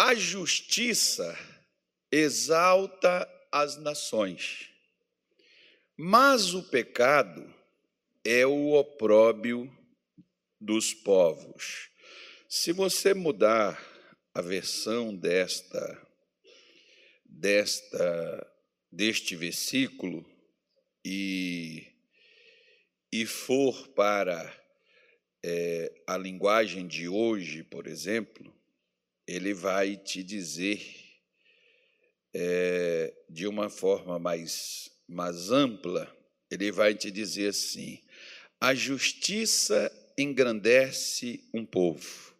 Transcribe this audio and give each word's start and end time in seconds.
A 0.00 0.14
justiça 0.14 1.36
exalta 2.08 3.28
as 3.50 3.76
nações, 3.78 4.70
mas 5.96 6.54
o 6.54 6.62
pecado 6.62 7.52
é 8.24 8.46
o 8.46 8.74
opróbio 8.74 9.68
dos 10.60 10.94
povos. 10.94 11.90
Se 12.48 12.70
você 12.70 13.12
mudar 13.12 13.76
a 14.32 14.40
versão 14.40 15.12
desta 15.16 16.06
desta 17.24 18.52
deste 18.92 19.34
versículo 19.34 20.24
e 21.04 21.88
e 23.10 23.26
for 23.26 23.88
para 23.88 24.56
é, 25.42 25.92
a 26.06 26.16
linguagem 26.16 26.86
de 26.86 27.08
hoje, 27.08 27.64
por 27.64 27.88
exemplo, 27.88 28.56
ele 29.28 29.52
vai 29.52 29.94
te 29.94 30.22
dizer 30.22 30.82
é, 32.32 33.14
de 33.28 33.46
uma 33.46 33.68
forma 33.68 34.18
mais, 34.18 34.90
mais 35.06 35.50
ampla, 35.50 36.10
ele 36.50 36.72
vai 36.72 36.94
te 36.94 37.10
dizer 37.10 37.50
assim: 37.50 38.00
a 38.58 38.74
justiça 38.74 39.92
engrandece 40.16 41.46
um 41.52 41.66
povo, 41.66 42.34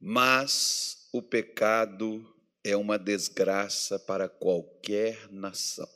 mas 0.00 1.08
o 1.12 1.20
pecado 1.20 2.24
é 2.62 2.76
uma 2.76 2.96
desgraça 2.96 3.98
para 3.98 4.28
qualquer 4.28 5.28
nação. 5.32 5.90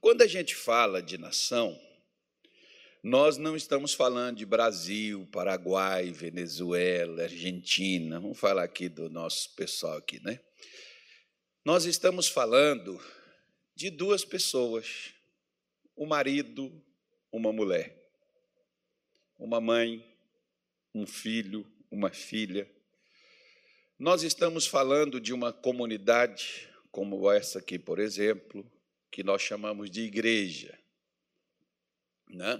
Quando 0.00 0.22
a 0.22 0.28
gente 0.28 0.54
fala 0.54 1.02
de 1.02 1.18
nação, 1.18 1.76
nós 3.04 3.36
não 3.36 3.54
estamos 3.54 3.92
falando 3.92 4.38
de 4.38 4.46
Brasil, 4.46 5.28
Paraguai, 5.30 6.10
Venezuela, 6.10 7.24
Argentina. 7.24 8.18
Vamos 8.18 8.40
falar 8.40 8.62
aqui 8.62 8.88
do 8.88 9.10
nosso 9.10 9.54
pessoal 9.54 9.98
aqui, 9.98 10.24
né? 10.24 10.40
Nós 11.62 11.84
estamos 11.84 12.28
falando 12.28 12.98
de 13.76 13.90
duas 13.90 14.24
pessoas, 14.24 15.12
um 15.94 16.06
marido, 16.06 16.82
uma 17.30 17.52
mulher, 17.52 17.94
uma 19.38 19.60
mãe, 19.60 20.02
um 20.94 21.06
filho, 21.06 21.70
uma 21.90 22.08
filha. 22.08 22.66
Nós 23.98 24.22
estamos 24.22 24.66
falando 24.66 25.20
de 25.20 25.34
uma 25.34 25.52
comunidade 25.52 26.70
como 26.90 27.30
essa 27.30 27.58
aqui, 27.58 27.78
por 27.78 27.98
exemplo, 27.98 28.66
que 29.10 29.22
nós 29.22 29.42
chamamos 29.42 29.90
de 29.90 30.00
igreja, 30.00 30.78
né? 32.30 32.58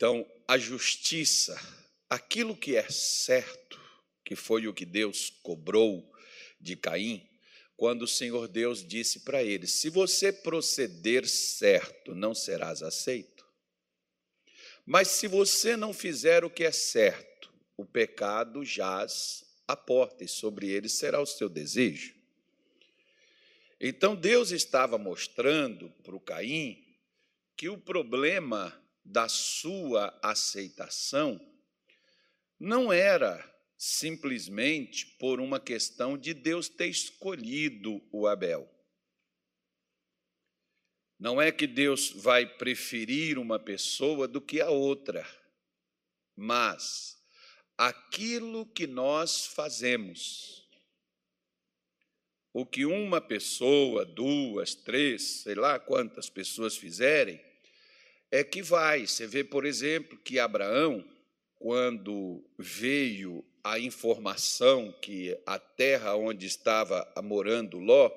Então, 0.00 0.26
a 0.48 0.56
justiça, 0.56 1.60
aquilo 2.08 2.56
que 2.56 2.74
é 2.74 2.88
certo, 2.88 3.78
que 4.24 4.34
foi 4.34 4.66
o 4.66 4.72
que 4.72 4.86
Deus 4.86 5.28
cobrou 5.42 6.10
de 6.58 6.74
Caim, 6.74 7.28
quando 7.76 8.04
o 8.04 8.08
Senhor 8.08 8.48
Deus 8.48 8.82
disse 8.82 9.20
para 9.20 9.42
ele: 9.42 9.66
Se 9.66 9.90
você 9.90 10.32
proceder 10.32 11.28
certo, 11.28 12.14
não 12.14 12.34
serás 12.34 12.82
aceito. 12.82 13.46
Mas 14.86 15.08
se 15.08 15.28
você 15.28 15.76
não 15.76 15.92
fizer 15.92 16.46
o 16.46 16.50
que 16.50 16.64
é 16.64 16.72
certo, 16.72 17.52
o 17.76 17.84
pecado 17.84 18.64
jaz 18.64 19.44
à 19.68 19.76
porta 19.76 20.24
e 20.24 20.28
sobre 20.28 20.70
ele 20.70 20.88
será 20.88 21.20
o 21.20 21.26
seu 21.26 21.46
desejo. 21.46 22.14
Então 23.78 24.16
Deus 24.16 24.50
estava 24.50 24.96
mostrando 24.96 25.90
para 26.02 26.16
o 26.16 26.20
Caim 26.20 26.82
que 27.54 27.68
o 27.68 27.76
problema 27.76 28.74
da 29.10 29.28
sua 29.28 30.16
aceitação 30.22 31.40
não 32.58 32.92
era 32.92 33.44
simplesmente 33.76 35.06
por 35.18 35.40
uma 35.40 35.58
questão 35.58 36.16
de 36.16 36.32
Deus 36.32 36.68
ter 36.68 36.86
escolhido 36.86 38.00
o 38.12 38.28
Abel. 38.28 38.70
Não 41.18 41.42
é 41.42 41.50
que 41.50 41.66
Deus 41.66 42.10
vai 42.10 42.46
preferir 42.46 43.36
uma 43.36 43.58
pessoa 43.58 44.28
do 44.28 44.40
que 44.40 44.60
a 44.60 44.70
outra, 44.70 45.26
mas 46.36 47.18
aquilo 47.76 48.64
que 48.64 48.86
nós 48.86 49.46
fazemos, 49.46 50.68
o 52.52 52.64
que 52.64 52.86
uma 52.86 53.20
pessoa, 53.20 54.04
duas, 54.04 54.74
três, 54.74 55.42
sei 55.42 55.54
lá 55.54 55.78
quantas 55.80 56.30
pessoas 56.30 56.76
fizerem, 56.76 57.49
é 58.30 58.44
que 58.44 58.62
vai. 58.62 59.06
Você 59.06 59.26
vê, 59.26 59.42
por 59.42 59.66
exemplo, 59.66 60.18
que 60.18 60.38
Abraão, 60.38 61.04
quando 61.56 62.44
veio 62.58 63.44
a 63.62 63.78
informação 63.78 64.92
que 65.02 65.36
a 65.44 65.58
terra 65.58 66.14
onde 66.14 66.46
estava 66.46 67.06
morando 67.22 67.78
Ló 67.78 68.10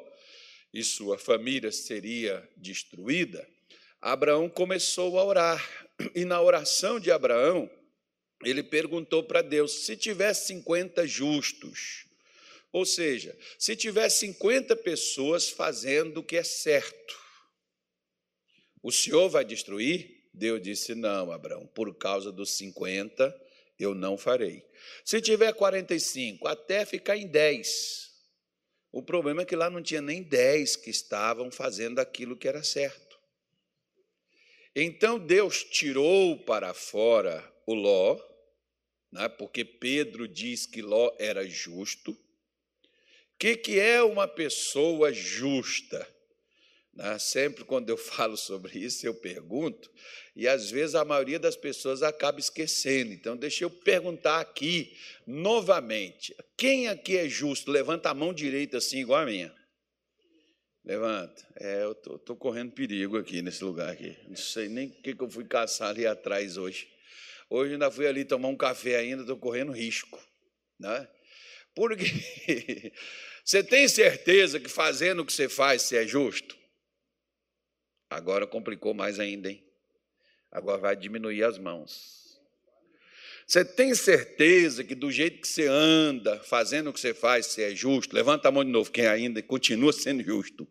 e 0.73 0.83
sua 0.83 1.17
família 1.17 1.71
seria 1.71 2.47
destruída, 2.55 3.47
Abraão 4.01 4.49
começou 4.49 5.17
a 5.19 5.23
orar. 5.23 5.87
E 6.15 6.25
na 6.25 6.41
oração 6.41 6.99
de 6.99 7.11
Abraão, 7.11 7.69
ele 8.43 8.63
perguntou 8.63 9.23
para 9.23 9.41
Deus: 9.41 9.85
se 9.85 9.95
tivesse 9.95 10.47
50 10.47 11.07
justos, 11.07 12.05
ou 12.71 12.85
seja, 12.85 13.37
se 13.57 13.75
tivesse 13.75 14.27
50 14.27 14.75
pessoas 14.77 15.49
fazendo 15.49 16.17
o 16.17 16.23
que 16.23 16.35
é 16.35 16.43
certo, 16.43 17.22
o 18.83 18.91
Senhor 18.91 19.29
vai 19.29 19.45
destruir? 19.45 20.27
Deus 20.33 20.61
disse: 20.61 20.93
Não, 20.93 21.31
Abraão, 21.31 21.65
por 21.67 21.95
causa 21.95 22.31
dos 22.31 22.51
50 22.51 23.41
eu 23.79 23.95
não 23.95 24.17
farei. 24.17 24.63
Se 25.03 25.21
tiver 25.21 25.53
45, 25.53 26.47
até 26.47 26.85
ficar 26.85 27.17
em 27.17 27.25
10. 27.25 28.11
O 28.91 29.01
problema 29.01 29.41
é 29.41 29.45
que 29.45 29.55
lá 29.55 29.69
não 29.69 29.81
tinha 29.81 30.01
nem 30.01 30.21
10 30.21 30.75
que 30.75 30.89
estavam 30.89 31.49
fazendo 31.49 31.99
aquilo 31.99 32.37
que 32.37 32.47
era 32.47 32.61
certo. 32.61 33.17
Então 34.75 35.17
Deus 35.17 35.63
tirou 35.63 36.37
para 36.43 36.73
fora 36.73 37.43
o 37.65 37.73
Ló, 37.73 38.19
né, 39.11 39.29
porque 39.29 39.63
Pedro 39.63 40.27
diz 40.27 40.65
que 40.65 40.81
Ló 40.81 41.15
era 41.17 41.47
justo. 41.47 42.11
O 42.11 42.17
que, 43.39 43.55
que 43.55 43.79
é 43.79 44.03
uma 44.03 44.27
pessoa 44.27 45.11
justa? 45.11 46.07
Né? 46.93 47.17
Sempre 47.17 47.63
quando 47.63 47.89
eu 47.89 47.97
falo 47.97 48.37
sobre 48.37 48.77
isso, 48.79 49.05
eu 49.05 49.13
pergunto, 49.13 49.89
e 50.35 50.47
às 50.47 50.69
vezes 50.69 50.95
a 50.95 51.05
maioria 51.05 51.39
das 51.39 51.55
pessoas 51.55 52.03
acaba 52.03 52.39
esquecendo. 52.39 53.13
Então, 53.13 53.35
deixa 53.35 53.63
eu 53.63 53.69
perguntar 53.69 54.39
aqui 54.39 54.97
novamente: 55.25 56.35
quem 56.57 56.87
aqui 56.87 57.17
é 57.17 57.27
justo? 57.27 57.71
Levanta 57.71 58.09
a 58.09 58.13
mão 58.13 58.33
direita 58.33 58.77
assim, 58.77 58.99
igual 58.99 59.21
a 59.21 59.25
minha. 59.25 59.53
Levanta. 60.85 61.47
É, 61.55 61.83
eu 61.83 61.93
estou 61.93 62.35
correndo 62.35 62.73
perigo 62.73 63.17
aqui 63.17 63.41
nesse 63.41 63.63
lugar 63.63 63.89
aqui. 63.89 64.17
Não 64.27 64.35
sei 64.35 64.67
nem 64.67 64.87
o 64.87 64.91
que, 65.01 65.15
que 65.15 65.23
eu 65.23 65.29
fui 65.29 65.45
caçar 65.45 65.89
ali 65.89 66.05
atrás 66.05 66.57
hoje. 66.57 66.89
Hoje 67.49 67.73
ainda 67.73 67.89
fui 67.89 68.05
ali 68.05 68.25
tomar 68.25 68.49
um 68.49 68.57
café 68.57 68.97
ainda, 68.97 69.21
estou 69.21 69.37
correndo 69.37 69.71
risco. 69.71 70.19
Né? 70.77 71.07
Porque 71.73 72.03
você 73.45 73.63
tem 73.63 73.87
certeza 73.87 74.59
que 74.59 74.69
fazendo 74.69 75.21
o 75.21 75.25
que 75.25 75.31
você 75.31 75.47
faz, 75.47 75.83
você 75.83 75.97
é 75.97 76.07
justo? 76.07 76.62
Agora 78.13 78.45
complicou 78.45 78.93
mais 78.93 79.19
ainda, 79.19 79.49
hein? 79.49 79.63
Agora 80.51 80.77
vai 80.77 80.95
diminuir 80.95 81.43
as 81.43 81.57
mãos. 81.57 82.39
Você 83.47 83.65
tem 83.65 83.93
certeza 83.95 84.83
que 84.83 84.93
do 84.93 85.11
jeito 85.11 85.41
que 85.41 85.47
você 85.47 85.67
anda, 85.67 86.39
fazendo 86.43 86.89
o 86.89 86.93
que 86.93 86.99
você 86.99 87.13
faz, 87.13 87.47
você 87.47 87.71
é 87.71 87.75
justo? 87.75 88.15
Levanta 88.15 88.47
a 88.47 88.51
mão 88.51 88.63
de 88.63 88.69
novo, 88.69 88.91
quem 88.91 89.07
ainda 89.07 89.41
continua 89.41 89.91
sendo 89.91 90.23
justo. 90.23 90.67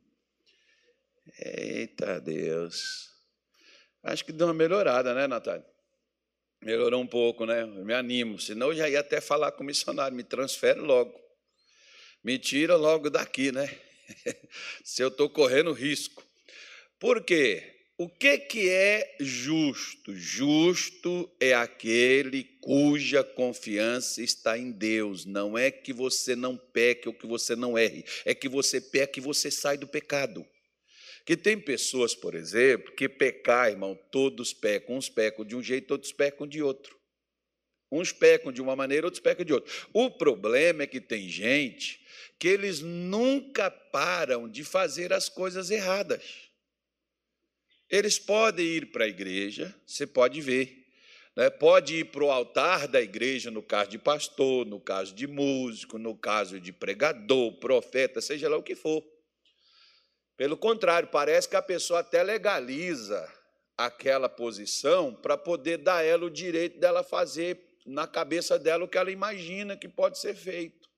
Eita 1.38 2.20
Deus. 2.20 3.10
Acho 4.02 4.24
que 4.24 4.32
deu 4.32 4.46
uma 4.46 4.54
melhorada, 4.54 5.12
né, 5.12 5.26
Natália? 5.26 5.66
Melhorou 6.62 7.02
um 7.02 7.06
pouco, 7.06 7.44
né? 7.44 7.62
Eu 7.62 7.84
me 7.84 7.92
animo. 7.92 8.38
Senão 8.38 8.68
eu 8.68 8.76
já 8.76 8.88
ia 8.88 9.00
até 9.00 9.20
falar 9.20 9.50
com 9.52 9.64
o 9.64 9.66
missionário, 9.66 10.16
me 10.16 10.22
transfere 10.22 10.78
logo. 10.78 11.12
Me 12.22 12.38
tira 12.38 12.76
logo 12.76 13.10
daqui, 13.10 13.50
né? 13.50 13.68
Se 14.84 15.02
eu 15.02 15.08
estou 15.08 15.28
correndo 15.28 15.72
risco. 15.72 16.24
Por 17.02 17.24
quê? 17.24 17.64
O 17.98 18.08
que, 18.08 18.38
que 18.38 18.70
é 18.70 19.16
justo? 19.18 20.14
Justo 20.14 21.28
é 21.40 21.52
aquele 21.52 22.44
cuja 22.60 23.24
confiança 23.24 24.22
está 24.22 24.56
em 24.56 24.70
Deus. 24.70 25.24
Não 25.24 25.58
é 25.58 25.68
que 25.68 25.92
você 25.92 26.36
não 26.36 26.56
peque 26.56 27.08
ou 27.08 27.12
que 27.12 27.26
você 27.26 27.56
não 27.56 27.76
erre, 27.76 28.04
é 28.24 28.36
que 28.36 28.48
você 28.48 28.80
peque 28.80 29.18
e 29.18 29.20
você 29.20 29.50
sai 29.50 29.76
do 29.76 29.88
pecado. 29.88 30.46
Que 31.26 31.36
tem 31.36 31.58
pessoas, 31.58 32.14
por 32.14 32.36
exemplo, 32.36 32.94
que 32.94 33.08
pecar, 33.08 33.68
irmão, 33.68 33.98
todos 34.12 34.52
pecam. 34.52 34.94
Uns 34.94 35.08
pecam 35.08 35.44
de 35.44 35.56
um 35.56 35.62
jeito, 35.62 35.90
outros 35.90 36.12
pecam 36.12 36.46
de 36.46 36.62
outro. 36.62 36.96
Uns 37.90 38.12
pecam 38.12 38.52
de 38.52 38.62
uma 38.62 38.76
maneira, 38.76 39.08
outros 39.08 39.20
pecam 39.20 39.44
de 39.44 39.52
outra. 39.52 39.72
O 39.92 40.08
problema 40.08 40.84
é 40.84 40.86
que 40.86 41.00
tem 41.00 41.28
gente 41.28 42.00
que 42.38 42.46
eles 42.46 42.80
nunca 42.80 43.72
param 43.72 44.48
de 44.48 44.62
fazer 44.62 45.12
as 45.12 45.28
coisas 45.28 45.68
erradas. 45.68 46.51
Eles 47.92 48.18
podem 48.18 48.64
ir 48.64 48.86
para 48.86 49.04
a 49.04 49.08
igreja, 49.08 49.74
você 49.86 50.06
pode 50.06 50.40
ver. 50.40 50.82
Né? 51.36 51.50
Pode 51.50 51.96
ir 51.96 52.04
para 52.06 52.24
o 52.24 52.30
altar 52.30 52.88
da 52.88 53.02
igreja, 53.02 53.50
no 53.50 53.62
caso 53.62 53.90
de 53.90 53.98
pastor, 53.98 54.64
no 54.64 54.80
caso 54.80 55.14
de 55.14 55.26
músico, 55.26 55.98
no 55.98 56.16
caso 56.16 56.58
de 56.58 56.72
pregador, 56.72 57.52
profeta, 57.58 58.22
seja 58.22 58.48
lá 58.48 58.56
o 58.56 58.62
que 58.62 58.74
for. 58.74 59.04
Pelo 60.38 60.56
contrário, 60.56 61.10
parece 61.10 61.46
que 61.46 61.54
a 61.54 61.60
pessoa 61.60 62.00
até 62.00 62.22
legaliza 62.22 63.30
aquela 63.76 64.28
posição 64.28 65.14
para 65.14 65.36
poder 65.36 65.76
dar 65.76 66.02
ela 66.02 66.24
o 66.24 66.30
direito 66.30 66.80
dela 66.80 67.04
fazer 67.04 67.60
na 67.84 68.06
cabeça 68.06 68.58
dela 68.58 68.84
o 68.84 68.88
que 68.88 68.96
ela 68.96 69.10
imagina 69.10 69.76
que 69.76 69.88
pode 69.88 70.18
ser 70.18 70.34
feito. 70.34 70.88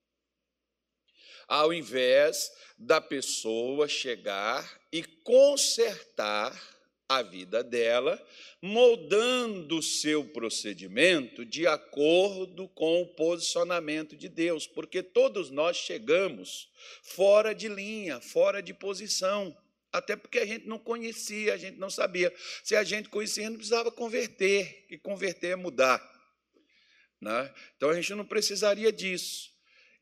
Ao 1.45 1.73
invés 1.73 2.49
da 2.77 3.01
pessoa 3.01 3.85
chegar 3.85 4.81
e 4.93 5.03
consertar 5.03 6.74
a 7.07 7.21
vida 7.21 7.63
dela, 7.63 8.21
moldando 8.61 9.77
o 9.77 9.83
seu 9.83 10.25
procedimento 10.25 11.45
de 11.45 11.67
acordo 11.67 12.67
com 12.69 13.03
o 13.03 13.07
posicionamento 13.07 14.15
de 14.15 14.27
Deus, 14.27 14.65
porque 14.65 15.03
todos 15.03 15.51
nós 15.51 15.77
chegamos 15.77 16.69
fora 17.03 17.53
de 17.53 17.67
linha, 17.67 18.19
fora 18.19 18.61
de 18.61 18.73
posição, 18.73 19.55
até 19.91 20.15
porque 20.15 20.39
a 20.39 20.45
gente 20.45 20.67
não 20.67 20.79
conhecia, 20.79 21.53
a 21.53 21.57
gente 21.57 21.77
não 21.77 21.89
sabia. 21.89 22.33
Se 22.63 22.75
a 22.75 22.83
gente 22.83 23.07
conhecia, 23.07 23.49
não 23.49 23.57
precisava 23.57 23.91
converter, 23.91 24.85
e 24.89 24.97
converter 24.97 25.51
é 25.51 25.55
mudar. 25.55 26.01
Né? 27.21 27.53
Então 27.77 27.89
a 27.89 27.95
gente 27.95 28.13
não 28.13 28.25
precisaria 28.25 28.91
disso. 28.91 29.54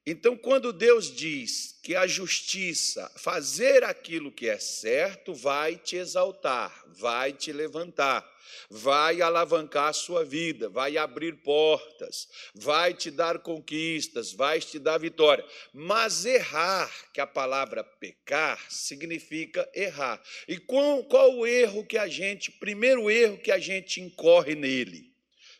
Então, 0.05 0.35
quando 0.35 0.73
Deus 0.73 1.09
diz 1.15 1.79
que 1.81 1.95
a 1.95 2.05
justiça, 2.05 3.09
fazer 3.15 3.85
aquilo 3.85 4.33
que 4.33 4.50
é 4.50 4.59
certo, 4.59 5.33
vai 5.33 5.77
te 5.77 5.95
exaltar, 5.95 6.83
vai 6.88 7.31
te 7.31 7.53
levantar, 7.53 8.29
vai 8.69 9.21
alavancar 9.21 9.88
a 9.88 9.94
sua 9.94 10.25
vida, 10.25 10.67
vai 10.67 10.97
abrir 10.97 11.38
portas, 11.38 12.27
vai 12.53 12.94
te 12.94 13.09
dar 13.09 13.39
conquistas, 13.39 14.33
vai 14.33 14.59
te 14.59 14.77
dar 14.77 14.97
vitória. 14.97 15.45
Mas 15.73 16.25
errar, 16.25 16.91
que 17.13 17.21
a 17.21 17.27
palavra 17.27 17.81
pecar 17.81 18.59
significa 18.69 19.69
errar. 19.73 20.21
E 20.50 20.57
qual, 20.57 21.05
qual 21.05 21.33
o 21.33 21.47
erro 21.47 21.85
que 21.85 21.97
a 21.97 22.09
gente, 22.09 22.51
primeiro 22.51 23.09
erro 23.09 23.38
que 23.38 23.51
a 23.51 23.59
gente 23.59 24.01
incorre 24.01 24.53
nele? 24.53 25.12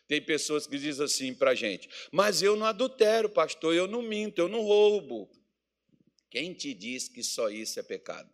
Tem 0.06 0.20
pessoas 0.20 0.66
que 0.66 0.78
dizem 0.78 1.04
assim 1.04 1.34
para 1.34 1.52
a 1.52 1.54
gente: 1.54 1.88
Mas 2.12 2.42
eu 2.42 2.56
não 2.56 2.66
adultero, 2.66 3.28
pastor, 3.28 3.74
eu 3.74 3.86
não 3.86 4.02
minto, 4.02 4.38
eu 4.38 4.48
não 4.48 4.60
roubo. 4.60 5.30
Quem 6.30 6.52
te 6.52 6.74
diz 6.74 7.08
que 7.08 7.22
só 7.22 7.48
isso 7.48 7.78
é 7.78 7.82
pecado? 7.82 8.30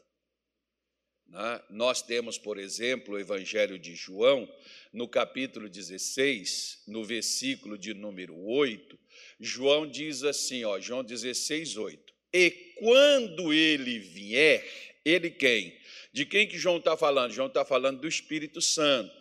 Né? 1.31 1.63
Nós 1.71 2.03
temos, 2.03 2.37
por 2.37 2.59
exemplo, 2.59 3.15
o 3.15 3.19
Evangelho 3.19 3.79
de 3.79 3.95
João, 3.95 4.53
no 4.93 5.07
capítulo 5.07 5.69
16, 5.69 6.83
no 6.89 7.05
versículo 7.05 7.79
de 7.79 7.95
número 7.95 8.37
8, 8.37 8.99
João 9.39 9.87
diz 9.87 10.25
assim, 10.25 10.65
ó, 10.65 10.81
João 10.81 11.05
16, 11.05 11.77
8: 11.77 12.15
E 12.33 12.51
quando 12.79 13.53
ele 13.53 13.99
vier, 14.01 14.67
ele 15.05 15.31
quem? 15.31 15.79
De 16.13 16.27
quem 16.27 16.49
que 16.49 16.59
João 16.59 16.79
está 16.79 16.97
falando? 16.97 17.33
João 17.33 17.49
está 17.49 17.65
falando 17.65 18.01
do 18.01 18.09
Espírito 18.09 18.61
Santo. 18.61 19.20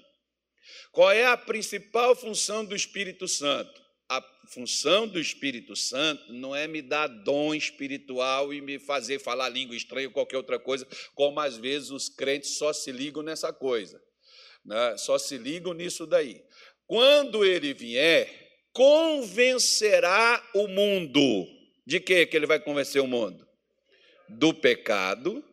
Qual 0.92 1.12
é 1.12 1.26
a 1.26 1.38
principal 1.38 2.16
função 2.16 2.66
do 2.66 2.76
Espírito 2.76 3.28
Santo? 3.28 3.82
A 4.10 4.24
função 4.52 5.08
do 5.08 5.20
Espírito 5.20 5.76
Santo 5.76 6.34
não 6.34 6.56
é 6.56 6.68
me 6.68 6.82
dar 6.82 7.08
dom 7.08 7.54
espiritual 7.54 8.52
e 8.52 8.60
me 8.60 8.80
fazer 8.80 9.20
falar 9.20 9.50
língua 9.50 9.76
estranha 9.76 10.08
ou 10.08 10.14
qualquer 10.14 10.38
outra 10.38 10.58
coisa, 10.58 10.88
como 11.14 11.40
às 11.40 11.58
vezes 11.58 11.92
os 11.92 12.10
crentes 12.10 12.58
só 12.58 12.74
se 12.74 12.92
ligam 12.92 13.22
nessa 13.22 13.54
coisa, 13.54 14.02
né? 14.66 14.98
só 14.98 15.20
se 15.20 15.38
ligam 15.38 15.74
nisso 15.74 16.08
daí. 16.08 16.42
Quando 16.88 17.46
ele 17.46 17.72
vier, 17.72 18.28
convencerá 18.74 20.44
o 20.56 20.68
mundo. 20.68 21.46
De 21.86 22.00
que 22.00 22.26
que 22.26 22.36
ele 22.36 22.48
vai 22.48 22.60
convencer 22.60 23.02
o 23.02 23.08
mundo? 23.08 23.48
Do 24.28 24.54
pecado 24.54 25.44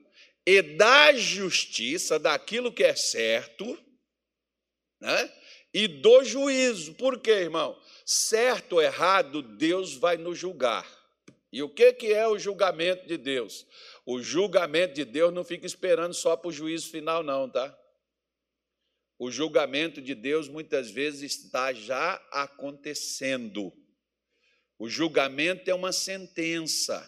e 0.46 0.62
da 0.62 1.12
justiça, 1.14 2.18
daquilo 2.18 2.72
que 2.72 2.84
é 2.84 2.94
certo 2.94 3.78
né? 5.00 5.32
e 5.76 5.86
do 5.86 6.24
juízo. 6.24 6.94
Por 6.94 7.20
quê, 7.20 7.32
irmão? 7.32 7.78
Certo 8.06 8.74
ou 8.74 8.82
errado, 8.82 9.42
Deus 9.42 9.94
vai 9.94 10.16
nos 10.16 10.38
julgar. 10.38 10.86
E 11.52 11.62
o 11.62 11.68
que, 11.68 11.92
que 11.92 12.14
é 12.14 12.26
o 12.26 12.38
julgamento 12.38 13.06
de 13.06 13.18
Deus? 13.18 13.66
O 14.06 14.22
julgamento 14.22 14.94
de 14.94 15.04
Deus 15.04 15.34
não 15.34 15.44
fica 15.44 15.66
esperando 15.66 16.14
só 16.14 16.34
para 16.34 16.48
o 16.48 16.52
juízo 16.52 16.90
final, 16.90 17.22
não, 17.22 17.48
tá? 17.50 17.78
O 19.18 19.30
julgamento 19.30 20.00
de 20.00 20.14
Deus 20.14 20.48
muitas 20.48 20.90
vezes 20.90 21.38
está 21.38 21.74
já 21.74 22.14
acontecendo. 22.32 23.70
O 24.78 24.88
julgamento 24.88 25.70
é 25.70 25.74
uma 25.74 25.92
sentença. 25.92 27.06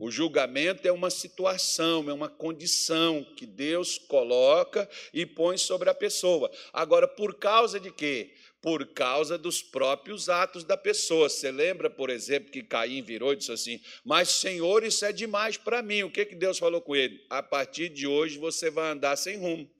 O 0.00 0.10
julgamento 0.10 0.88
é 0.88 0.90
uma 0.90 1.10
situação, 1.10 2.08
é 2.08 2.12
uma 2.12 2.30
condição 2.30 3.22
que 3.36 3.44
Deus 3.44 3.98
coloca 3.98 4.88
e 5.12 5.26
põe 5.26 5.58
sobre 5.58 5.90
a 5.90 5.94
pessoa. 5.94 6.50
Agora, 6.72 7.06
por 7.06 7.34
causa 7.34 7.78
de 7.78 7.90
quê? 7.90 8.32
Por 8.62 8.86
causa 8.86 9.36
dos 9.36 9.62
próprios 9.62 10.30
atos 10.30 10.64
da 10.64 10.74
pessoa. 10.74 11.28
Você 11.28 11.50
lembra, 11.50 11.90
por 11.90 12.08
exemplo, 12.08 12.50
que 12.50 12.62
Caim 12.62 13.02
virou 13.02 13.34
e 13.34 13.36
disse 13.36 13.52
assim: 13.52 13.78
Mas, 14.02 14.30
Senhor, 14.30 14.82
isso 14.84 15.04
é 15.04 15.12
demais 15.12 15.58
para 15.58 15.82
mim. 15.82 16.02
O 16.02 16.10
que, 16.10 16.24
que 16.24 16.34
Deus 16.34 16.58
falou 16.58 16.80
com 16.80 16.96
ele? 16.96 17.22
A 17.28 17.42
partir 17.42 17.90
de 17.90 18.06
hoje 18.06 18.38
você 18.38 18.70
vai 18.70 18.92
andar 18.92 19.16
sem 19.16 19.36
rumo. 19.36 19.70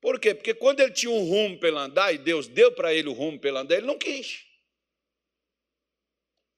Por 0.00 0.20
quê? 0.20 0.32
Porque 0.32 0.54
quando 0.54 0.78
ele 0.78 0.92
tinha 0.92 1.10
um 1.10 1.24
rumo 1.24 1.58
pelo 1.58 1.78
andar, 1.78 2.14
e 2.14 2.18
Deus 2.18 2.46
deu 2.46 2.70
para 2.70 2.94
ele 2.94 3.08
o 3.08 3.12
rumo 3.12 3.36
pelo 3.36 3.58
andar, 3.58 3.78
ele 3.78 3.86
não 3.86 3.98
quis. 3.98 4.47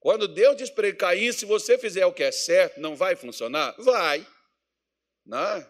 Quando 0.01 0.27
Deus 0.27 0.57
diz 0.57 0.71
para 0.71 0.87
ele, 0.87 0.97
Caim, 0.97 1.31
se 1.31 1.45
você 1.45 1.77
fizer 1.77 2.05
o 2.07 2.11
que 2.11 2.23
é 2.23 2.31
certo, 2.31 2.81
não 2.81 2.95
vai 2.95 3.15
funcionar? 3.15 3.75
Vai. 3.77 4.25
Né? 5.23 5.67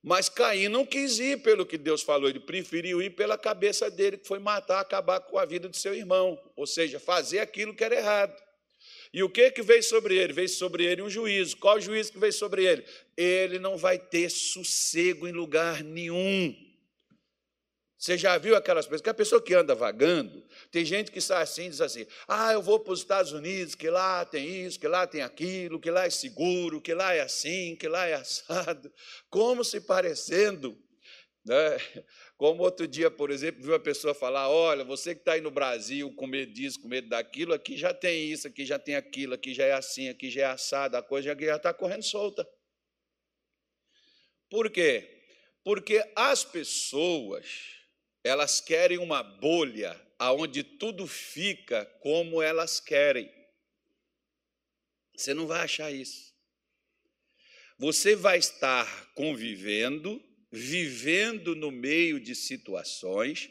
Mas 0.00 0.28
Caim 0.28 0.68
não 0.68 0.86
quis 0.86 1.18
ir 1.18 1.42
pelo 1.42 1.66
que 1.66 1.76
Deus 1.76 2.00
falou, 2.00 2.28
ele 2.28 2.38
preferiu 2.38 3.02
ir 3.02 3.10
pela 3.10 3.36
cabeça 3.36 3.90
dele, 3.90 4.18
que 4.18 4.28
foi 4.28 4.38
matar, 4.38 4.78
acabar 4.78 5.18
com 5.18 5.36
a 5.38 5.44
vida 5.44 5.68
de 5.68 5.76
seu 5.76 5.92
irmão, 5.92 6.40
ou 6.54 6.68
seja, 6.68 7.00
fazer 7.00 7.40
aquilo 7.40 7.74
que 7.74 7.82
era 7.82 7.96
errado. 7.96 8.40
E 9.12 9.24
o 9.24 9.28
que 9.28 9.50
que 9.50 9.62
veio 9.62 9.82
sobre 9.82 10.16
ele? 10.16 10.32
Veio 10.32 10.48
sobre 10.48 10.84
ele 10.84 11.02
um 11.02 11.10
juízo. 11.10 11.56
Qual 11.56 11.80
juízo 11.80 12.12
que 12.12 12.18
veio 12.18 12.32
sobre 12.32 12.64
ele? 12.64 12.84
Ele 13.16 13.58
não 13.58 13.76
vai 13.76 13.98
ter 13.98 14.30
sossego 14.30 15.26
em 15.26 15.32
lugar 15.32 15.82
nenhum. 15.82 16.54
Você 18.04 18.18
já 18.18 18.36
viu 18.36 18.54
aquelas 18.54 18.84
pessoas, 18.84 19.00
que 19.00 19.08
a 19.08 19.14
pessoa 19.14 19.40
que 19.40 19.54
anda 19.54 19.74
vagando, 19.74 20.46
tem 20.70 20.84
gente 20.84 21.10
que 21.10 21.22
sai 21.22 21.42
assim, 21.42 21.70
diz 21.70 21.80
assim: 21.80 22.06
ah, 22.28 22.52
eu 22.52 22.60
vou 22.60 22.78
para 22.78 22.92
os 22.92 23.00
Estados 23.00 23.32
Unidos, 23.32 23.74
que 23.74 23.88
lá 23.88 24.26
tem 24.26 24.66
isso, 24.66 24.78
que 24.78 24.86
lá 24.86 25.06
tem 25.06 25.22
aquilo, 25.22 25.80
que 25.80 25.90
lá 25.90 26.04
é 26.04 26.10
seguro, 26.10 26.82
que 26.82 26.92
lá 26.92 27.14
é 27.14 27.20
assim, 27.20 27.74
que 27.74 27.88
lá 27.88 28.04
é 28.04 28.12
assado, 28.12 28.92
como 29.30 29.64
se 29.64 29.80
parecendo. 29.80 30.78
Né? 31.46 31.78
Como 32.36 32.62
outro 32.62 32.86
dia, 32.86 33.10
por 33.10 33.30
exemplo, 33.30 33.62
viu 33.62 33.72
uma 33.72 33.80
pessoa 33.80 34.12
falar: 34.12 34.50
olha, 34.50 34.84
você 34.84 35.14
que 35.14 35.22
está 35.22 35.32
aí 35.32 35.40
no 35.40 35.50
Brasil 35.50 36.14
com 36.14 36.26
medo 36.26 36.52
disso, 36.52 36.82
com 36.82 36.88
medo 36.88 37.08
daquilo, 37.08 37.54
aqui 37.54 37.74
já 37.74 37.94
tem 37.94 38.30
isso, 38.30 38.46
aqui 38.46 38.66
já 38.66 38.78
tem 38.78 38.96
aquilo, 38.96 39.32
aqui 39.32 39.54
já 39.54 39.64
é 39.64 39.72
assim, 39.72 40.10
aqui 40.10 40.28
já 40.28 40.42
é 40.42 40.44
assado, 40.44 40.98
a 40.98 41.02
coisa 41.02 41.34
já 41.34 41.56
está 41.56 41.72
correndo 41.72 42.02
solta. 42.02 42.46
Por 44.50 44.70
quê? 44.70 45.22
Porque 45.64 46.04
as 46.14 46.44
pessoas 46.44 47.82
elas 48.24 48.60
querem 48.60 48.98
uma 48.98 49.22
bolha 49.22 49.94
aonde 50.18 50.64
tudo 50.64 51.06
fica 51.06 51.84
como 52.00 52.40
elas 52.40 52.80
querem. 52.80 53.30
Você 55.14 55.34
não 55.34 55.46
vai 55.46 55.60
achar 55.60 55.92
isso. 55.92 56.34
Você 57.78 58.16
vai 58.16 58.38
estar 58.38 59.12
convivendo, 59.14 60.22
vivendo 60.50 61.54
no 61.54 61.70
meio 61.70 62.18
de 62.18 62.34
situações 62.34 63.50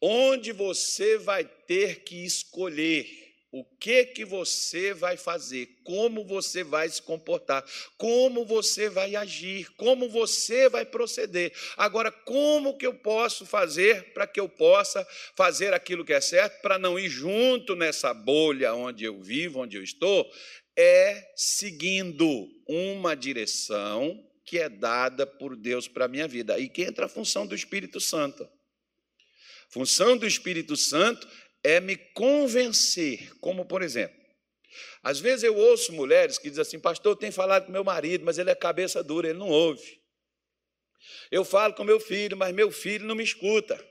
onde 0.00 0.52
você 0.52 1.16
vai 1.16 1.44
ter 1.44 2.04
que 2.04 2.24
escolher 2.24 3.23
o 3.56 3.64
que 3.64 4.04
que 4.06 4.24
você 4.24 4.92
vai 4.92 5.16
fazer, 5.16 5.78
como 5.84 6.24
você 6.24 6.64
vai 6.64 6.88
se 6.88 7.00
comportar, 7.00 7.64
como 7.96 8.44
você 8.44 8.88
vai 8.88 9.14
agir, 9.14 9.70
como 9.76 10.08
você 10.08 10.68
vai 10.68 10.84
proceder. 10.84 11.52
Agora, 11.76 12.10
como 12.10 12.76
que 12.76 12.84
eu 12.84 12.94
posso 12.94 13.46
fazer 13.46 14.12
para 14.12 14.26
que 14.26 14.40
eu 14.40 14.48
possa 14.48 15.06
fazer 15.36 15.72
aquilo 15.72 16.04
que 16.04 16.12
é 16.12 16.20
certo, 16.20 16.62
para 16.62 16.80
não 16.80 16.98
ir 16.98 17.08
junto 17.08 17.76
nessa 17.76 18.12
bolha 18.12 18.74
onde 18.74 19.04
eu 19.04 19.22
vivo, 19.22 19.60
onde 19.60 19.76
eu 19.76 19.84
estou? 19.84 20.28
É 20.76 21.24
seguindo 21.36 22.48
uma 22.66 23.14
direção 23.14 24.20
que 24.44 24.58
é 24.58 24.68
dada 24.68 25.24
por 25.24 25.54
Deus 25.54 25.86
para 25.86 26.06
a 26.06 26.08
minha 26.08 26.26
vida. 26.26 26.54
Aí 26.54 26.68
que 26.68 26.82
entra 26.82 27.06
a 27.06 27.08
função 27.08 27.46
do 27.46 27.54
Espírito 27.54 28.00
Santo. 28.00 28.48
Função 29.70 30.16
do 30.16 30.24
Espírito 30.24 30.76
Santo 30.76 31.26
é 31.64 31.80
me 31.80 31.96
convencer, 31.96 33.34
como 33.40 33.64
por 33.64 33.82
exemplo, 33.82 34.14
às 35.02 35.18
vezes 35.18 35.42
eu 35.42 35.56
ouço 35.56 35.92
mulheres 35.92 36.38
que 36.38 36.48
dizem 36.48 36.62
assim, 36.62 36.78
pastor, 36.78 37.12
eu 37.12 37.16
tenho 37.16 37.32
falado 37.32 37.66
com 37.66 37.72
meu 37.72 37.84
marido, 37.84 38.24
mas 38.24 38.38
ele 38.38 38.50
é 38.50 38.54
cabeça 38.54 39.02
dura, 39.02 39.28
ele 39.28 39.38
não 39.38 39.48
ouve. 39.48 40.00
Eu 41.30 41.44
falo 41.44 41.74
com 41.74 41.84
meu 41.84 42.00
filho, 42.00 42.36
mas 42.36 42.54
meu 42.54 42.70
filho 42.70 43.06
não 43.06 43.14
me 43.14 43.24
escuta. 43.24 43.82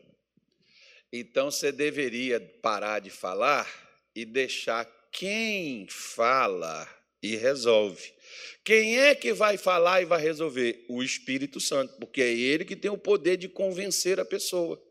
Então 1.11 1.51
você 1.51 1.71
deveria 1.71 2.39
parar 2.61 2.99
de 2.99 3.09
falar 3.09 3.67
e 4.15 4.25
deixar 4.25 4.85
quem 5.11 5.87
fala 5.87 6.87
e 7.21 7.35
resolve. 7.35 8.11
Quem 8.63 8.99
é 8.99 9.13
que 9.13 9.33
vai 9.33 9.57
falar 9.57 10.01
e 10.01 10.05
vai 10.05 10.21
resolver? 10.21 10.83
O 10.89 11.03
Espírito 11.03 11.59
Santo, 11.59 11.95
porque 11.99 12.21
é 12.21 12.33
ele 12.33 12.65
que 12.65 12.75
tem 12.75 12.89
o 12.89 12.97
poder 12.97 13.37
de 13.37 13.47
convencer 13.47 14.19
a 14.19 14.25
pessoa. 14.25 14.81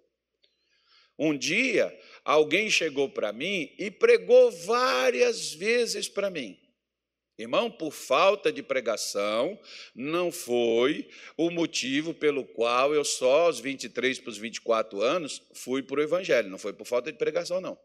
Um 1.18 1.36
dia, 1.36 1.92
alguém 2.24 2.70
chegou 2.70 3.08
para 3.08 3.32
mim 3.32 3.72
e 3.78 3.90
pregou 3.90 4.50
várias 4.50 5.52
vezes 5.52 6.08
para 6.08 6.30
mim. 6.30 6.58
Irmão, 7.38 7.70
por 7.70 7.92
falta 7.92 8.52
de 8.52 8.62
pregação, 8.62 9.58
não 9.94 10.30
foi 10.30 11.08
o 11.36 11.50
motivo 11.50 12.12
pelo 12.12 12.44
qual 12.44 12.94
eu 12.94 13.04
só 13.04 13.46
aos 13.46 13.58
23 13.58 14.18
para 14.20 14.30
os 14.30 14.38
24 14.38 15.00
anos 15.00 15.42
fui 15.54 15.82
para 15.82 15.98
o 15.98 16.02
Evangelho, 16.02 16.50
não 16.50 16.58
foi 16.58 16.72
por 16.72 16.86
falta 16.86 17.10
de 17.10 17.18
pregação, 17.18 17.60
não. 17.60 17.78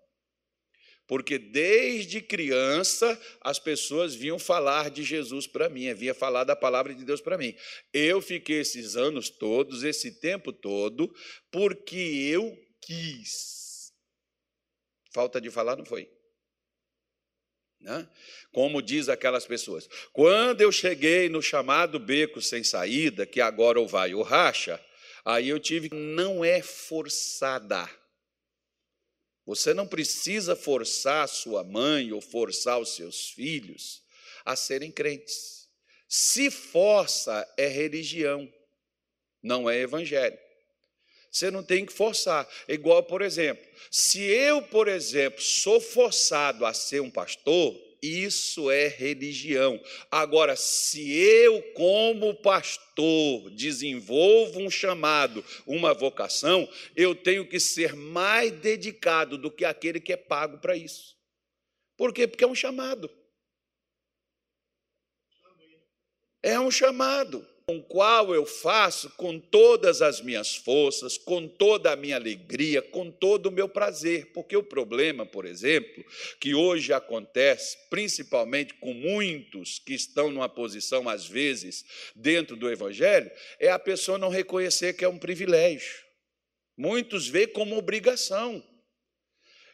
Porque 1.07 1.39
desde 1.39 2.19
criança 2.19 3.19
as 3.39 3.57
pessoas 3.57 4.13
vinham 4.13 4.37
falar 4.37 4.91
de 4.91 5.03
Jesus 5.03 5.47
para 5.47 5.69
mim, 5.69 5.91
vinha 5.93 6.13
falar 6.13 6.43
da 6.43 6.55
palavra 6.55 6.93
de 6.93 7.05
Deus 7.05 7.21
para 7.21 7.37
mim. 7.37 7.55
Eu 7.93 8.21
fiquei 8.21 8.59
esses 8.59 8.97
anos 8.97 9.29
todos, 9.29 9.83
esse 9.83 10.19
tempo 10.19 10.51
todo, 10.51 11.09
porque 11.49 11.95
eu 11.95 12.53
quis. 12.81 13.66
Falta 15.17 15.41
de 15.41 15.49
falar 15.49 15.75
não 15.75 15.83
foi. 15.83 16.07
Né? 17.79 18.07
Como 18.51 18.83
diz 18.83 19.09
aquelas 19.09 19.47
pessoas, 19.47 19.89
quando 20.13 20.61
eu 20.61 20.71
cheguei 20.71 21.27
no 21.27 21.41
chamado 21.41 21.97
beco 21.97 22.39
sem 22.39 22.63
saída, 22.63 23.25
que 23.25 23.41
agora 23.41 23.79
ou 23.79 23.87
vai 23.87 24.13
ou 24.13 24.21
racha, 24.21 24.79
aí 25.25 25.49
eu 25.49 25.59
tive, 25.59 25.89
não 25.91 26.45
é 26.45 26.61
forçada. 26.61 27.89
Você 29.43 29.73
não 29.73 29.87
precisa 29.87 30.55
forçar 30.55 31.23
a 31.23 31.27
sua 31.27 31.63
mãe 31.63 32.11
ou 32.11 32.21
forçar 32.21 32.79
os 32.79 32.93
seus 32.93 33.31
filhos 33.31 34.03
a 34.45 34.55
serem 34.55 34.91
crentes. 34.91 35.67
Se 36.07 36.51
força, 36.51 37.51
é 37.57 37.65
religião, 37.65 38.47
não 39.41 39.67
é 39.67 39.79
evangelho. 39.79 40.37
Você 41.31 41.51
não 41.51 41.63
tem 41.63 41.85
que 41.85 41.93
forçar. 41.93 42.47
Igual, 42.67 43.03
por 43.03 43.21
exemplo, 43.21 43.65
se 43.91 44.21
eu, 44.21 44.61
por 44.61 44.87
exemplo, 44.87 45.41
sou 45.41 45.79
forçado 45.79 46.65
a 46.65 46.73
ser 46.73 47.01
um 47.01 47.09
pastor, 47.09 47.75
isso 48.01 48.69
é 48.69 48.87
religião. 48.87 49.81
Agora, 50.11 50.55
se 50.55 51.11
eu, 51.11 51.61
como 51.73 52.35
pastor, 52.35 53.49
desenvolvo 53.51 54.59
um 54.59 54.69
chamado, 54.69 55.43
uma 55.65 55.93
vocação, 55.93 56.69
eu 56.95 57.15
tenho 57.15 57.47
que 57.47 57.59
ser 57.59 57.95
mais 57.95 58.51
dedicado 58.51 59.37
do 59.37 59.51
que 59.51 59.65
aquele 59.65 59.99
que 59.99 60.13
é 60.13 60.17
pago 60.17 60.59
para 60.59 60.75
isso. 60.75 61.17
Por 61.95 62.13
quê? 62.13 62.27
Porque 62.27 62.43
é 62.43 62.47
um 62.47 62.55
chamado. 62.55 63.09
É 66.43 66.59
um 66.59 66.69
chamado 66.69 67.45
com 67.69 67.81
qual 67.81 68.33
eu 68.33 68.45
faço 68.45 69.09
com 69.17 69.37
todas 69.37 70.01
as 70.01 70.21
minhas 70.21 70.55
forças, 70.55 71.17
com 71.17 71.45
toda 71.49 71.91
a 71.91 71.97
minha 71.97 72.15
alegria, 72.15 72.81
com 72.81 73.11
todo 73.11 73.47
o 73.47 73.51
meu 73.51 73.67
prazer. 73.67 74.31
Porque 74.31 74.55
o 74.55 74.63
problema, 74.63 75.25
por 75.25 75.45
exemplo, 75.45 76.01
que 76.39 76.55
hoje 76.55 76.93
acontece, 76.93 77.77
principalmente 77.89 78.73
com 78.75 78.93
muitos 78.93 79.79
que 79.79 79.93
estão 79.93 80.31
numa 80.31 80.47
posição, 80.47 81.09
às 81.09 81.27
vezes, 81.27 81.83
dentro 82.15 82.55
do 82.55 82.71
Evangelho, 82.71 83.29
é 83.59 83.69
a 83.69 83.77
pessoa 83.77 84.17
não 84.17 84.29
reconhecer 84.29 84.93
que 84.93 85.03
é 85.03 85.09
um 85.09 85.19
privilégio. 85.19 86.05
Muitos 86.77 87.27
veem 87.27 87.49
como 87.49 87.77
obrigação. 87.77 88.63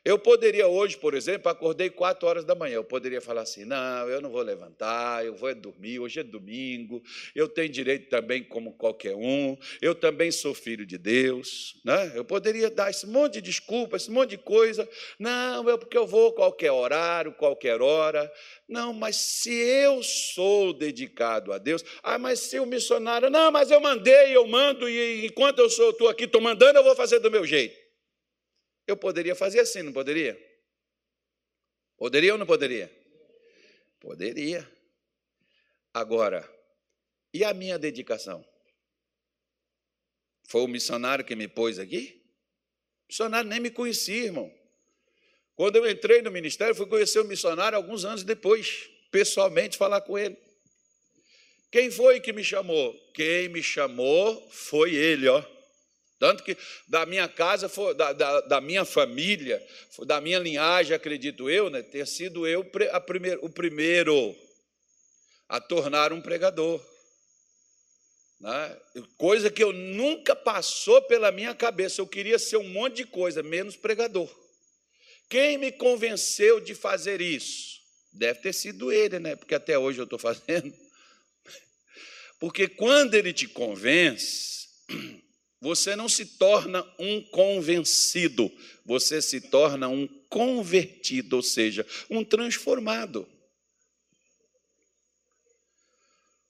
Eu 0.06 0.20
poderia 0.20 0.68
hoje, 0.68 0.98
por 0.98 1.14
exemplo, 1.14 1.50
acordei 1.50 1.90
quatro 1.90 2.28
horas 2.28 2.44
da 2.44 2.54
manhã, 2.54 2.76
eu 2.76 2.84
poderia 2.84 3.22
falar 3.22 3.44
assim, 3.44 3.64
não, 3.64 4.10
eu 4.10 4.20
não 4.20 4.30
vou 4.30 4.42
levantar, 4.42 5.26
eu 5.26 5.34
vou 5.34 5.56
dormir, 5.56 5.98
hoje 5.98 6.20
é 6.20 6.24
domingo, 6.24 7.02
eu 7.34 7.48
tenho 7.48 7.70
direito 7.70 8.10
também 8.10 8.44
como 8.44 8.74
qualquer 8.74 9.16
um, 9.16 9.56
eu 9.82 9.96
também 9.96 10.30
sou 10.30 10.54
filho 10.54 10.86
de 10.86 10.98
Deus, 10.98 11.80
né? 11.86 12.12
eu 12.16 12.26
poderia 12.26 12.70
dar 12.70 12.90
esse 12.90 13.08
monte 13.08 13.36
de 13.36 13.44
desculpa, 13.44 13.96
esse 13.96 14.12
monte 14.12 14.32
de 14.32 14.40
coisa, 14.40 14.90
não, 15.18 15.70
é 15.70 15.78
porque 15.78 15.98
eu 15.98 16.06
vou 16.06 16.34
qualquer 16.34 16.74
horário, 16.74 17.32
qualquer 17.32 17.82
hora, 17.82 18.30
não, 18.68 18.92
mas 18.92 19.16
se 19.16 19.54
eu 19.54 20.04
sou 20.04 20.74
dedicado 20.74 21.54
a 21.54 21.58
Deus, 21.58 21.82
ah, 22.02 22.20
mas 22.20 22.40
se 22.40 22.60
o 22.60 22.66
missionário, 22.66 23.30
não, 23.30 23.50
mas 23.52 23.72
eu 23.72 23.80
mandei, 23.80 24.36
eu 24.36 24.46
mando, 24.48 24.90
e 24.90 25.26
enquanto 25.28 25.60
eu 25.60 25.68
estou 25.68 26.10
aqui, 26.10 26.26
estou 26.26 26.42
mandando, 26.42 26.78
eu 26.78 26.84
vou 26.84 26.94
fazer 26.94 27.20
do 27.20 27.32
meu 27.32 27.46
jeito. 27.46 27.83
Eu 28.86 28.98
poderia 28.98 29.36
fazer 29.36 29.60
assim, 29.60 29.82
não 29.82 29.94
poderia? 29.94 30.38
Poderia 31.98 32.34
ou 32.34 32.38
não 32.38 32.46
poderia? 32.46 32.92
Poderia. 34.00 34.70
Agora, 35.94 36.48
e 37.34 37.44
a 37.44 37.54
minha 37.54 37.80
dedicação? 37.80 38.46
Foi 40.48 40.62
o 40.62 40.68
missionário 40.68 41.24
que 41.24 41.36
me 41.36 41.48
pôs 41.48 41.80
aqui? 41.80 42.22
O 43.04 43.08
missionário 43.08 43.50
nem 43.50 43.60
me 43.60 43.72
conhecia, 43.72 44.26
irmão. 44.26 44.54
Quando 45.56 45.78
eu 45.78 45.90
entrei 45.90 46.22
no 46.22 46.32
ministério, 46.32 46.76
fui 46.76 46.88
conhecer 46.88 47.20
o 47.20 47.26
missionário 47.26 47.78
alguns 47.78 48.04
anos 48.04 48.24
depois, 48.24 48.90
pessoalmente 49.12 49.78
falar 49.78 50.02
com 50.02 50.18
ele. 50.18 50.38
Quem 51.72 51.90
foi 51.90 52.20
que 52.20 52.34
me 52.34 52.44
chamou? 52.44 52.94
Quem 53.14 53.50
me 53.50 53.64
chamou 53.64 54.50
foi 54.52 54.94
ele, 54.94 55.28
ó. 55.28 55.53
Tanto 56.24 56.42
que 56.42 56.58
da 56.88 57.06
minha 57.06 57.28
casa, 57.28 57.70
da, 57.98 58.14
da, 58.14 58.40
da, 58.40 58.62
minha 58.62 58.86
família, 58.86 59.62
da 60.06 60.22
minha 60.22 60.40
linhagem, 60.40 60.96
acredito 60.96 61.50
eu, 61.50 61.70
né, 61.70 61.82
ter 61.82 62.08
sido 62.08 62.48
eu 62.48 62.64
primeir, 63.06 63.40
o 63.42 63.50
primeiro 63.50 64.34
a 65.50 65.60
tornar 65.60 66.14
um 66.14 66.22
pregador. 66.22 66.82
Né? 68.40 68.78
Coisa 69.18 69.52
que 69.52 69.62
eu 69.62 69.74
nunca 69.74 70.34
passou 70.34 71.02
pela 71.02 71.30
minha 71.30 71.54
cabeça. 71.54 72.00
Eu 72.00 72.08
queria 72.08 72.40
ser 72.40 72.56
um 72.56 72.70
monte 72.70 72.96
de 72.96 73.06
coisa, 73.06 73.44
menos 73.44 73.76
pregador. 73.76 74.34
Quem 75.30 75.58
me 75.58 75.74
convenceu 75.74 76.62
de 76.62 76.74
fazer 76.74 77.20
isso? 77.20 77.82
Deve 78.14 78.40
ter 78.40 78.54
sido 78.54 78.94
ele, 78.94 79.20
né? 79.20 79.36
Porque 79.36 79.56
até 79.56 79.78
hoje 79.78 80.00
eu 80.00 80.06
estou 80.06 80.18
fazendo. 80.18 80.74
Porque 82.40 82.70
quando 82.70 83.14
ele 83.14 83.34
te 83.34 83.46
convence, 83.46 84.70
você 85.64 85.96
não 85.96 86.10
se 86.10 86.26
torna 86.26 86.86
um 87.00 87.22
convencido, 87.22 88.52
você 88.84 89.22
se 89.22 89.40
torna 89.40 89.88
um 89.88 90.06
convertido, 90.28 91.38
ou 91.38 91.42
seja, 91.42 91.88
um 92.10 92.22
transformado. 92.22 93.26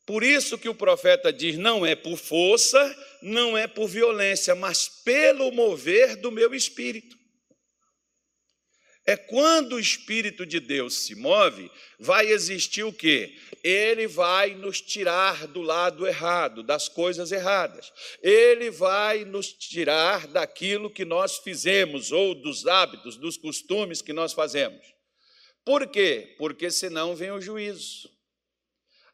Por 0.04 0.24
isso 0.24 0.58
que 0.58 0.68
o 0.68 0.74
profeta 0.74 1.32
diz: 1.32 1.60
não 1.60 1.86
é 1.86 1.96
por 1.96 2.18
força, 2.18 3.20
não 3.22 3.56
é 3.56 3.68
por 3.68 3.88
violência, 3.88 4.56
mas 4.56 4.88
pelo 4.88 5.52
mover 5.52 6.16
do 6.16 6.32
meu 6.32 6.56
espírito. 6.56 7.16
É 9.06 9.18
quando 9.18 9.74
o 9.74 9.80
Espírito 9.80 10.46
de 10.46 10.62
Deus 10.62 10.94
se 11.00 11.14
move, 11.14 11.70
vai 12.00 12.28
existir 12.28 12.84
o 12.84 12.94
quê? 12.94 13.36
Ele 13.62 14.08
vai 14.08 14.56
nos 14.56 14.80
tirar 14.80 15.46
do 15.48 15.62
lado 15.62 16.08
errado, 16.08 16.64
das 16.64 16.88
coisas 16.88 17.32
erradas. 17.32 17.92
Ele 18.22 18.72
vai 18.72 19.26
nos 19.26 19.52
tirar 19.52 20.28
daquilo 20.28 20.90
que 20.90 21.04
nós 21.04 21.38
fizemos, 21.38 22.14
ou 22.14 22.34
dos 22.34 22.66
hábitos, 22.66 23.18
dos 23.18 23.36
costumes 23.36 24.02
que 24.02 24.14
nós 24.14 24.32
fazemos. 24.32 24.86
Por 25.66 25.88
quê? 25.88 26.36
Porque 26.38 26.72
senão 26.72 27.14
vem 27.14 27.32
o 27.32 27.42
juízo. 27.42 28.13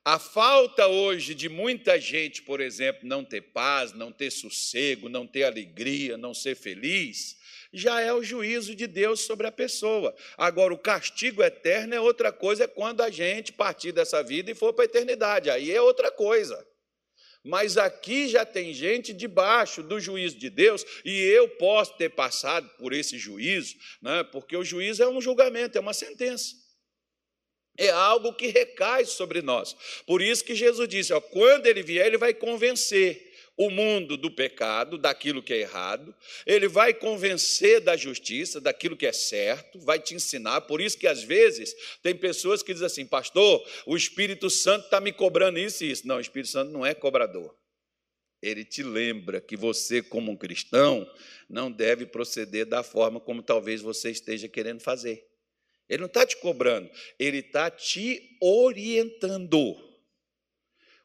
A 0.09 0.17
falta 0.17 0.87
hoje 0.87 1.35
de 1.35 1.47
muita 1.47 1.99
gente, 1.99 2.41
por 2.41 2.61
exemplo, 2.61 3.07
não 3.07 3.23
ter 3.23 3.41
paz, 3.41 3.93
não 3.93 4.11
ter 4.11 4.31
sossego, 4.31 5.07
não 5.07 5.27
ter 5.27 5.43
alegria, 5.43 6.17
não 6.17 6.33
ser 6.33 6.55
feliz, 6.55 7.37
já 7.71 8.01
é 8.01 8.11
o 8.11 8.23
juízo 8.23 8.73
de 8.73 8.87
Deus 8.87 9.19
sobre 9.19 9.45
a 9.45 9.51
pessoa. 9.51 10.15
Agora, 10.35 10.73
o 10.73 10.79
castigo 10.79 11.43
eterno 11.43 11.93
é 11.93 12.01
outra 12.01 12.31
coisa, 12.31 12.63
é 12.63 12.67
quando 12.67 13.01
a 13.01 13.11
gente 13.11 13.53
partir 13.53 13.91
dessa 13.91 14.23
vida 14.23 14.49
e 14.49 14.55
for 14.55 14.73
para 14.73 14.85
a 14.85 14.87
eternidade. 14.87 15.47
Aí 15.51 15.71
é 15.71 15.79
outra 15.79 16.11
coisa. 16.11 16.67
Mas 17.43 17.77
aqui 17.77 18.27
já 18.27 18.43
tem 18.43 18.73
gente 18.73 19.13
debaixo 19.13 19.83
do 19.83 19.99
juízo 19.99 20.39
de 20.39 20.49
Deus, 20.49 20.83
e 21.05 21.21
eu 21.21 21.47
posso 21.49 21.95
ter 21.97 22.09
passado 22.09 22.67
por 22.79 22.93
esse 22.93 23.19
juízo, 23.19 23.75
né? 24.01 24.23
porque 24.23 24.57
o 24.57 24.65
juízo 24.65 25.03
é 25.03 25.07
um 25.07 25.21
julgamento, 25.21 25.77
é 25.77 25.81
uma 25.81 25.93
sentença. 25.93 26.55
É 27.79 27.89
algo 27.91 28.33
que 28.33 28.47
recai 28.47 29.05
sobre 29.05 29.41
nós. 29.41 29.73
Por 30.05 30.21
isso 30.21 30.43
que 30.43 30.53
Jesus 30.53 30.85
disse: 30.89 31.13
ó, 31.13 31.21
quando 31.21 31.65
ele 31.65 31.81
vier, 31.81 32.05
ele 32.05 32.17
vai 32.17 32.33
convencer 32.33 33.29
o 33.55 33.69
mundo 33.69 34.17
do 34.17 34.29
pecado, 34.29 34.97
daquilo 34.97 35.41
que 35.41 35.53
é 35.53 35.59
errado, 35.59 36.13
ele 36.45 36.67
vai 36.67 36.93
convencer 36.93 37.79
da 37.79 37.95
justiça, 37.95 38.59
daquilo 38.59 38.97
que 38.97 39.05
é 39.05 39.11
certo, 39.13 39.79
vai 39.79 39.97
te 39.99 40.13
ensinar. 40.13 40.61
Por 40.61 40.79
isso 40.81 40.97
que 40.97 41.07
às 41.07 41.23
vezes 41.23 41.73
tem 42.01 42.13
pessoas 42.15 42.61
que 42.61 42.73
dizem 42.73 42.85
assim, 42.85 43.05
pastor, 43.05 43.65
o 43.85 43.95
Espírito 43.95 44.49
Santo 44.49 44.85
está 44.85 44.99
me 44.99 45.13
cobrando 45.13 45.57
isso 45.57 45.83
e 45.83 45.91
isso. 45.91 46.05
Não, 46.07 46.17
o 46.17 46.21
Espírito 46.21 46.49
Santo 46.49 46.71
não 46.71 46.85
é 46.85 46.93
cobrador. 46.93 47.55
ele 48.41 48.63
te 48.63 48.83
lembra 48.83 49.41
que 49.41 49.57
você, 49.57 50.01
como 50.01 50.31
um 50.31 50.37
cristão, 50.37 51.09
não 51.49 51.69
deve 51.71 52.05
proceder 52.05 52.65
da 52.65 52.83
forma 52.83 53.19
como 53.19 53.43
talvez 53.43 53.81
você 53.81 54.09
esteja 54.09 54.47
querendo 54.47 54.81
fazer. 54.81 55.28
Ele 55.89 56.01
não 56.01 56.07
está 56.07 56.25
te 56.25 56.37
cobrando, 56.37 56.89
ele 57.17 57.39
está 57.39 57.69
te 57.69 58.37
orientando. 58.39 59.75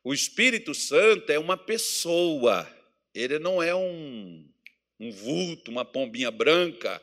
O 0.02 0.12
Espírito 0.12 0.74
Santo 0.74 1.32
é 1.32 1.38
uma 1.38 1.56
pessoa, 1.56 2.68
ele 3.14 3.38
não 3.38 3.62
é 3.62 3.74
um, 3.74 4.46
um 5.00 5.10
vulto, 5.10 5.70
uma 5.70 5.84
pombinha 5.84 6.30
branca. 6.30 7.00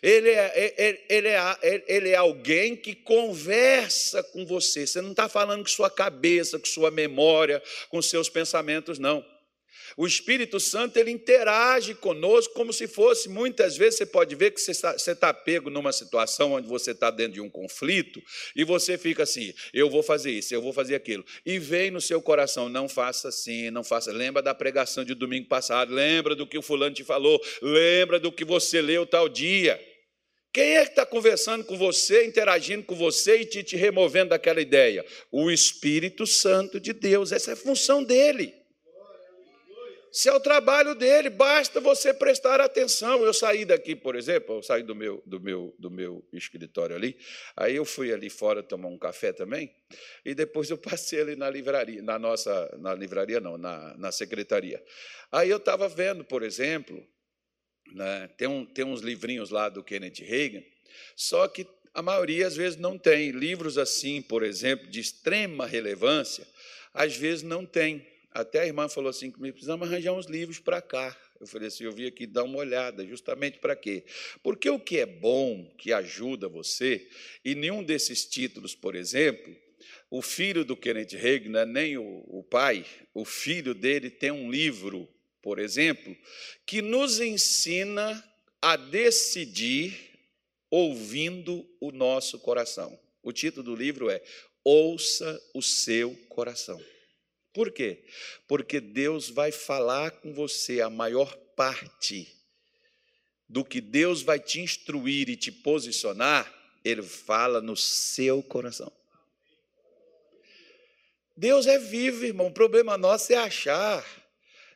Ele 0.00 0.30
é, 0.30 0.74
ele, 0.78 1.00
ele, 1.08 1.28
é, 1.28 1.84
ele 1.88 2.08
é 2.10 2.16
alguém 2.16 2.76
que 2.76 2.94
conversa 2.94 4.22
com 4.22 4.46
você. 4.46 4.86
Você 4.86 5.00
não 5.00 5.10
está 5.10 5.28
falando 5.28 5.62
com 5.62 5.68
sua 5.68 5.90
cabeça, 5.90 6.58
com 6.60 6.66
sua 6.66 6.90
memória, 6.92 7.60
com 7.88 8.00
seus 8.00 8.28
pensamentos, 8.28 9.00
não. 9.00 9.24
O 9.96 10.06
Espírito 10.06 10.58
Santo 10.58 10.96
ele 10.96 11.10
interage 11.10 11.94
conosco 11.94 12.54
como 12.54 12.72
se 12.72 12.86
fosse, 12.86 13.28
muitas 13.28 13.76
vezes 13.76 13.98
você 13.98 14.06
pode 14.06 14.34
ver 14.34 14.52
que 14.52 14.60
você 14.60 14.70
está, 14.70 14.92
você 14.92 15.12
está 15.12 15.32
pego 15.32 15.68
numa 15.70 15.92
situação 15.92 16.52
onde 16.52 16.68
você 16.68 16.92
está 16.92 17.10
dentro 17.10 17.34
de 17.34 17.40
um 17.40 17.50
conflito 17.50 18.22
e 18.54 18.64
você 18.64 18.96
fica 18.96 19.22
assim: 19.22 19.52
eu 19.72 19.90
vou 19.90 20.02
fazer 20.02 20.30
isso, 20.30 20.54
eu 20.54 20.62
vou 20.62 20.72
fazer 20.72 20.94
aquilo. 20.94 21.24
E 21.44 21.58
vem 21.58 21.90
no 21.90 22.00
seu 22.00 22.22
coração: 22.22 22.68
não 22.68 22.88
faça 22.88 23.28
assim, 23.28 23.70
não 23.70 23.84
faça. 23.84 24.12
Lembra 24.12 24.42
da 24.42 24.54
pregação 24.54 25.04
de 25.04 25.14
domingo 25.14 25.48
passado, 25.48 25.92
lembra 25.92 26.34
do 26.34 26.46
que 26.46 26.58
o 26.58 26.62
fulano 26.62 26.94
te 26.94 27.04
falou, 27.04 27.40
lembra 27.60 28.18
do 28.18 28.32
que 28.32 28.44
você 28.44 28.80
leu 28.80 29.06
tal 29.06 29.28
dia. 29.28 29.78
Quem 30.56 30.78
é 30.78 30.84
que 30.84 30.92
está 30.92 31.04
conversando 31.04 31.64
com 31.64 31.76
você, 31.76 32.24
interagindo 32.24 32.82
com 32.82 32.94
você 32.94 33.42
e 33.42 33.44
te, 33.44 33.62
te 33.62 33.76
removendo 33.76 34.30
daquela 34.30 34.58
ideia? 34.58 35.04
O 35.30 35.50
Espírito 35.50 36.26
Santo 36.26 36.80
de 36.80 36.94
Deus, 36.94 37.30
essa 37.30 37.50
é 37.50 37.52
a 37.52 37.58
função 37.58 38.02
dele. 38.02 38.54
Se 40.16 40.30
é 40.30 40.32
o 40.32 40.40
trabalho 40.40 40.94
dele, 40.94 41.28
basta 41.28 41.78
você 41.78 42.14
prestar 42.14 42.58
atenção. 42.58 43.22
Eu 43.22 43.34
saí 43.34 43.66
daqui, 43.66 43.94
por 43.94 44.16
exemplo, 44.16 44.56
eu 44.56 44.62
saí 44.62 44.82
do 44.82 44.94
meu, 44.94 45.22
do 45.26 45.38
meu, 45.38 45.74
do 45.78 45.90
meu 45.90 46.26
escritório 46.32 46.96
ali, 46.96 47.18
aí 47.54 47.76
eu 47.76 47.84
fui 47.84 48.10
ali 48.10 48.30
fora 48.30 48.62
tomar 48.62 48.88
um 48.88 48.96
café 48.96 49.30
também, 49.30 49.70
e 50.24 50.34
depois 50.34 50.70
eu 50.70 50.78
passei 50.80 51.20
ali 51.20 51.36
na 51.36 51.50
livraria, 51.50 52.00
na 52.00 52.18
nossa, 52.18 52.74
na 52.78 52.94
livraria 52.94 53.40
não, 53.40 53.58
na, 53.58 53.94
na 53.98 54.10
secretaria. 54.10 54.82
Aí 55.30 55.50
eu 55.50 55.58
estava 55.58 55.86
vendo, 55.86 56.24
por 56.24 56.42
exemplo, 56.42 57.06
né, 57.92 58.26
tem, 58.38 58.48
um, 58.48 58.64
tem 58.64 58.86
uns 58.86 59.02
livrinhos 59.02 59.50
lá 59.50 59.68
do 59.68 59.84
Kenneth 59.84 60.24
Reagan, 60.24 60.62
só 61.14 61.46
que 61.46 61.66
a 61.92 62.00
maioria 62.00 62.46
às 62.46 62.56
vezes 62.56 62.78
não 62.78 62.96
tem. 62.96 63.32
Livros 63.32 63.76
assim, 63.76 64.22
por 64.22 64.42
exemplo, 64.42 64.86
de 64.86 64.98
extrema 64.98 65.66
relevância, 65.66 66.48
às 66.94 67.14
vezes 67.14 67.42
não 67.42 67.66
tem. 67.66 68.15
Até 68.36 68.60
a 68.60 68.66
irmã 68.66 68.86
falou 68.86 69.08
assim: 69.08 69.30
que 69.30 69.38
precisamos 69.38 69.88
arranjar 69.88 70.12
uns 70.12 70.26
livros 70.26 70.58
para 70.58 70.82
cá. 70.82 71.16
Eu 71.40 71.46
falei 71.46 71.68
assim: 71.68 71.84
eu 71.84 71.92
vim 71.92 72.06
aqui 72.06 72.26
dar 72.26 72.44
uma 72.44 72.58
olhada, 72.58 73.06
justamente 73.06 73.58
para 73.58 73.74
quê? 73.74 74.04
Porque 74.42 74.68
o 74.68 74.78
que 74.78 74.98
é 74.98 75.06
bom, 75.06 75.74
que 75.78 75.90
ajuda 75.90 76.46
você, 76.46 77.08
e 77.42 77.54
nenhum 77.54 77.82
desses 77.82 78.26
títulos, 78.26 78.74
por 78.74 78.94
exemplo, 78.94 79.56
o 80.10 80.20
filho 80.20 80.66
do 80.66 80.76
Kenneth 80.76 81.16
Reagan, 81.16 81.64
nem 81.64 81.96
o, 81.96 82.24
o 82.28 82.42
pai, 82.42 82.84
o 83.14 83.24
filho 83.24 83.74
dele 83.74 84.10
tem 84.10 84.30
um 84.30 84.50
livro, 84.50 85.08
por 85.40 85.58
exemplo, 85.58 86.14
que 86.66 86.82
nos 86.82 87.20
ensina 87.20 88.22
a 88.60 88.76
decidir 88.76 90.10
ouvindo 90.70 91.66
o 91.80 91.90
nosso 91.90 92.38
coração. 92.38 92.98
O 93.22 93.32
título 93.32 93.62
do 93.62 93.74
livro 93.74 94.10
é 94.10 94.22
Ouça 94.62 95.42
o 95.54 95.62
seu 95.62 96.14
coração. 96.28 96.78
Por 97.56 97.70
quê? 97.70 98.04
Porque 98.46 98.80
Deus 98.80 99.30
vai 99.30 99.50
falar 99.50 100.10
com 100.10 100.30
você 100.34 100.82
a 100.82 100.90
maior 100.90 101.34
parte 101.56 102.28
do 103.48 103.64
que 103.64 103.80
Deus 103.80 104.20
vai 104.20 104.38
te 104.38 104.60
instruir 104.60 105.30
e 105.30 105.36
te 105.36 105.50
posicionar, 105.50 106.52
Ele 106.84 107.02
fala 107.02 107.62
no 107.62 107.74
seu 107.74 108.42
coração. 108.42 108.92
Deus 111.34 111.66
é 111.66 111.78
vivo, 111.78 112.26
irmão. 112.26 112.48
O 112.48 112.52
problema 112.52 112.98
nosso 112.98 113.32
é 113.32 113.36
achar 113.36 114.04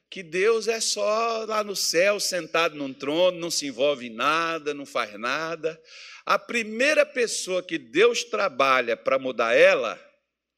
que 0.09 0.23
Deus 0.23 0.67
é 0.67 0.81
só 0.81 1.45
lá 1.45 1.63
no 1.63 1.77
céu, 1.77 2.19
sentado 2.19 2.77
num 2.77 2.95
trono, 2.95 3.39
não 3.39 3.51
se 3.51 3.67
envolve 3.67 4.07
em 4.07 4.15
nada, 4.15 4.73
não 4.73 4.87
faz 4.87 5.21
nada. 5.21 5.79
A 6.25 6.39
primeira 6.39 7.05
pessoa 7.05 7.63
que 7.63 7.77
Deus 7.77 8.25
trabalha 8.25 8.97
para 8.97 9.19
mudar 9.19 9.55
ela 9.55 10.01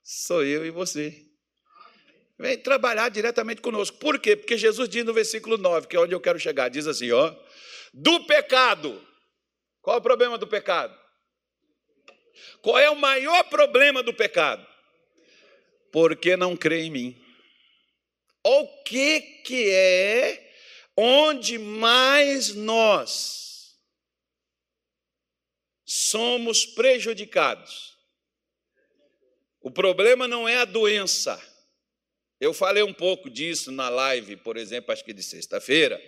sou 0.04 0.44
eu 0.44 0.64
e 0.64 0.70
você. 0.70 1.31
Vem 2.38 2.58
trabalhar 2.58 3.08
diretamente 3.08 3.60
conosco. 3.60 3.98
Por 3.98 4.18
quê? 4.18 4.36
Porque 4.36 4.56
Jesus 4.56 4.88
diz 4.88 5.04
no 5.04 5.12
versículo 5.12 5.56
9, 5.56 5.86
que 5.86 5.96
é 5.96 6.00
onde 6.00 6.14
eu 6.14 6.20
quero 6.20 6.38
chegar, 6.38 6.68
diz 6.68 6.86
assim, 6.86 7.10
ó, 7.12 7.34
do 7.92 8.24
pecado. 8.26 9.06
Qual 9.80 9.96
é 9.96 9.98
o 9.98 10.02
problema 10.02 10.38
do 10.38 10.46
pecado? 10.46 10.96
Qual 12.62 12.78
é 12.78 12.88
o 12.88 12.96
maior 12.96 13.44
problema 13.44 14.02
do 14.02 14.14
pecado? 14.14 14.66
Porque 15.92 16.36
não 16.36 16.56
crê 16.56 16.82
em 16.82 16.90
mim. 16.90 17.22
O 18.44 18.82
que 18.84 19.20
que 19.20 19.70
é 19.70 20.52
onde 20.96 21.58
mais 21.58 22.54
nós 22.54 23.76
somos 25.84 26.64
prejudicados? 26.64 27.92
O 29.60 29.70
problema 29.70 30.26
não 30.26 30.48
é 30.48 30.58
a 30.58 30.64
doença. 30.64 31.40
Eu 32.42 32.52
falei 32.52 32.82
um 32.82 32.92
pouco 32.92 33.30
disso 33.30 33.70
na 33.70 33.88
live, 33.88 34.34
por 34.34 34.56
exemplo, 34.56 34.90
acho 34.90 35.04
que 35.04 35.12
de 35.12 35.22
sexta-feira. 35.22 36.02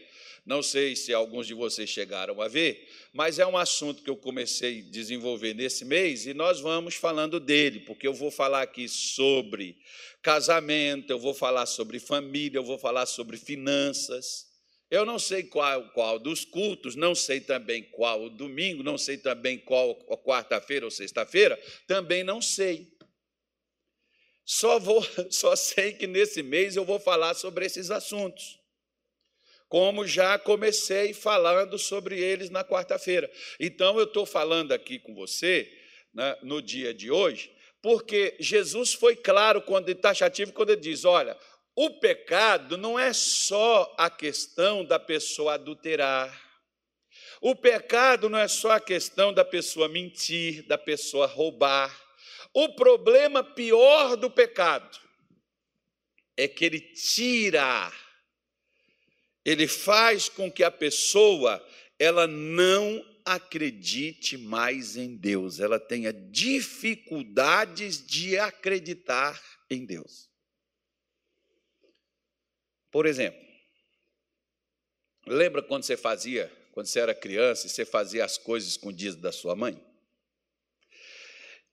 Não 0.44 0.64
sei 0.64 0.96
se 0.96 1.14
alguns 1.14 1.46
de 1.46 1.54
vocês 1.54 1.88
chegaram 1.88 2.42
a 2.42 2.48
ver, 2.48 2.88
mas 3.12 3.38
é 3.38 3.46
um 3.46 3.56
assunto 3.56 4.02
que 4.02 4.10
eu 4.10 4.16
comecei 4.16 4.80
a 4.80 4.90
desenvolver 4.90 5.54
nesse 5.54 5.84
mês 5.84 6.26
e 6.26 6.34
nós 6.34 6.58
vamos 6.60 6.96
falando 6.96 7.38
dele, 7.38 7.78
porque 7.78 8.08
eu 8.08 8.12
vou 8.12 8.32
falar 8.32 8.62
aqui 8.62 8.88
sobre 8.88 9.76
casamento, 10.22 11.08
eu 11.08 11.20
vou 11.20 11.34
falar 11.34 11.66
sobre 11.66 12.00
família, 12.00 12.58
eu 12.58 12.64
vou 12.64 12.80
falar 12.80 13.06
sobre 13.06 13.36
finanças. 13.36 14.46
Eu 14.90 15.04
não 15.04 15.20
sei 15.20 15.44
qual, 15.44 15.88
qual 15.90 16.18
dos 16.18 16.44
cultos, 16.44 16.96
não 16.96 17.14
sei 17.14 17.40
também 17.40 17.84
qual 17.92 18.24
o 18.24 18.28
domingo, 18.28 18.82
não 18.82 18.98
sei 18.98 19.18
também 19.18 19.56
qual 19.56 19.94
quarta-feira 20.24 20.84
ou 20.84 20.90
sexta-feira, 20.90 21.56
também 21.86 22.24
não 22.24 22.42
sei. 22.42 22.92
Só, 24.44 24.78
vou, 24.78 25.04
só 25.30 25.56
sei 25.56 25.92
que 25.92 26.06
nesse 26.06 26.42
mês 26.42 26.76
eu 26.76 26.84
vou 26.84 26.98
falar 26.98 27.34
sobre 27.34 27.66
esses 27.66 27.90
assuntos. 27.90 28.60
Como 29.68 30.06
já 30.06 30.38
comecei 30.38 31.12
falando 31.12 31.78
sobre 31.78 32.20
eles 32.20 32.50
na 32.50 32.62
quarta-feira. 32.62 33.30
Então, 33.58 33.98
eu 33.98 34.04
estou 34.04 34.26
falando 34.26 34.72
aqui 34.72 34.98
com 34.98 35.14
você, 35.14 35.70
né, 36.12 36.36
no 36.42 36.62
dia 36.62 36.94
de 36.94 37.10
hoje, 37.10 37.50
porque 37.82 38.36
Jesus 38.38 38.94
foi 38.94 39.16
claro, 39.16 39.60
quando 39.62 39.92
taxativo, 39.94 40.52
quando 40.52 40.70
ele 40.70 40.80
diz: 40.80 41.04
olha, 41.04 41.36
o 41.74 41.98
pecado 41.98 42.78
não 42.78 42.98
é 42.98 43.12
só 43.12 43.92
a 43.98 44.08
questão 44.08 44.84
da 44.84 44.98
pessoa 44.98 45.54
adulterar. 45.54 46.40
O 47.40 47.54
pecado 47.56 48.30
não 48.30 48.38
é 48.38 48.46
só 48.46 48.72
a 48.72 48.80
questão 48.80 49.32
da 49.32 49.44
pessoa 49.44 49.88
mentir, 49.88 50.66
da 50.68 50.78
pessoa 50.78 51.26
roubar. 51.26 52.03
O 52.54 52.68
problema 52.76 53.42
pior 53.42 54.16
do 54.16 54.30
pecado 54.30 54.96
é 56.36 56.46
que 56.46 56.64
ele 56.64 56.78
tira, 56.78 57.92
ele 59.44 59.66
faz 59.66 60.28
com 60.28 60.50
que 60.50 60.62
a 60.62 60.70
pessoa 60.70 61.64
ela 61.98 62.28
não 62.28 63.04
acredite 63.24 64.38
mais 64.38 64.96
em 64.96 65.16
Deus, 65.16 65.58
ela 65.58 65.80
tenha 65.80 66.12
dificuldades 66.12 68.04
de 68.06 68.38
acreditar 68.38 69.42
em 69.68 69.84
Deus. 69.84 70.30
Por 72.92 73.04
exemplo, 73.04 73.42
lembra 75.26 75.60
quando 75.60 75.82
você 75.82 75.96
fazia, 75.96 76.52
quando 76.70 76.86
você 76.86 77.00
era 77.00 77.14
criança, 77.14 77.66
e 77.66 77.70
você 77.70 77.84
fazia 77.84 78.24
as 78.24 78.38
coisas 78.38 78.70
escondidas 78.70 79.16
da 79.16 79.32
sua 79.32 79.56
mãe? 79.56 79.93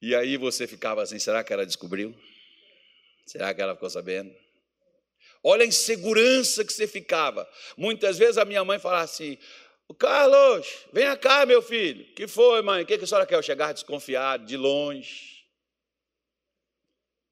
E 0.02 0.16
aí 0.16 0.38
você 0.38 0.66
ficava 0.66 1.04
assim: 1.04 1.20
será 1.20 1.44
que 1.44 1.54
ela 1.54 1.66
descobriu? 1.66 2.16
Será 3.26 3.54
que 3.54 3.62
ela 3.62 3.76
ficou 3.76 3.90
sabendo? 3.90 4.34
Olha 5.44 5.64
a 5.64 5.68
insegurança 5.68 6.64
que 6.66 6.74
você 6.74 6.88
ficava. 6.88 7.48
Muitas 7.78 8.18
vezes 8.18 8.38
a 8.38 8.46
minha 8.46 8.64
mãe 8.64 8.80
falava 8.80 9.04
assim: 9.04 9.38
Carlos, 9.98 10.68
venha 10.92 11.16
cá, 11.18 11.46
meu 11.46 11.62
filho. 11.62 12.06
que 12.14 12.28
foi, 12.28 12.62
mãe? 12.62 12.84
O 12.84 12.86
que, 12.86 12.98
que 12.98 13.04
a 13.04 13.08
senhora 13.08 13.26
quer? 13.26 13.36
Eu 13.36 13.44
chegar 13.44 13.74
desconfiado, 13.74 14.46
de 14.46 14.58
longe. 14.58 15.46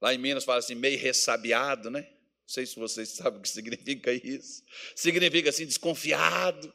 Lá 0.01 0.13
em 0.13 0.17
Minas 0.17 0.45
fala 0.45 0.60
assim, 0.60 0.75
meio 0.75 0.97
ressabiado, 0.97 1.89
né? 1.89 2.01
Não 2.01 2.47
sei 2.47 2.65
se 2.65 2.79
vocês 2.79 3.10
sabem 3.15 3.39
o 3.39 3.41
que 3.41 3.49
significa 3.49 4.12
isso. 4.12 4.63
Significa 4.95 5.49
assim, 5.49 5.65
desconfiado. 5.65 6.73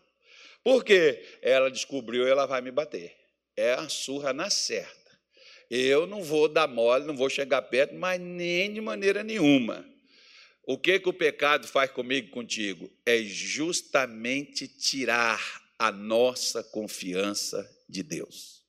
Por 0.62 0.84
quê? 0.84 1.38
Ela 1.42 1.70
descobriu 1.70 2.26
ela 2.26 2.46
vai 2.46 2.60
me 2.60 2.70
bater. 2.70 3.14
É 3.56 3.74
a 3.74 3.88
surra 3.88 4.32
na 4.32 4.50
certa. 4.50 5.03
Eu 5.76 6.06
não 6.06 6.22
vou 6.22 6.48
dar 6.48 6.68
mole, 6.68 7.04
não 7.04 7.16
vou 7.16 7.28
chegar 7.28 7.60
perto, 7.62 7.96
mas 7.96 8.20
nem 8.20 8.72
de 8.72 8.80
maneira 8.80 9.24
nenhuma. 9.24 9.84
O 10.62 10.78
que, 10.78 11.00
que 11.00 11.08
o 11.08 11.12
pecado 11.12 11.66
faz 11.66 11.90
comigo 11.90 12.28
e 12.28 12.30
contigo? 12.30 12.88
É 13.04 13.18
justamente 13.24 14.68
tirar 14.68 15.42
a 15.76 15.90
nossa 15.90 16.62
confiança 16.62 17.68
de 17.88 18.04
Deus. 18.04 18.62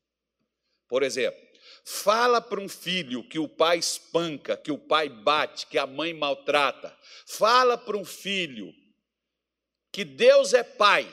Por 0.89 1.03
exemplo, 1.03 1.39
fala 1.85 2.41
para 2.41 2.59
um 2.59 2.67
filho 2.67 3.23
que 3.23 3.37
o 3.37 3.47
pai 3.47 3.77
espanca, 3.77 4.57
que 4.57 4.71
o 4.71 4.77
pai 4.79 5.07
bate, 5.07 5.67
que 5.67 5.77
a 5.77 5.85
mãe 5.85 6.11
maltrata. 6.11 6.91
Fala 7.27 7.77
para 7.77 7.97
um 7.97 8.03
filho 8.03 8.73
que 9.91 10.03
Deus 10.03 10.55
é 10.55 10.63
pai. 10.63 11.07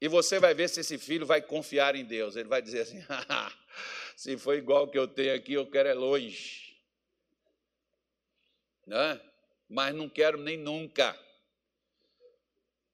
E 0.00 0.08
você 0.08 0.40
vai 0.40 0.54
ver 0.54 0.68
se 0.68 0.80
esse 0.80 0.98
filho 0.98 1.24
vai 1.24 1.40
confiar 1.40 1.94
em 1.94 2.04
Deus. 2.04 2.34
Ele 2.34 2.48
vai 2.48 2.60
dizer 2.60 2.80
assim: 2.80 2.98
se 4.16 4.38
for 4.38 4.56
igual 4.56 4.88
que 4.88 4.98
eu 4.98 5.06
tenho 5.06 5.34
aqui, 5.34 5.52
eu 5.52 5.70
quero 5.70 5.90
é 5.90 5.94
longe. 5.94 6.74
Né? 8.86 9.20
Mas 9.68 9.94
não 9.94 10.08
quero 10.08 10.38
nem 10.38 10.56
nunca. 10.56 11.14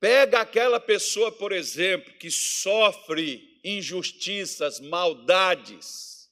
Pega 0.00 0.40
aquela 0.40 0.80
pessoa, 0.80 1.30
por 1.30 1.52
exemplo, 1.52 2.12
que 2.14 2.28
sofre 2.28 3.60
injustiças, 3.62 4.80
maldades, 4.80 6.28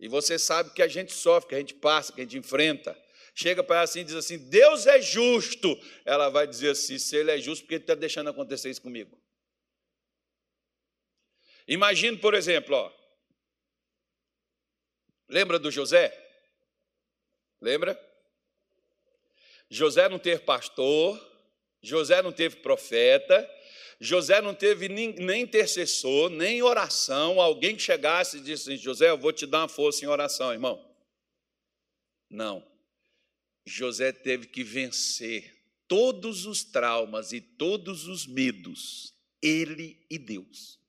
e 0.00 0.08
você 0.08 0.36
sabe 0.36 0.74
que 0.74 0.82
a 0.82 0.88
gente 0.88 1.12
sofre, 1.12 1.50
que 1.50 1.54
a 1.54 1.58
gente 1.58 1.74
passa, 1.74 2.12
que 2.12 2.20
a 2.20 2.24
gente 2.24 2.36
enfrenta. 2.36 3.00
Chega 3.36 3.62
para 3.62 3.76
ela 3.76 3.84
assim 3.84 4.00
e 4.00 4.04
diz 4.04 4.16
assim: 4.16 4.36
Deus 4.36 4.88
é 4.88 5.00
justo. 5.00 5.78
Ela 6.04 6.28
vai 6.28 6.44
dizer 6.44 6.70
assim: 6.70 6.98
se 6.98 7.14
Ele 7.16 7.30
é 7.30 7.38
justo, 7.38 7.62
por 7.62 7.68
que 7.68 7.74
Ele 7.76 7.84
está 7.84 7.94
deixando 7.94 8.28
acontecer 8.28 8.68
isso 8.68 8.82
comigo? 8.82 9.16
Imagine, 11.68 12.18
por 12.18 12.34
exemplo, 12.34 12.74
ó, 12.74 13.01
lembra 15.32 15.58
do 15.58 15.70
José? 15.70 16.16
Lembra? 17.60 17.98
José 19.70 20.08
não 20.08 20.18
teve 20.18 20.42
pastor, 20.42 21.18
José 21.80 22.20
não 22.20 22.30
teve 22.30 22.56
profeta, 22.56 23.50
José 23.98 24.42
não 24.42 24.54
teve 24.54 24.88
nem, 24.88 25.40
intercessor, 25.40 26.28
nem 26.28 26.62
oração, 26.62 27.40
alguém 27.40 27.74
que 27.74 27.82
chegasse 27.82 28.36
e 28.36 28.40
disse 28.40 28.70
assim, 28.72 28.82
José, 28.82 29.08
eu 29.08 29.16
vou 29.16 29.32
te 29.32 29.46
dar 29.46 29.60
uma 29.60 29.68
força 29.68 30.04
em 30.04 30.08
oração, 30.08 30.52
irmão. 30.52 30.84
Não. 32.28 32.66
José 33.64 34.12
teve 34.12 34.48
que 34.48 34.62
vencer 34.62 35.56
todos 35.88 36.44
os 36.46 36.64
traumas 36.64 37.32
e 37.32 37.40
todos 37.40 38.06
os 38.06 38.26
medos, 38.26 39.14
ele 39.40 40.04
e 40.10 40.18
Deus. 40.18 40.81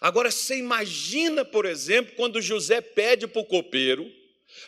Agora, 0.00 0.30
você 0.30 0.56
imagina, 0.56 1.44
por 1.44 1.64
exemplo, 1.64 2.14
quando 2.16 2.40
José 2.40 2.80
pede 2.80 3.26
para 3.26 3.40
o 3.40 3.46
copeiro, 3.46 4.10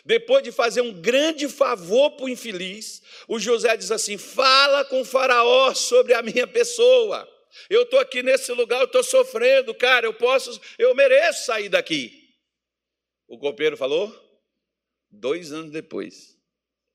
depois 0.05 0.43
de 0.43 0.51
fazer 0.51 0.81
um 0.81 0.93
grande 0.93 1.47
favor 1.47 2.11
para 2.11 2.25
o 2.25 2.29
infeliz, 2.29 3.01
o 3.27 3.39
José 3.39 3.75
diz 3.77 3.91
assim: 3.91 4.17
Fala 4.17 4.85
com 4.85 5.01
o 5.01 5.05
Faraó 5.05 5.73
sobre 5.73 6.13
a 6.13 6.21
minha 6.21 6.47
pessoa. 6.47 7.29
Eu 7.69 7.83
estou 7.83 7.99
aqui 7.99 8.23
nesse 8.23 8.51
lugar, 8.51 8.79
eu 8.79 8.85
estou 8.85 9.03
sofrendo, 9.03 9.75
cara, 9.75 10.07
eu 10.07 10.13
posso, 10.13 10.59
eu 10.77 10.95
mereço 10.95 11.45
sair 11.45 11.69
daqui. 11.69 12.11
O 13.27 13.37
copeiro 13.37 13.77
falou? 13.77 14.11
Dois 15.11 15.51
anos 15.51 15.71
depois. 15.71 16.33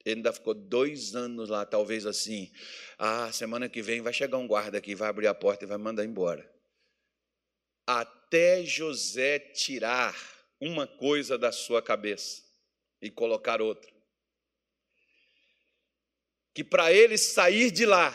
Ele 0.05 0.17
ainda 0.17 0.33
ficou 0.33 0.55
dois 0.55 1.15
anos 1.15 1.49
lá, 1.49 1.65
talvez 1.65 2.07
assim. 2.07 2.51
Ah, 2.99 3.31
semana 3.31 3.69
que 3.69 3.83
vem 3.83 4.01
vai 4.01 4.13
chegar 4.13 4.39
um 4.39 4.49
guarda 4.49 4.79
aqui, 4.79 4.95
vai 4.95 5.09
abrir 5.09 5.27
a 5.27 5.35
porta 5.35 5.65
e 5.65 5.69
vai 5.69 5.79
mandar 5.79 6.05
embora. 6.05 6.49
Até 7.89 8.63
José 8.65 9.39
tirar 9.39 10.15
uma 10.61 10.87
coisa 10.87 11.39
da 11.39 11.51
sua 11.51 11.81
cabeça 11.81 12.43
e 13.01 13.11
colocar 13.11 13.63
outra. 13.63 13.91
Que 16.55 16.63
para 16.63 16.93
ele 16.93 17.17
sair 17.17 17.71
de 17.71 17.87
lá, 17.87 18.15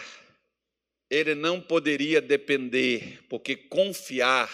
ele 1.10 1.34
não 1.34 1.60
poderia 1.60 2.22
depender, 2.22 3.24
porque 3.28 3.56
confiar 3.56 4.52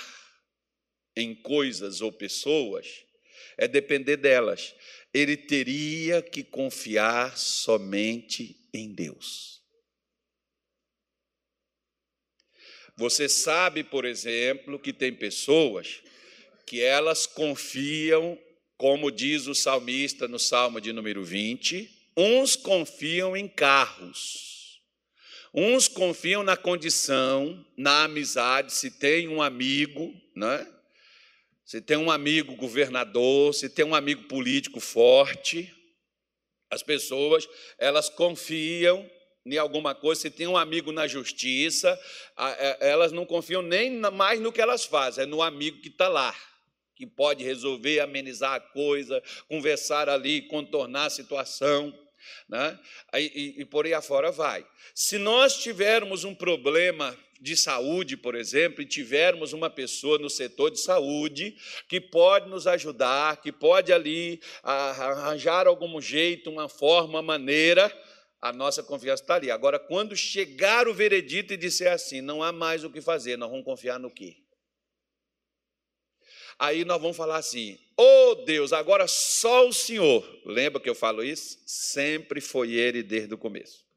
em 1.15 1.36
coisas 1.36 1.99
ou 1.99 2.12
pessoas 2.12 3.03
é 3.58 3.67
depender 3.67 4.15
delas 4.15 4.73
ele 5.13 5.36
teria 5.36 6.21
que 6.21 6.43
confiar 6.43 7.38
somente 7.38 8.69
em 8.73 8.93
Deus. 8.93 9.58
Você 12.99 13.29
sabe, 13.29 13.81
por 13.81 14.03
exemplo, 14.03 14.77
que 14.77 14.91
tem 14.91 15.13
pessoas 15.13 16.03
que 16.65 16.81
elas 16.81 17.25
confiam, 17.25 18.38
como 18.75 19.09
diz 19.09 19.47
o 19.47 19.55
salmista 19.55 20.27
no 20.27 20.38
Salmo 20.38 20.81
de 20.81 20.91
número 20.91 21.23
20, 21.23 21.89
uns 22.17 22.57
confiam 22.57 23.38
em 23.38 23.47
carros, 23.47 24.81
uns 25.53 25.88
confiam 25.88 26.43
na 26.43 26.57
condição, 26.57 27.65
na 27.77 28.03
amizade, 28.03 28.73
se 28.73 28.91
tem 28.91 29.29
um 29.29 29.41
amigo, 29.41 30.13
né? 30.35 30.67
se 31.63 31.79
tem 31.79 31.95
um 31.95 32.12
amigo 32.12 32.53
governador, 32.57 33.53
se 33.53 33.69
tem 33.69 33.85
um 33.85 33.95
amigo 33.95 34.23
político 34.23 34.81
forte, 34.81 35.73
as 36.69 36.83
pessoas, 36.83 37.47
elas 37.77 38.09
confiam 38.09 39.09
em 39.55 39.57
alguma 39.57 39.95
coisa, 39.95 40.21
se 40.21 40.29
tem 40.29 40.47
um 40.47 40.57
amigo 40.57 40.91
na 40.91 41.07
justiça, 41.07 41.99
é, 42.38 42.89
elas 42.89 43.12
não 43.12 43.25
confiam 43.25 43.62
nem 43.62 43.99
mais 43.99 44.39
no 44.39 44.51
que 44.51 44.62
elas 44.62 44.85
fazem, 44.85 45.23
é 45.23 45.27
no 45.27 45.41
amigo 45.41 45.81
que 45.81 45.89
está 45.89 46.07
lá, 46.07 46.35
que 46.95 47.05
pode 47.05 47.43
resolver, 47.43 47.99
amenizar 47.99 48.53
a 48.53 48.59
coisa, 48.59 49.21
conversar 49.47 50.09
ali, 50.09 50.41
contornar 50.43 51.05
a 51.05 51.09
situação. 51.09 51.97
Né? 52.47 52.77
E, 53.15 53.55
e, 53.57 53.62
e 53.62 53.65
por 53.65 53.85
aí 53.85 53.93
afora 53.93 54.31
vai. 54.31 54.65
Se 54.93 55.17
nós 55.17 55.57
tivermos 55.57 56.25
um 56.25 56.35
problema 56.35 57.17
de 57.39 57.55
saúde, 57.55 58.17
por 58.17 58.35
exemplo, 58.35 58.81
e 58.81 58.85
tivermos 58.85 59.53
uma 59.53 59.69
pessoa 59.69 60.17
no 60.17 60.29
setor 60.29 60.71
de 60.71 60.79
saúde 60.79 61.55
que 61.88 62.01
pode 62.01 62.49
nos 62.49 62.67
ajudar, 62.67 63.41
que 63.41 63.51
pode 63.51 63.93
ali 63.93 64.41
arranjar 64.62 65.67
algum 65.67 66.01
jeito, 66.01 66.49
uma 66.49 66.67
forma, 66.67 67.21
maneira, 67.21 67.89
a 68.41 68.54
nossa 68.54 68.82
confiança 68.82 69.23
está 69.23 69.36
ali. 69.36 69.52
Agora, 69.52 69.78
quando 69.80 70.15
chegar 70.15 70.88
o 70.88 70.93
veredito 70.93 71.54
e 71.54 71.58
disser 71.58 71.91
assim, 71.91 72.21
não 72.21 72.41
há 72.41 72.52
mais 72.52 72.84
o 72.84 72.89
que 72.89 73.02
fazer, 73.02 73.38
nós 73.38 73.49
vamos 73.49 73.65
confiar 73.65 73.99
no 73.99 74.10
quê? 74.10 74.38
Aí 76.58 76.84
nós 76.84 77.02
vamos 77.02 77.15
falar 77.15 77.38
assim: 77.38 77.80
oh 77.97 78.36
Deus, 78.45 78.73
agora 78.73 79.08
só 79.08 79.67
o 79.67 79.73
Senhor. 79.73 80.28
Lembra 80.45 80.82
que 80.82 80.89
eu 80.89 80.95
falo 80.95 81.23
isso? 81.23 81.58
Sempre 81.65 82.41
foi 82.41 82.73
Ele 82.73 83.02
desde 83.02 83.34
o 83.34 83.38
começo. 83.38 83.89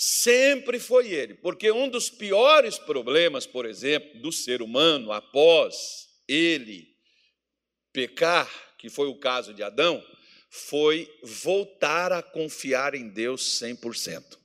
sempre 0.00 0.78
foi 0.78 1.12
ele, 1.12 1.34
porque 1.34 1.72
um 1.72 1.88
dos 1.88 2.08
piores 2.08 2.78
problemas, 2.78 3.48
por 3.48 3.66
exemplo, 3.66 4.20
do 4.20 4.30
ser 4.30 4.62
humano 4.62 5.10
após 5.10 6.08
ele 6.28 6.94
pecar, 7.92 8.48
que 8.78 8.88
foi 8.88 9.08
o 9.08 9.18
caso 9.18 9.52
de 9.52 9.60
Adão, 9.60 10.00
foi 10.50 11.10
voltar 11.22 12.12
a 12.12 12.22
confiar 12.22 12.94
em 12.94 13.08
Deus 13.08 13.60
100% 13.60 14.38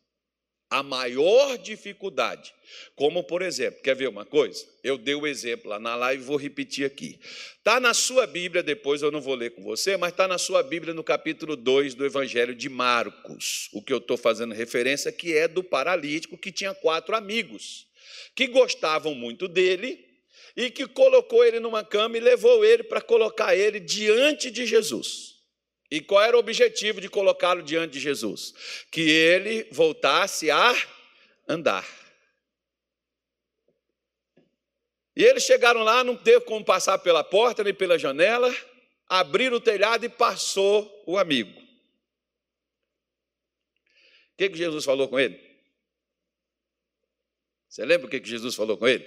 a 0.73 0.81
maior 0.81 1.55
dificuldade. 1.59 2.51
Como, 2.95 3.23
por 3.23 3.43
exemplo, 3.43 3.79
quer 3.83 3.95
ver 3.95 4.09
uma 4.09 4.25
coisa? 4.25 4.65
Eu 4.83 4.97
dei 4.97 5.13
o 5.13 5.27
exemplo 5.27 5.69
lá 5.69 5.77
na 5.77 5.95
live, 5.95 6.23
vou 6.23 6.35
repetir 6.35 6.83
aqui. 6.83 7.19
Está 7.59 7.79
na 7.79 7.93
sua 7.93 8.25
Bíblia, 8.25 8.63
depois 8.63 9.03
eu 9.03 9.11
não 9.11 9.21
vou 9.21 9.35
ler 9.35 9.51
com 9.51 9.61
você, 9.61 9.95
mas 9.97 10.11
está 10.11 10.27
na 10.27 10.39
sua 10.39 10.63
Bíblia 10.63 10.91
no 10.91 11.03
capítulo 11.03 11.55
2 11.55 11.93
do 11.93 12.03
Evangelho 12.03 12.55
de 12.55 12.69
Marcos. 12.69 13.69
O 13.71 13.83
que 13.83 13.93
eu 13.93 13.99
estou 13.99 14.17
fazendo 14.17 14.55
referência 14.55 15.11
que 15.11 15.37
é 15.37 15.47
do 15.47 15.63
paralítico 15.63 16.39
que 16.39 16.51
tinha 16.51 16.73
quatro 16.73 17.15
amigos 17.15 17.85
que 18.35 18.47
gostavam 18.47 19.13
muito 19.13 19.47
dele 19.47 20.03
e 20.57 20.71
que 20.71 20.87
colocou 20.87 21.45
ele 21.45 21.59
numa 21.59 21.83
cama 21.83 22.17
e 22.17 22.19
levou 22.19 22.65
ele 22.65 22.81
para 22.81 22.99
colocar 22.99 23.55
ele 23.55 23.79
diante 23.79 24.49
de 24.49 24.65
Jesus. 24.65 25.32
E 25.93 26.01
qual 26.01 26.23
era 26.23 26.35
o 26.35 26.39
objetivo 26.39 26.99
de 26.99 27.07
colocá-lo 27.07 27.61
diante 27.61 27.93
de 27.93 27.99
Jesus? 27.99 28.51
Que 28.89 29.01
ele 29.11 29.67
voltasse 29.71 30.49
a 30.49 30.73
andar. 31.47 31.87
E 35.15 35.23
eles 35.23 35.43
chegaram 35.43 35.83
lá, 35.83 36.03
não 36.03 36.17
teve 36.17 36.45
como 36.45 36.65
passar 36.65 36.97
pela 36.97 37.23
porta 37.23 37.63
nem 37.63 37.75
pela 37.75 37.99
janela, 37.99 38.51
abriram 39.07 39.57
o 39.57 39.61
telhado 39.61 40.03
e 40.03 40.09
passou 40.09 41.03
o 41.05 41.15
amigo. 41.15 41.61
O 44.31 44.37
que, 44.39 44.49
que 44.49 44.57
Jesus 44.57 44.83
falou 44.83 45.07
com 45.07 45.19
ele? 45.19 45.39
Você 47.69 47.85
lembra 47.85 48.07
o 48.07 48.09
que, 48.09 48.19
que 48.19 48.29
Jesus 48.29 48.55
falou 48.55 48.79
com 48.79 48.87
ele? 48.87 49.05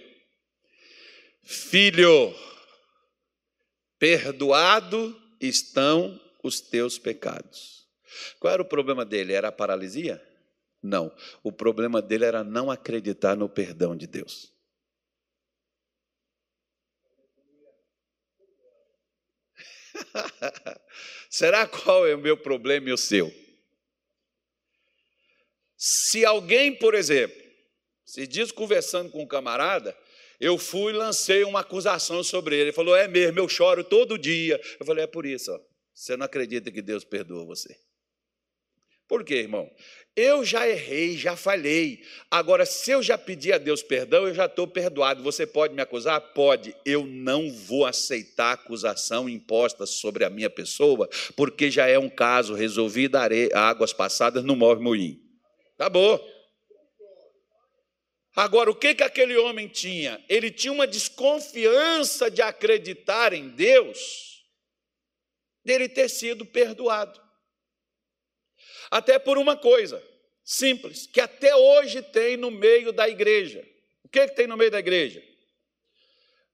Filho, 1.42 2.32
perdoado 3.98 5.20
estão 5.40 6.24
os 6.46 6.60
teus 6.60 6.98
pecados. 6.98 7.86
Qual 8.38 8.52
era 8.52 8.62
o 8.62 8.66
problema 8.66 9.04
dele? 9.04 9.32
Era 9.32 9.48
a 9.48 9.52
paralisia? 9.52 10.22
Não. 10.82 11.14
O 11.42 11.50
problema 11.50 12.00
dele 12.00 12.24
era 12.24 12.44
não 12.44 12.70
acreditar 12.70 13.36
no 13.36 13.48
perdão 13.48 13.96
de 13.96 14.06
Deus. 14.06 14.52
Será 21.30 21.66
qual 21.66 22.06
é 22.06 22.14
o 22.14 22.18
meu 22.18 22.36
problema 22.36 22.90
e 22.90 22.92
o 22.92 22.98
seu? 22.98 23.32
Se 25.76 26.24
alguém, 26.24 26.74
por 26.74 26.94
exemplo, 26.94 27.42
se 28.04 28.26
diz 28.26 28.50
conversando 28.50 29.10
com 29.10 29.22
um 29.22 29.26
camarada, 29.26 29.96
eu 30.40 30.56
fui 30.58 30.92
e 30.92 30.96
lancei 30.96 31.44
uma 31.44 31.60
acusação 31.60 32.22
sobre 32.22 32.54
ele. 32.54 32.64
Ele 32.64 32.72
falou: 32.72 32.94
É 32.94 33.08
mesmo, 33.08 33.38
eu 33.38 33.48
choro 33.48 33.82
todo 33.82 34.18
dia. 34.18 34.60
Eu 34.78 34.86
falei: 34.86 35.04
É 35.04 35.06
por 35.06 35.26
isso, 35.26 35.52
ó. 35.52 35.60
Você 35.96 36.14
não 36.14 36.26
acredita 36.26 36.70
que 36.70 36.82
Deus 36.82 37.04
perdoa 37.04 37.46
você. 37.46 37.74
Por 39.08 39.24
quê, 39.24 39.36
irmão? 39.36 39.70
Eu 40.14 40.44
já 40.44 40.68
errei, 40.68 41.16
já 41.16 41.36
falhei. 41.36 42.02
Agora, 42.30 42.66
se 42.66 42.90
eu 42.90 43.02
já 43.02 43.16
pedi 43.16 43.52
a 43.52 43.56
Deus 43.56 43.82
perdão, 43.82 44.26
eu 44.26 44.34
já 44.34 44.44
estou 44.44 44.66
perdoado. 44.66 45.22
Você 45.22 45.46
pode 45.46 45.74
me 45.74 45.80
acusar? 45.80 46.20
Pode. 46.34 46.76
Eu 46.84 47.06
não 47.06 47.50
vou 47.50 47.86
aceitar 47.86 48.52
acusação 48.52 49.28
imposta 49.28 49.86
sobre 49.86 50.24
a 50.24 50.30
minha 50.30 50.50
pessoa, 50.50 51.08
porque 51.34 51.70
já 51.70 51.86
é 51.86 51.98
um 51.98 52.10
caso 52.10 52.52
resolvido, 52.52 53.16
águas 53.54 53.92
passadas 53.92 54.44
não 54.44 54.56
move 54.56 54.82
moinho. 54.82 55.18
Acabou. 55.78 56.20
Agora, 58.34 58.70
o 58.70 58.74
que, 58.74 58.94
que 58.94 59.02
aquele 59.02 59.36
homem 59.38 59.66
tinha? 59.66 60.22
Ele 60.28 60.50
tinha 60.50 60.72
uma 60.72 60.86
desconfiança 60.86 62.30
de 62.30 62.42
acreditar 62.42 63.32
em 63.32 63.48
Deus, 63.48 64.35
dele 65.66 65.88
ter 65.88 66.08
sido 66.08 66.46
perdoado. 66.46 67.20
Até 68.90 69.18
por 69.18 69.36
uma 69.36 69.56
coisa 69.56 70.02
simples, 70.44 71.06
que 71.06 71.20
até 71.20 71.54
hoje 71.54 72.00
tem 72.00 72.36
no 72.36 72.50
meio 72.50 72.92
da 72.92 73.08
igreja. 73.08 73.66
O 74.04 74.08
que, 74.08 74.28
que 74.28 74.34
tem 74.34 74.46
no 74.46 74.56
meio 74.56 74.70
da 74.70 74.78
igreja? 74.78 75.22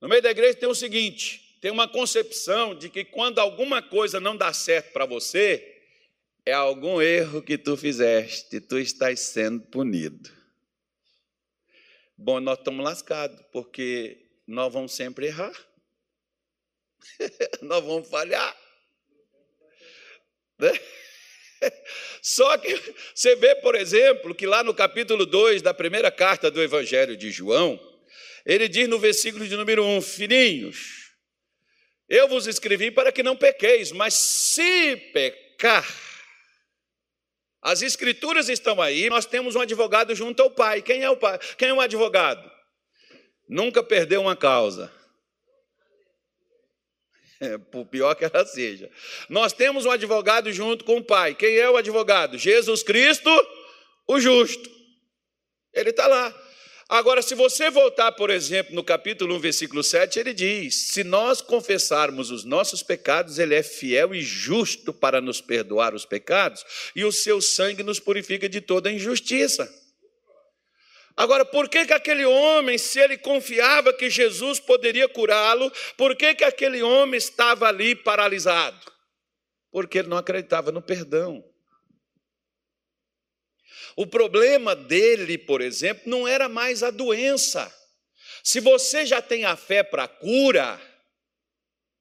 No 0.00 0.08
meio 0.08 0.22
da 0.22 0.30
igreja 0.30 0.58
tem 0.58 0.68
o 0.68 0.74
seguinte: 0.74 1.58
tem 1.60 1.70
uma 1.70 1.86
concepção 1.86 2.74
de 2.74 2.88
que 2.88 3.04
quando 3.04 3.38
alguma 3.38 3.82
coisa 3.82 4.18
não 4.18 4.36
dá 4.36 4.52
certo 4.52 4.92
para 4.92 5.04
você, 5.04 5.68
é 6.44 6.52
algum 6.52 7.00
erro 7.00 7.42
que 7.42 7.58
tu 7.58 7.76
fizeste, 7.76 8.60
tu 8.60 8.78
estás 8.78 9.20
sendo 9.20 9.60
punido. 9.66 10.30
Bom, 12.16 12.40
nós 12.40 12.58
estamos 12.58 12.84
lascados, 12.84 13.38
porque 13.52 14.26
nós 14.46 14.72
vamos 14.72 14.92
sempre 14.92 15.26
errar. 15.26 15.54
nós 17.62 17.84
vamos 17.84 18.08
falhar. 18.08 18.61
Né? 20.58 20.72
Só 22.22 22.56
que 22.58 22.78
você 23.14 23.34
vê, 23.36 23.54
por 23.56 23.74
exemplo, 23.74 24.34
que 24.34 24.46
lá 24.46 24.62
no 24.62 24.74
capítulo 24.74 25.26
2 25.26 25.62
da 25.62 25.74
primeira 25.74 26.10
carta 26.10 26.50
do 26.50 26.62
Evangelho 26.62 27.16
de 27.16 27.30
João, 27.30 27.80
ele 28.44 28.68
diz 28.68 28.88
no 28.88 28.98
versículo 28.98 29.46
de 29.46 29.56
número 29.56 29.84
1: 29.84 30.02
Filhinhos, 30.02 31.12
eu 32.08 32.28
vos 32.28 32.46
escrevi 32.46 32.90
para 32.90 33.12
que 33.12 33.22
não 33.22 33.36
pequeis, 33.36 33.92
mas 33.92 34.14
se 34.14 34.96
pecar, 35.12 35.86
as 37.62 37.80
escrituras 37.80 38.48
estão 38.48 38.82
aí, 38.82 39.08
nós 39.08 39.24
temos 39.24 39.54
um 39.54 39.60
advogado 39.60 40.14
junto 40.14 40.42
ao 40.42 40.50
Pai. 40.50 40.82
Quem 40.82 41.04
é 41.04 41.10
o 41.10 41.16
Pai? 41.16 41.38
Quem 41.56 41.68
é 41.68 41.72
o 41.72 41.80
advogado? 41.80 42.50
Nunca 43.48 43.82
perdeu 43.82 44.22
uma 44.22 44.34
causa. 44.34 44.92
É, 47.42 47.58
por 47.58 47.84
pior 47.86 48.14
que 48.14 48.24
ela 48.24 48.46
seja. 48.46 48.88
Nós 49.28 49.52
temos 49.52 49.84
um 49.84 49.90
advogado 49.90 50.52
junto 50.52 50.84
com 50.84 50.98
o 50.98 51.04
Pai. 51.04 51.34
Quem 51.34 51.56
é 51.56 51.68
o 51.68 51.76
advogado? 51.76 52.38
Jesus 52.38 52.84
Cristo, 52.84 53.28
o 54.06 54.20
justo. 54.20 54.70
Ele 55.74 55.90
está 55.90 56.06
lá. 56.06 56.32
Agora, 56.88 57.20
se 57.20 57.34
você 57.34 57.68
voltar, 57.68 58.12
por 58.12 58.30
exemplo, 58.30 58.76
no 58.76 58.84
capítulo 58.84 59.34
1, 59.36 59.38
versículo 59.40 59.82
7, 59.82 60.20
ele 60.20 60.32
diz: 60.32 60.92
Se 60.92 61.02
nós 61.02 61.40
confessarmos 61.40 62.30
os 62.30 62.44
nossos 62.44 62.80
pecados, 62.80 63.40
ele 63.40 63.56
é 63.56 63.62
fiel 63.62 64.14
e 64.14 64.22
justo 64.22 64.92
para 64.92 65.20
nos 65.20 65.40
perdoar 65.40 65.96
os 65.96 66.04
pecados, 66.04 66.64
e 66.94 67.04
o 67.04 67.10
seu 67.10 67.40
sangue 67.40 67.82
nos 67.82 67.98
purifica 67.98 68.48
de 68.48 68.60
toda 68.60 68.92
injustiça. 68.92 69.81
Agora, 71.16 71.44
por 71.44 71.68
que, 71.68 71.86
que 71.86 71.92
aquele 71.92 72.24
homem, 72.24 72.78
se 72.78 72.98
ele 72.98 73.18
confiava 73.18 73.92
que 73.92 74.08
Jesus 74.08 74.58
poderia 74.58 75.08
curá-lo, 75.08 75.70
por 75.96 76.16
que, 76.16 76.34
que 76.34 76.44
aquele 76.44 76.82
homem 76.82 77.18
estava 77.18 77.66
ali 77.68 77.94
paralisado? 77.94 78.90
Porque 79.70 79.98
ele 79.98 80.08
não 80.08 80.16
acreditava 80.16 80.72
no 80.72 80.80
perdão. 80.80 81.44
O 83.94 84.06
problema 84.06 84.74
dele, 84.74 85.36
por 85.36 85.60
exemplo, 85.60 86.04
não 86.06 86.26
era 86.26 86.48
mais 86.48 86.82
a 86.82 86.90
doença. 86.90 87.72
Se 88.42 88.58
você 88.58 89.04
já 89.04 89.20
tem 89.20 89.44
a 89.44 89.54
fé 89.54 89.82
para 89.82 90.04
a 90.04 90.08
cura, 90.08 90.80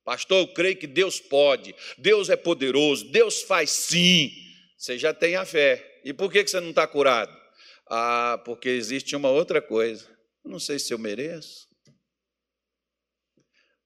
pastor, 0.06 0.40
eu 0.40 0.48
creio 0.54 0.78
que 0.78 0.88
Deus 0.88 1.20
pode, 1.20 1.76
Deus 1.98 2.30
é 2.30 2.38
poderoso, 2.38 3.12
Deus 3.12 3.42
faz 3.42 3.70
sim. 3.70 4.32
Você 4.78 4.98
já 4.98 5.14
tem 5.14 5.36
a 5.36 5.46
fé. 5.46 6.00
E 6.04 6.14
por 6.14 6.32
que 6.32 6.48
você 6.48 6.60
não 6.62 6.70
está 6.70 6.88
curado? 6.88 7.41
Ah, 7.94 8.42
porque 8.46 8.70
existe 8.70 9.18
uma 9.18 9.30
outra 9.30 9.62
coisa. 9.62 10.08
Não 10.46 10.62
sei 10.62 10.80
se 10.80 10.94
eu 10.94 10.98
mereço. 10.98 11.68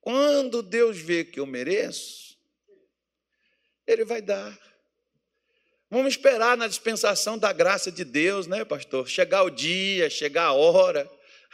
Quando 0.00 0.62
Deus 0.62 0.96
vê 0.96 1.24
que 1.24 1.40
eu 1.40 1.44
mereço, 1.44 2.38
Ele 3.84 4.04
vai 4.04 4.22
dar. 4.22 4.56
Vamos 5.90 6.14
esperar 6.14 6.56
na 6.56 6.68
dispensação 6.68 7.36
da 7.36 7.52
graça 7.52 7.90
de 7.90 8.04
Deus, 8.04 8.46
né, 8.46 8.64
pastor? 8.64 9.08
Chegar 9.08 9.42
o 9.42 9.50
dia, 9.50 10.08
chegar 10.08 10.44
a 10.44 10.52
hora. 10.52 11.10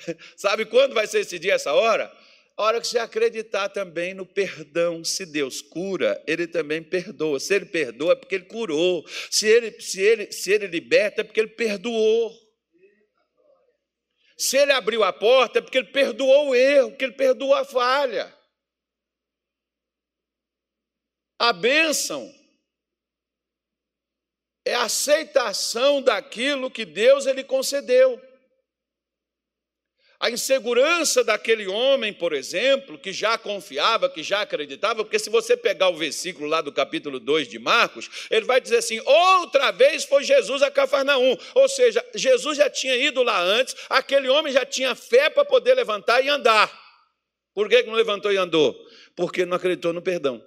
Sabe 0.37 0.67
quando 0.67 0.93
vai 0.93 1.07
ser 1.07 1.21
esse 1.21 1.39
dia, 1.39 1.55
essa 1.55 1.73
hora? 1.73 2.15
A 2.55 2.65
hora 2.65 2.83
que 2.83 2.87
você 2.87 2.99
acreditar 2.99 3.71
também 3.71 4.13
no 4.13 4.27
perdão. 4.27 5.03
Se 5.03 5.25
Deus 5.25 5.63
cura, 5.63 6.23
Ele 6.27 6.47
também 6.47 6.83
perdoa. 6.83 7.41
Se 7.41 7.55
Ele 7.55 7.65
perdoa, 7.65 8.13
é 8.13 8.17
porque 8.17 8.35
Ele 8.35 8.45
curou. 8.45 9.07
Se 9.31 9.47
Ele, 9.47 9.81
se 9.81 10.03
ele, 10.03 10.31
se 10.31 10.53
ele 10.53 10.67
liberta, 10.67 11.23
é 11.23 11.25
porque 11.25 11.41
Ele 11.41 11.49
perdoou. 11.49 12.42
Se 14.37 14.57
Ele 14.57 14.73
abriu 14.73 15.05
a 15.05 15.13
porta, 15.13 15.59
é 15.59 15.63
porque 15.63 15.79
Ele 15.79 15.93
perdoou 15.93 16.49
o 16.49 16.55
erro, 16.55 16.91
porque 16.91 17.05
Ele 17.05 17.15
perdoou 17.15 17.55
a 17.55 17.65
falha. 17.65 18.35
A 21.39 21.53
bênção 21.53 22.33
é 24.65 24.75
a 24.75 24.85
aceitação 24.85 26.01
daquilo 26.01 26.71
que 26.71 26.85
Deus 26.85 27.27
ele 27.27 27.43
concedeu. 27.43 28.21
A 30.23 30.31
insegurança 30.31 31.25
daquele 31.25 31.67
homem, 31.67 32.13
por 32.13 32.33
exemplo, 32.33 32.97
que 32.97 33.13
já 33.13 33.37
confiava, 33.37 34.09
que 34.09 34.23
já 34.23 34.43
acreditava, 34.43 35.03
porque 35.03 35.19
se 35.19 35.29
você 35.29 35.57
pegar 35.57 35.89
o 35.89 35.97
versículo 35.97 36.47
lá 36.47 36.61
do 36.61 36.71
capítulo 36.71 37.19
2 37.19 37.49
de 37.49 37.59
Marcos, 37.59 38.09
ele 38.31 38.47
vai 38.47 38.61
dizer 38.61 38.77
assim: 38.77 39.01
outra 39.05 39.73
vez 39.73 40.05
foi 40.05 40.23
Jesus 40.23 40.63
a 40.63 40.71
Cafarnaum. 40.71 41.37
Ou 41.57 41.69
seja, 41.69 42.07
Jesus 42.15 42.57
já 42.57 42.71
tinha 42.71 42.95
ido 42.95 43.21
lá 43.25 43.43
antes, 43.43 43.75
aquele 43.91 44.29
homem 44.29 44.53
já 44.53 44.65
tinha 44.65 44.95
fé 44.95 45.29
para 45.29 45.45
poder 45.45 45.75
levantar 45.75 46.25
e 46.25 46.29
andar. 46.29 46.71
Por 47.53 47.69
que 47.69 47.83
não 47.83 47.95
levantou 47.95 48.33
e 48.33 48.37
andou? 48.37 48.81
Porque 49.17 49.45
não 49.45 49.57
acreditou 49.57 49.93
no 49.93 50.01
perdão. 50.01 50.41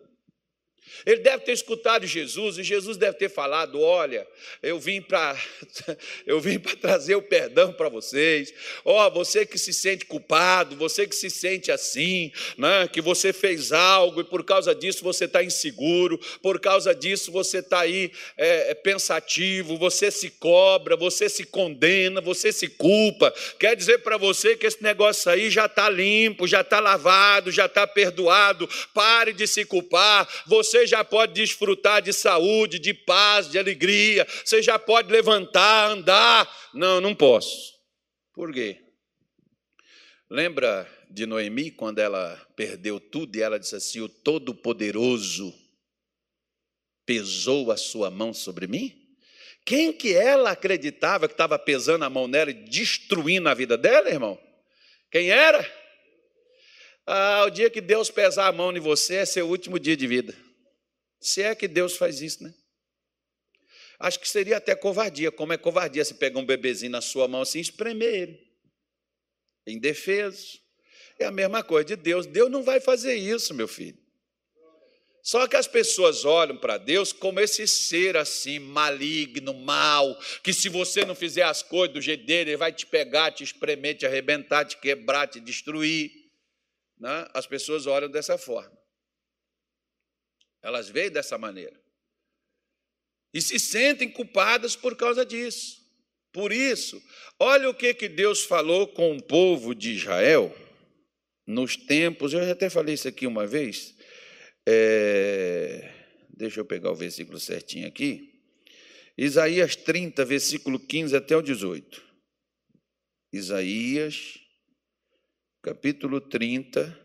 Ele 1.05 1.21
deve 1.21 1.43
ter 1.43 1.51
escutado 1.51 2.07
Jesus 2.07 2.57
e 2.57 2.63
Jesus 2.63 2.97
deve 2.97 3.17
ter 3.17 3.29
falado: 3.29 3.81
Olha, 3.81 4.27
eu 4.61 4.79
vim 4.79 5.01
para 5.01 5.37
eu 6.25 6.39
vim 6.39 6.59
para 6.59 6.75
trazer 6.75 7.15
o 7.15 7.21
perdão 7.21 7.73
para 7.73 7.89
vocês. 7.89 8.53
Ó, 8.83 9.05
oh, 9.05 9.11
você 9.11 9.45
que 9.45 9.57
se 9.57 9.73
sente 9.73 10.05
culpado, 10.05 10.75
você 10.75 11.05
que 11.05 11.15
se 11.15 11.29
sente 11.29 11.71
assim, 11.71 12.31
né? 12.57 12.87
Que 12.87 13.01
você 13.01 13.31
fez 13.33 13.71
algo 13.71 14.21
e 14.21 14.23
por 14.23 14.43
causa 14.43 14.73
disso 14.73 15.03
você 15.03 15.25
está 15.25 15.43
inseguro, 15.43 16.19
por 16.41 16.59
causa 16.59 16.93
disso 16.93 17.31
você 17.31 17.59
está 17.59 17.81
aí 17.81 18.11
é, 18.37 18.71
é, 18.71 18.73
pensativo, 18.73 19.77
você 19.77 20.09
se 20.11 20.29
cobra, 20.29 20.95
você 20.95 21.29
se 21.29 21.43
condena, 21.43 22.21
você 22.21 22.51
se 22.51 22.67
culpa. 22.67 23.33
Quer 23.59 23.75
dizer 23.75 23.99
para 23.99 24.17
você 24.17 24.55
que 24.55 24.65
esse 24.65 24.81
negócio 24.81 25.31
aí 25.31 25.49
já 25.49 25.65
está 25.65 25.89
limpo, 25.89 26.47
já 26.47 26.61
está 26.61 26.79
lavado, 26.79 27.51
já 27.51 27.65
está 27.65 27.85
perdoado. 27.85 28.67
Pare 28.93 29.33
de 29.33 29.47
se 29.47 29.65
culpar. 29.65 30.27
Você 30.47 30.74
já 30.87 31.03
pode 31.03 31.33
desfrutar 31.33 32.01
de 32.01 32.11
saúde, 32.11 32.79
de 32.79 32.91
paz, 32.91 33.47
de 33.47 33.59
alegria, 33.59 34.25
você 34.43 34.63
já 34.63 34.79
pode 34.79 35.11
levantar, 35.11 35.91
andar. 35.91 36.51
Não, 36.73 36.99
não 36.99 37.13
posso. 37.13 37.75
Por 38.33 38.51
quê? 38.51 38.81
Lembra 40.27 40.89
de 41.09 41.25
Noemi 41.25 41.69
quando 41.69 41.99
ela 41.99 42.35
perdeu 42.55 42.99
tudo 42.99 43.35
e 43.35 43.41
ela 43.41 43.59
disse 43.59 43.75
assim: 43.75 44.01
O 44.01 44.09
Todo-Poderoso 44.09 45.53
pesou 47.05 47.71
a 47.71 47.77
sua 47.77 48.09
mão 48.09 48.33
sobre 48.33 48.65
mim? 48.65 49.01
Quem 49.63 49.93
que 49.93 50.13
ela 50.13 50.51
acreditava 50.51 51.27
que 51.27 51.33
estava 51.33 51.57
pesando 51.57 52.05
a 52.05 52.09
mão 52.09 52.27
nela 52.27 52.51
e 52.51 52.53
destruindo 52.53 53.47
a 53.49 53.53
vida 53.53 53.77
dela, 53.77 54.09
irmão? 54.09 54.39
Quem 55.09 55.29
era? 55.29 55.65
Ah, 57.07 57.45
o 57.47 57.49
dia 57.49 57.69
que 57.69 57.81
Deus 57.81 58.09
pesar 58.09 58.47
a 58.47 58.51
mão 58.51 58.75
em 58.75 58.79
você 58.79 59.17
é 59.17 59.25
seu 59.25 59.47
último 59.47 59.79
dia 59.79 59.95
de 59.95 60.07
vida. 60.07 60.35
Se 61.25 61.41
é 61.41 61.55
que 61.55 61.67
Deus 61.67 61.97
faz 61.97 62.21
isso, 62.21 62.43
né? 62.43 62.53
Acho 63.99 64.19
que 64.19 64.29
seria 64.29 64.57
até 64.57 64.75
covardia. 64.75 65.31
Como 65.31 65.53
é 65.53 65.57
covardia 65.57 66.05
você 66.05 66.13
pegar 66.13 66.39
um 66.39 66.45
bebezinho 66.45 66.91
na 66.91 67.01
sua 67.01 67.27
mão 67.27 67.41
assim 67.41 67.57
e 67.57 67.61
espremer 67.61 68.13
ele. 68.13 68.47
Indefeso. 69.65 70.59
É 71.17 71.25
a 71.25 71.31
mesma 71.31 71.63
coisa 71.63 71.85
de 71.85 71.95
Deus. 71.95 72.27
Deus 72.27 72.51
não 72.51 72.61
vai 72.61 72.79
fazer 72.79 73.15
isso, 73.15 73.55
meu 73.55 73.67
filho. 73.67 73.97
Só 75.23 75.47
que 75.47 75.55
as 75.55 75.67
pessoas 75.67 76.25
olham 76.25 76.57
para 76.57 76.77
Deus 76.77 77.11
como 77.11 77.39
esse 77.39 77.67
ser 77.67 78.15
assim, 78.15 78.59
maligno, 78.59 79.55
mal, 79.55 80.15
que 80.43 80.53
se 80.53 80.69
você 80.69 81.03
não 81.03 81.15
fizer 81.15 81.41
as 81.41 81.63
coisas 81.63 81.95
do 81.95 82.01
jeito 82.01 82.23
dele, 82.27 82.51
ele 82.51 82.57
vai 82.57 82.71
te 82.71 82.85
pegar, 82.85 83.31
te 83.31 83.43
espremer, 83.43 83.97
te 83.97 84.05
arrebentar, 84.05 84.63
te 84.63 84.77
quebrar, 84.77 85.25
te 85.25 85.39
destruir. 85.39 86.11
Né? 86.99 87.27
As 87.33 87.47
pessoas 87.47 87.87
olham 87.87 88.11
dessa 88.11 88.37
forma. 88.37 88.84
Elas 90.65 90.89
veem 90.89 91.11
dessa 91.11 91.37
maneira. 91.37 91.79
E 93.31 93.39
se 93.39 93.59
sentem 93.59 94.09
culpadas 94.09 94.75
por 94.75 94.97
causa 94.97 95.23
disso. 95.23 95.79
Por 96.33 96.51
isso, 96.51 96.99
olha 97.39 97.69
o 97.69 97.73
que, 97.73 97.93
que 97.93 98.09
Deus 98.09 98.43
falou 98.43 98.87
com 98.87 99.15
o 99.15 99.21
povo 99.21 99.75
de 99.75 99.91
Israel 99.91 100.53
nos 101.45 101.77
tempos, 101.77 102.33
eu 102.33 102.43
já 102.43 102.53
até 102.53 102.67
falei 102.67 102.95
isso 102.95 103.07
aqui 103.07 103.27
uma 103.27 103.45
vez, 103.45 103.95
é, 104.67 105.93
deixa 106.29 106.59
eu 106.59 106.65
pegar 106.65 106.91
o 106.91 106.95
versículo 106.95 107.39
certinho 107.39 107.87
aqui. 107.87 108.33
Isaías 109.15 109.75
30, 109.75 110.25
versículo 110.25 110.79
15 110.79 111.15
até 111.15 111.37
o 111.37 111.43
18. 111.43 112.03
Isaías, 113.31 114.39
capítulo 115.61 116.19
30, 116.19 117.04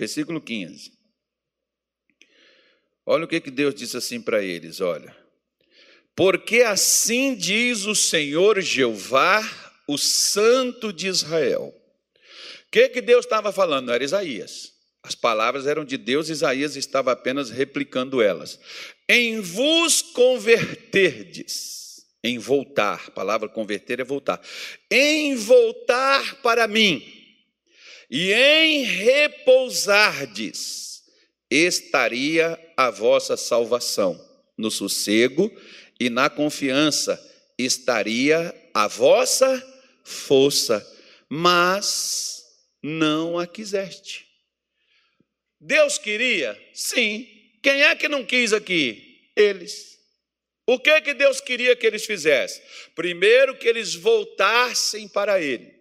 versículo 0.00 0.40
15. 0.40 0.92
Olha 3.06 3.24
o 3.24 3.28
que, 3.28 3.40
que 3.40 3.50
Deus 3.50 3.74
disse 3.74 3.96
assim 3.96 4.20
para 4.20 4.42
eles: 4.42 4.80
olha. 4.80 5.16
Porque 6.16 6.62
assim 6.62 7.34
diz 7.34 7.86
o 7.86 7.94
Senhor 7.94 8.60
Jeová, 8.60 9.40
o 9.86 9.96
Santo 9.96 10.92
de 10.92 11.06
Israel 11.06 11.74
que, 12.70 12.88
que 12.88 13.00
Deus 13.00 13.24
estava 13.24 13.52
falando? 13.52 13.90
Era 13.90 14.04
Isaías. 14.04 14.72
As 15.02 15.14
palavras 15.14 15.66
eram 15.66 15.84
de 15.84 15.96
Deus, 15.96 16.28
Isaías 16.28 16.76
estava 16.76 17.12
apenas 17.12 17.50
replicando 17.50 18.22
elas. 18.22 18.60
Em 19.08 19.40
vos 19.40 20.02
converterdes, 20.02 22.04
em 22.22 22.38
voltar, 22.38 23.04
a 23.06 23.10
palavra 23.10 23.48
converter 23.48 23.98
é 23.98 24.04
voltar, 24.04 24.40
em 24.90 25.34
voltar 25.36 26.36
para 26.42 26.68
mim, 26.68 27.19
e 28.10 28.32
em 28.32 28.82
repousardes, 28.82 31.04
estaria 31.50 32.58
a 32.76 32.90
vossa 32.90 33.36
salvação. 33.36 34.28
No 34.58 34.70
sossego 34.70 35.50
e 35.98 36.10
na 36.10 36.28
confiança 36.28 37.18
estaria 37.56 38.54
a 38.74 38.88
vossa 38.88 39.64
força. 40.04 40.86
Mas 41.28 42.44
não 42.82 43.38
a 43.38 43.46
quiseste. 43.46 44.26
Deus 45.60 45.96
queria? 45.96 46.60
Sim. 46.74 47.28
Quem 47.62 47.82
é 47.82 47.94
que 47.94 48.08
não 48.08 48.24
quis 48.24 48.52
aqui? 48.52 49.30
Eles. 49.36 49.98
O 50.66 50.78
que 50.78 51.00
que 51.00 51.14
Deus 51.14 51.40
queria 51.40 51.76
que 51.76 51.86
eles 51.86 52.04
fizessem? 52.04 52.62
Primeiro 52.94 53.56
que 53.56 53.68
eles 53.68 53.94
voltassem 53.94 55.08
para 55.08 55.40
ele. 55.40 55.79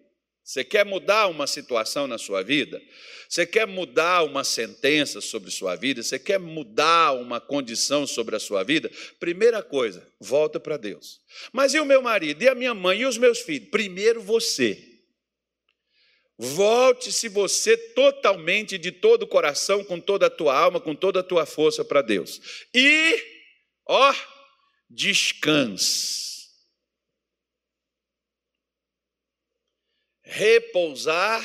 Você 0.49 0.63
quer 0.63 0.83
mudar 0.83 1.27
uma 1.27 1.45
situação 1.45 2.07
na 2.07 2.17
sua 2.17 2.41
vida? 2.41 2.81
Você 3.29 3.45
quer 3.45 3.67
mudar 3.67 4.23
uma 4.23 4.43
sentença 4.43 5.21
sobre 5.21 5.51
sua 5.51 5.75
vida? 5.75 6.01
Você 6.01 6.17
quer 6.17 6.39
mudar 6.39 7.11
uma 7.13 7.39
condição 7.39 8.07
sobre 8.07 8.35
a 8.35 8.39
sua 8.39 8.63
vida? 8.63 8.89
Primeira 9.19 9.61
coisa, 9.61 10.11
volta 10.19 10.59
para 10.59 10.75
Deus. 10.75 11.21
Mas 11.53 11.75
e 11.75 11.79
o 11.79 11.85
meu 11.85 12.01
marido? 12.01 12.41
E 12.41 12.49
a 12.49 12.55
minha 12.55 12.73
mãe? 12.73 13.01
E 13.01 13.05
os 13.05 13.15
meus 13.15 13.41
filhos? 13.41 13.69
Primeiro 13.69 14.23
você. 14.23 14.83
Volte-se 16.35 17.29
você 17.29 17.77
totalmente, 17.77 18.75
de 18.79 18.91
todo 18.91 19.23
o 19.23 19.27
coração, 19.27 19.83
com 19.83 19.99
toda 19.99 20.25
a 20.25 20.31
tua 20.31 20.57
alma, 20.57 20.81
com 20.81 20.95
toda 20.95 21.19
a 21.19 21.23
tua 21.23 21.45
força 21.45 21.85
para 21.85 22.01
Deus. 22.01 22.41
E, 22.73 23.23
ó, 23.87 24.15
descanse. 24.89 26.38
Repousar 30.31 31.43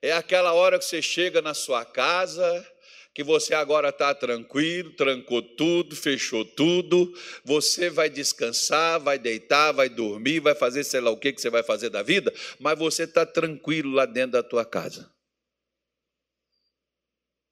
é 0.00 0.12
aquela 0.12 0.52
hora 0.52 0.78
que 0.78 0.84
você 0.84 1.02
chega 1.02 1.42
na 1.42 1.52
sua 1.52 1.84
casa, 1.84 2.64
que 3.12 3.24
você 3.24 3.52
agora 3.54 3.88
está 3.88 4.14
tranquilo, 4.14 4.92
trancou 4.92 5.42
tudo, 5.42 5.96
fechou 5.96 6.44
tudo, 6.44 7.12
você 7.44 7.90
vai 7.90 8.08
descansar, 8.08 9.00
vai 9.00 9.18
deitar, 9.18 9.72
vai 9.72 9.88
dormir, 9.88 10.38
vai 10.38 10.54
fazer 10.54 10.84
sei 10.84 11.00
lá 11.00 11.10
o 11.10 11.16
que, 11.16 11.32
que 11.32 11.40
você 11.40 11.50
vai 11.50 11.64
fazer 11.64 11.90
da 11.90 12.04
vida, 12.04 12.32
mas 12.60 12.78
você 12.78 13.02
está 13.02 13.26
tranquilo 13.26 13.90
lá 13.90 14.06
dentro 14.06 14.32
da 14.32 14.44
tua 14.44 14.64
casa. 14.64 15.10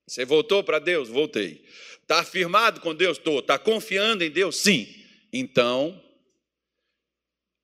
Você 0.06 0.24
voltou 0.24 0.62
para 0.62 0.78
Deus? 0.78 1.08
Voltei. 1.08 1.64
Está 2.02 2.20
afirmado 2.20 2.80
com 2.80 2.94
Deus? 2.94 3.18
Estou. 3.18 3.40
Está 3.40 3.58
confiando 3.58 4.22
em 4.22 4.30
Deus? 4.30 4.56
Sim. 4.56 4.86
Então, 5.32 6.00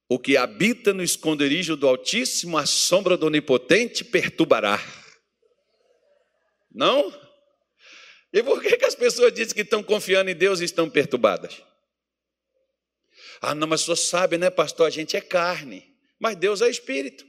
o 0.09 0.19
que 0.19 0.37
habita 0.37 0.95
no 0.95 1.03
esconderijo 1.03 1.77
do 1.77 1.87
Altíssimo, 1.87 2.57
a 2.57 2.65
sombra 2.65 3.17
do 3.17 3.27
Onipotente 3.27 4.05
perturbará. 4.05 4.81
Não? 6.75 7.13
E 8.33 8.43
por 8.43 8.63
que, 8.63 8.77
que 8.77 8.87
as 8.87 8.95
pessoas 8.95 9.33
dizem 9.33 9.55
que 9.55 9.61
estão 9.61 9.83
confiando 9.83 10.31
em 10.31 10.35
Deus 10.35 10.61
e 10.61 10.65
estão 10.65 10.89
perturbadas? 10.89 11.63
Ah, 13.41 13.55
não, 13.55 13.67
mas 13.67 13.83
o 13.83 13.85
senhor 13.85 13.97
sabe, 13.97 14.39
né, 14.39 14.49
pastor? 14.49 14.87
A 14.87 14.91
gente 14.91 15.17
é 15.17 15.21
carne, 15.21 15.95
mas 16.19 16.37
Deus 16.37 16.63
é 16.63 16.69
espírito. 16.69 17.27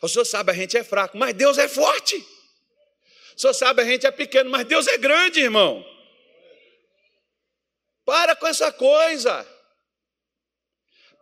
O 0.00 0.08
senhor 0.08 0.24
sabe, 0.24 0.52
a 0.52 0.54
gente 0.54 0.76
é 0.76 0.82
fraco, 0.82 1.18
mas 1.18 1.34
Deus 1.34 1.58
é 1.58 1.68
forte. 1.68 2.16
O 3.36 3.40
senhor 3.40 3.54
sabe, 3.54 3.82
a 3.82 3.84
gente 3.84 4.06
é 4.06 4.10
pequeno, 4.10 4.50
mas 4.50 4.66
Deus 4.66 4.86
é 4.86 4.96
grande, 4.96 5.40
irmão. 5.40 5.84
Para 8.04 8.34
com 8.34 8.46
essa 8.46 8.72
coisa. 8.72 9.46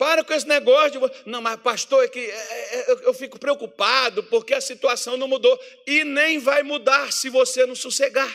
Para 0.00 0.24
com 0.24 0.32
esse 0.32 0.48
negócio 0.48 0.98
de. 0.98 1.30
Não, 1.30 1.42
mas 1.42 1.60
pastor, 1.60 2.02
é 2.02 2.08
que 2.08 2.18
é, 2.18 2.30
é, 2.30 2.90
eu 3.06 3.12
fico 3.12 3.38
preocupado 3.38 4.24
porque 4.24 4.54
a 4.54 4.60
situação 4.62 5.18
não 5.18 5.28
mudou. 5.28 5.60
E 5.86 6.04
nem 6.04 6.38
vai 6.38 6.62
mudar 6.62 7.12
se 7.12 7.28
você 7.28 7.66
não 7.66 7.74
sossegar. 7.74 8.34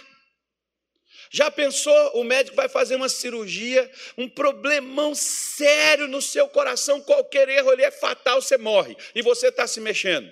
Já 1.31 1.49
pensou? 1.49 2.19
O 2.19 2.23
médico 2.23 2.55
vai 2.55 2.69
fazer 2.69 2.95
uma 2.95 3.09
cirurgia, 3.09 3.91
um 4.15 4.29
problemão 4.29 5.15
sério 5.15 6.07
no 6.07 6.21
seu 6.21 6.47
coração, 6.47 7.01
qualquer 7.01 7.49
erro 7.49 7.71
ali 7.71 7.81
é 7.81 7.89
fatal, 7.89 8.43
você 8.43 8.59
morre. 8.59 8.95
E 9.15 9.23
você 9.23 9.47
está 9.47 9.65
se 9.65 9.81
mexendo. 9.81 10.31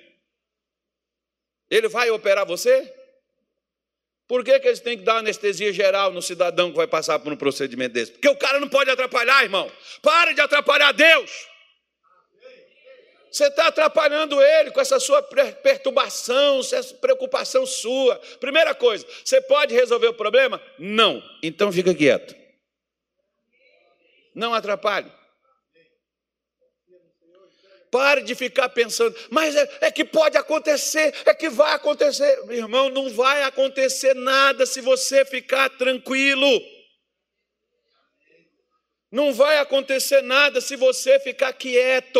Ele 1.67 1.88
vai 1.88 2.12
operar 2.12 2.46
você? 2.46 2.93
Por 4.34 4.43
que, 4.43 4.60
que 4.60 4.67
eles 4.67 4.80
têm 4.80 4.98
que 4.98 5.04
dar 5.04 5.17
anestesia 5.17 5.72
geral 5.72 6.12
no 6.12 6.19
cidadão 6.19 6.72
que 6.72 6.78
vai 6.78 6.88
passar 6.88 7.19
por 7.19 7.32
um 7.32 7.36
procedimento 7.36 7.93
desse? 7.93 8.13
Porque 8.13 8.28
o 8.28 8.36
cara 8.36 8.60
não 8.60 8.67
pode 8.67 8.89
atrapalhar, 8.89 9.43
irmão. 9.43 9.72
Para 10.02 10.34
de 10.34 10.41
atrapalhar 10.41 10.91
Deus. 10.91 11.30
Você 13.32 13.46
está 13.46 13.67
atrapalhando 13.67 14.41
ele 14.41 14.72
com 14.72 14.82
essa 14.82 15.00
sua 15.00 15.22
perturbação, 15.22 16.62
essa 16.62 16.96
preocupação 16.96 17.63
sua. 17.67 18.15
Primeira 18.39 18.74
coisa, 18.74 19.06
você 19.24 19.39
pode 19.39 19.76
resolver 19.76 20.08
o 20.08 20.15
problema? 20.15 20.60
Não. 20.80 21.22
Então 21.43 21.72
fica 21.72 21.93
quieto. 21.93 22.36
Não 24.34 24.52
atrapalhe. 24.52 25.12
Pare 27.93 28.23
de 28.23 28.34
ficar 28.34 28.69
pensando, 28.69 29.15
mas 29.29 29.56
é, 29.56 29.69
é, 29.82 29.91
que 29.91 30.03
pode 30.03 30.36
acontecer, 30.36 31.13
é 31.27 31.34
que 31.36 31.47
vai 31.47 31.73
acontecer. 31.73 32.43
Meu 32.45 32.58
irmão, 32.58 32.89
não 32.89 33.08
vai 33.12 33.43
acontecer 33.43 34.15
nada 34.15 34.65
se 34.65 34.82
você 34.82 35.23
ficar 35.23 35.69
tranquilo. 35.69 36.60
Não 39.12 39.32
vai 39.32 39.60
acontecer 39.60 40.23
nada 40.23 40.60
se 40.60 40.75
você 40.75 41.19
ficar 41.19 41.53
quieto. 41.53 42.19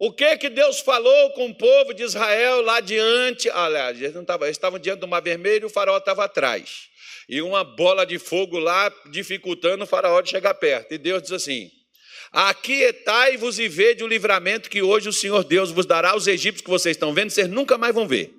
O 0.00 0.12
que 0.12 0.36
que 0.36 0.48
Deus 0.48 0.80
falou 0.80 1.30
com 1.34 1.50
o 1.50 1.54
povo 1.54 1.94
de 1.94 2.02
Israel 2.02 2.60
lá 2.62 2.80
diante? 2.80 3.48
Aliás, 3.50 4.02
eles, 4.02 4.14
não 4.14 4.22
estavam, 4.22 4.48
eles 4.48 4.56
estavam 4.56 4.80
diante 4.80 4.98
do 4.98 5.06
mar 5.06 5.22
vermelho 5.22 5.62
e 5.62 5.66
o 5.66 5.70
faraó 5.70 5.96
estava 5.96 6.24
atrás. 6.24 6.88
E 7.28 7.40
uma 7.40 7.62
bola 7.62 8.04
de 8.04 8.18
fogo 8.18 8.58
lá 8.58 8.92
dificultando 9.12 9.84
o 9.84 9.86
faraó 9.86 10.20
de 10.20 10.30
chegar 10.30 10.54
perto. 10.54 10.92
E 10.92 10.98
Deus 10.98 11.22
diz 11.22 11.30
assim: 11.30 11.70
Aquietai-vos 12.32 13.58
e 13.58 13.68
vede 13.68 14.04
o 14.04 14.08
livramento 14.08 14.68
que 14.68 14.82
hoje 14.82 15.08
o 15.08 15.12
Senhor 15.12 15.44
Deus 15.44 15.70
vos 15.70 15.86
dará 15.86 16.10
aos 16.10 16.26
egípcios 16.26 16.62
que 16.62 16.70
vocês 16.70 16.96
estão 16.96 17.14
vendo, 17.14 17.30
vocês 17.30 17.48
nunca 17.48 17.78
mais 17.78 17.94
vão 17.94 18.06
ver. 18.06 18.34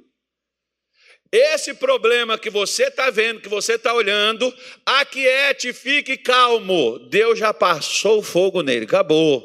Esse 1.31 1.75
problema 1.75 2.39
que 2.39 2.49
você 2.49 2.85
está 2.85 3.11
vendo, 3.11 3.41
que 3.41 3.49
você 3.49 3.73
está 3.73 3.93
olhando, 3.93 4.51
aquiete, 4.83 5.71
fique 5.73 6.17
calmo. 6.17 6.97
Deus 7.07 7.37
já 7.37 7.53
passou 7.53 8.19
o 8.19 8.23
fogo 8.23 8.63
nele, 8.63 8.85
acabou. 8.85 9.43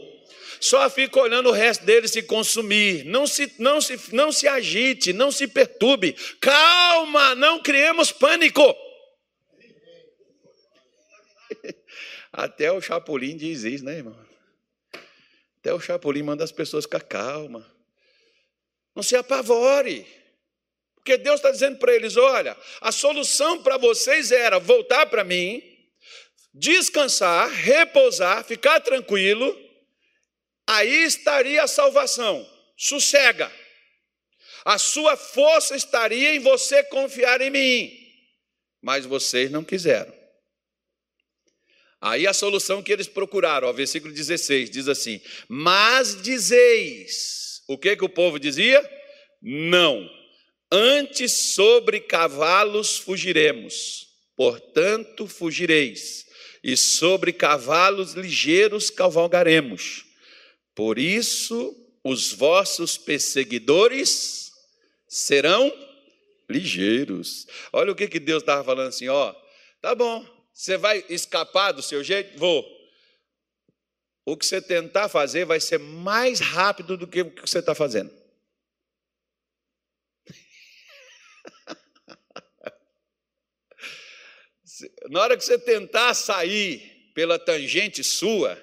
Só 0.60 0.88
fica 0.88 1.20
olhando 1.20 1.50
o 1.50 1.52
resto 1.52 1.84
dele 1.84 2.08
se 2.08 2.22
consumir. 2.22 3.04
Não 3.04 3.26
se, 3.26 3.52
não 3.58 3.82
se, 3.82 4.00
não 4.14 4.32
se 4.32 4.48
agite, 4.48 5.12
não 5.12 5.30
se 5.30 5.46
perturbe. 5.46 6.16
Calma, 6.40 7.34
não 7.34 7.62
criemos 7.62 8.10
pânico. 8.10 8.74
Até 12.32 12.72
o 12.72 12.80
Chapolin 12.80 13.36
diz 13.36 13.62
isso, 13.62 13.84
né, 13.84 13.98
irmão? 13.98 14.23
Até 15.64 15.72
o 15.72 15.80
Chapolin 15.80 16.22
manda 16.22 16.44
as 16.44 16.52
pessoas 16.52 16.84
ficar 16.84 17.00
calma. 17.00 17.66
Não 18.94 19.02
se 19.02 19.16
apavore. 19.16 20.06
Porque 20.94 21.16
Deus 21.16 21.36
está 21.36 21.50
dizendo 21.50 21.78
para 21.78 21.94
eles: 21.94 22.18
olha, 22.18 22.54
a 22.82 22.92
solução 22.92 23.62
para 23.62 23.78
vocês 23.78 24.30
era 24.30 24.58
voltar 24.58 25.06
para 25.06 25.24
mim, 25.24 25.62
descansar, 26.52 27.48
repousar, 27.48 28.44
ficar 28.44 28.78
tranquilo, 28.80 29.58
aí 30.66 31.04
estaria 31.04 31.62
a 31.62 31.66
salvação. 31.66 32.46
Sossega. 32.76 33.50
A 34.66 34.76
sua 34.76 35.16
força 35.16 35.74
estaria 35.74 36.34
em 36.34 36.40
você 36.40 36.84
confiar 36.84 37.40
em 37.40 37.48
mim. 37.48 37.90
Mas 38.82 39.06
vocês 39.06 39.50
não 39.50 39.64
quiseram. 39.64 40.12
Aí 42.04 42.26
a 42.26 42.34
solução 42.34 42.82
que 42.82 42.92
eles 42.92 43.08
procuraram, 43.08 43.66
ó, 43.66 43.72
versículo 43.72 44.12
16, 44.12 44.68
diz 44.68 44.88
assim: 44.88 45.22
Mas 45.48 46.20
dizeis, 46.20 47.62
o 47.66 47.78
que, 47.78 47.96
que 47.96 48.04
o 48.04 48.10
povo 48.10 48.38
dizia? 48.38 48.86
Não, 49.40 50.06
antes 50.70 51.32
sobre 51.32 52.00
cavalos 52.00 52.98
fugiremos, 52.98 54.06
portanto 54.36 55.26
fugireis, 55.26 56.26
e 56.62 56.76
sobre 56.76 57.32
cavalos 57.32 58.12
ligeiros 58.12 58.90
cavalgaremos. 58.90 60.04
Por 60.74 60.98
isso 60.98 61.74
os 62.04 62.34
vossos 62.34 62.98
perseguidores 62.98 64.52
serão 65.08 65.72
ligeiros. 66.50 67.46
Olha 67.72 67.92
o 67.92 67.94
que, 67.94 68.06
que 68.08 68.20
Deus 68.20 68.42
estava 68.42 68.62
falando 68.62 68.88
assim, 68.88 69.08
ó. 69.08 69.34
Tá 69.80 69.94
bom, 69.94 70.33
você 70.54 70.76
vai 70.76 71.04
escapar 71.08 71.72
do 71.72 71.82
seu 71.82 72.04
jeito? 72.04 72.38
Vou. 72.38 72.64
O 74.24 74.36
que 74.36 74.46
você 74.46 74.62
tentar 74.62 75.08
fazer 75.08 75.44
vai 75.44 75.58
ser 75.58 75.78
mais 75.78 76.38
rápido 76.38 76.96
do 76.96 77.08
que 77.08 77.22
o 77.22 77.30
que 77.30 77.40
você 77.40 77.58
está 77.58 77.74
fazendo. 77.74 78.14
Na 85.10 85.20
hora 85.20 85.36
que 85.36 85.44
você 85.44 85.58
tentar 85.58 86.14
sair 86.14 87.10
pela 87.14 87.38
tangente 87.38 88.02
sua, 88.04 88.56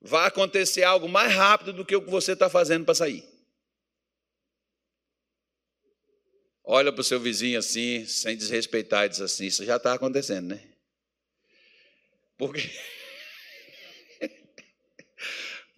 vai 0.00 0.26
acontecer 0.26 0.84
algo 0.84 1.08
mais 1.08 1.34
rápido 1.34 1.74
do 1.74 1.84
que 1.84 1.94
o 1.94 2.02
que 2.02 2.10
você 2.10 2.32
está 2.32 2.48
fazendo 2.48 2.86
para 2.86 2.94
sair. 2.94 3.35
Olha 6.68 6.92
para 6.92 7.00
o 7.00 7.04
seu 7.04 7.20
vizinho 7.20 7.60
assim, 7.60 8.04
sem 8.06 8.36
desrespeitar, 8.36 9.06
e 9.06 9.10
diz 9.10 9.20
assim: 9.20 9.46
Isso 9.46 9.64
já 9.64 9.76
está 9.76 9.94
acontecendo, 9.94 10.48
né? 10.48 10.60
Porque. 12.36 12.60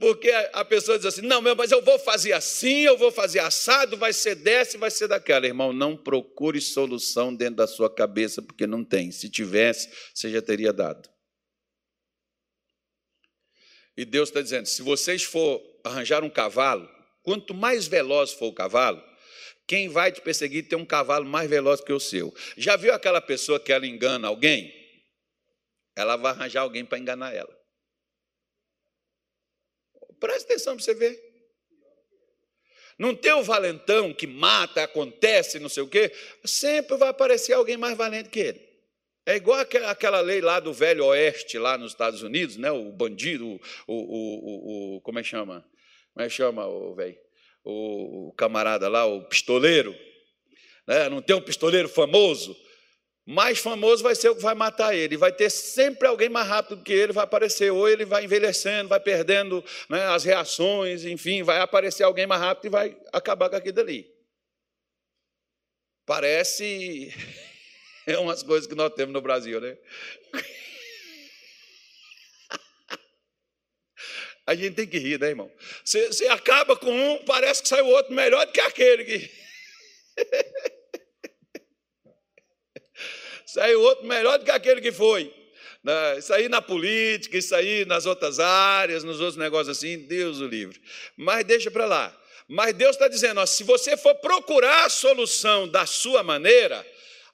Porque 0.00 0.30
a 0.30 0.64
pessoa 0.64 0.96
diz 0.96 1.06
assim: 1.06 1.22
não, 1.22 1.42
mas 1.42 1.72
eu 1.72 1.82
vou 1.82 1.98
fazer 1.98 2.32
assim, 2.32 2.82
eu 2.82 2.96
vou 2.96 3.10
fazer 3.10 3.40
assado, 3.40 3.96
vai 3.96 4.12
ser 4.12 4.36
dessa, 4.36 4.78
vai 4.78 4.90
ser 4.90 5.08
daquela. 5.08 5.44
Irmão, 5.44 5.72
não 5.72 5.96
procure 5.96 6.60
solução 6.60 7.34
dentro 7.34 7.56
da 7.56 7.66
sua 7.66 7.92
cabeça, 7.92 8.40
porque 8.40 8.66
não 8.66 8.84
tem. 8.84 9.10
Se 9.10 9.28
tivesse, 9.28 9.90
você 10.14 10.30
já 10.30 10.40
teria 10.40 10.72
dado. 10.72 11.10
E 13.96 14.04
Deus 14.04 14.28
está 14.28 14.40
dizendo: 14.40 14.66
se 14.66 14.80
vocês 14.80 15.24
for 15.24 15.60
arranjar 15.84 16.22
um 16.22 16.30
cavalo, 16.30 16.88
quanto 17.22 17.52
mais 17.52 17.88
veloz 17.88 18.32
for 18.32 18.46
o 18.46 18.54
cavalo, 18.54 19.02
quem 19.68 19.86
vai 19.86 20.10
te 20.10 20.22
perseguir 20.22 20.66
tem 20.66 20.78
um 20.78 20.84
cavalo 20.84 21.26
mais 21.26 21.48
veloz 21.48 21.82
que 21.82 21.92
o 21.92 22.00
seu. 22.00 22.34
Já 22.56 22.74
viu 22.74 22.94
aquela 22.94 23.20
pessoa 23.20 23.60
que 23.60 23.70
ela 23.70 23.86
engana 23.86 24.26
alguém? 24.26 24.74
Ela 25.94 26.16
vai 26.16 26.32
arranjar 26.32 26.62
alguém 26.62 26.86
para 26.86 26.98
enganar 26.98 27.34
ela. 27.34 27.54
Preste 30.18 30.46
atenção 30.46 30.74
para 30.74 30.84
você 30.84 30.94
ver. 30.94 31.22
Não 32.98 33.14
tem 33.14 33.32
o 33.34 33.42
valentão 33.42 34.14
que 34.14 34.26
mata, 34.26 34.82
acontece, 34.82 35.60
não 35.60 35.68
sei 35.68 35.82
o 35.82 35.88
quê. 35.88 36.10
Sempre 36.46 36.96
vai 36.96 37.10
aparecer 37.10 37.52
alguém 37.52 37.76
mais 37.76 37.96
valente 37.96 38.30
que 38.30 38.40
ele. 38.40 38.68
É 39.26 39.36
igual 39.36 39.60
aquela 39.60 40.20
lei 40.20 40.40
lá 40.40 40.58
do 40.58 40.72
Velho 40.72 41.04
Oeste, 41.04 41.58
lá 41.58 41.76
nos 41.76 41.92
Estados 41.92 42.22
Unidos, 42.22 42.56
né? 42.56 42.70
o 42.70 42.90
bandido, 42.90 43.46
o, 43.46 43.60
o, 43.86 44.94
o, 44.94 44.96
o 44.96 45.00
como 45.02 45.18
é 45.18 45.22
que 45.22 45.28
chama? 45.28 45.62
Como 46.14 46.24
é 46.24 46.28
que 46.28 46.34
chama, 46.34 46.66
o 46.66 46.94
velho? 46.94 47.27
O 47.70 48.32
camarada 48.32 48.88
lá, 48.88 49.04
o 49.04 49.24
pistoleiro, 49.24 49.94
né? 50.86 51.08
não 51.08 51.20
tem 51.20 51.36
um 51.36 51.40
pistoleiro 51.40 51.88
famoso, 51.88 52.56
mais 53.26 53.58
famoso 53.58 54.02
vai 54.02 54.14
ser 54.14 54.30
o 54.30 54.34
que 54.34 54.40
vai 54.40 54.54
matar 54.54 54.94
ele. 54.94 55.18
Vai 55.18 55.30
ter 55.30 55.50
sempre 55.50 56.08
alguém 56.08 56.30
mais 56.30 56.48
rápido 56.48 56.76
do 56.76 56.82
que 56.82 56.94
ele, 56.94 57.12
vai 57.12 57.24
aparecer. 57.24 57.70
Ou 57.70 57.86
ele 57.86 58.06
vai 58.06 58.24
envelhecendo, 58.24 58.88
vai 58.88 58.98
perdendo 58.98 59.62
né, 59.86 60.06
as 60.06 60.24
reações, 60.24 61.04
enfim, 61.04 61.42
vai 61.42 61.60
aparecer 61.60 62.04
alguém 62.04 62.26
mais 62.26 62.40
rápido 62.40 62.64
e 62.64 62.70
vai 62.70 62.96
acabar 63.12 63.50
com 63.50 63.56
aquilo 63.56 63.74
dali. 63.74 64.10
Parece 66.06 67.12
é 68.08 68.16
umas 68.16 68.42
coisas 68.42 68.66
que 68.66 68.74
nós 68.74 68.94
temos 68.94 69.12
no 69.12 69.20
Brasil, 69.20 69.60
né? 69.60 69.76
A 74.48 74.54
gente 74.54 74.76
tem 74.76 74.86
que 74.86 74.96
rir, 74.96 75.20
né, 75.20 75.28
irmão? 75.28 75.52
Você, 75.84 76.06
você 76.06 76.26
acaba 76.28 76.74
com 76.74 76.90
um, 76.90 77.22
parece 77.24 77.62
que 77.62 77.68
sai 77.68 77.82
o 77.82 77.88
outro 77.88 78.14
melhor 78.14 78.46
do 78.46 78.52
que 78.52 78.60
aquele 78.62 79.04
que. 79.04 79.30
sai 83.44 83.74
o 83.74 83.82
outro 83.82 84.06
melhor 84.06 84.38
do 84.38 84.46
que 84.46 84.50
aquele 84.50 84.80
que 84.80 84.90
foi. 84.90 85.30
Isso 86.16 86.32
aí 86.32 86.48
na 86.48 86.62
política, 86.62 87.36
isso 87.36 87.54
aí 87.54 87.84
nas 87.84 88.06
outras 88.06 88.40
áreas, 88.40 89.04
nos 89.04 89.20
outros 89.20 89.36
negócios 89.36 89.76
assim, 89.76 89.98
Deus 89.98 90.40
o 90.40 90.46
livre. 90.46 90.80
Mas 91.14 91.44
deixa 91.44 91.70
para 91.70 91.84
lá. 91.84 92.22
Mas 92.48 92.72
Deus 92.72 92.96
está 92.96 93.06
dizendo: 93.06 93.40
ó, 93.40 93.44
se 93.44 93.64
você 93.64 93.98
for 93.98 94.14
procurar 94.14 94.86
a 94.86 94.88
solução 94.88 95.68
da 95.68 95.84
sua 95.84 96.22
maneira, 96.22 96.86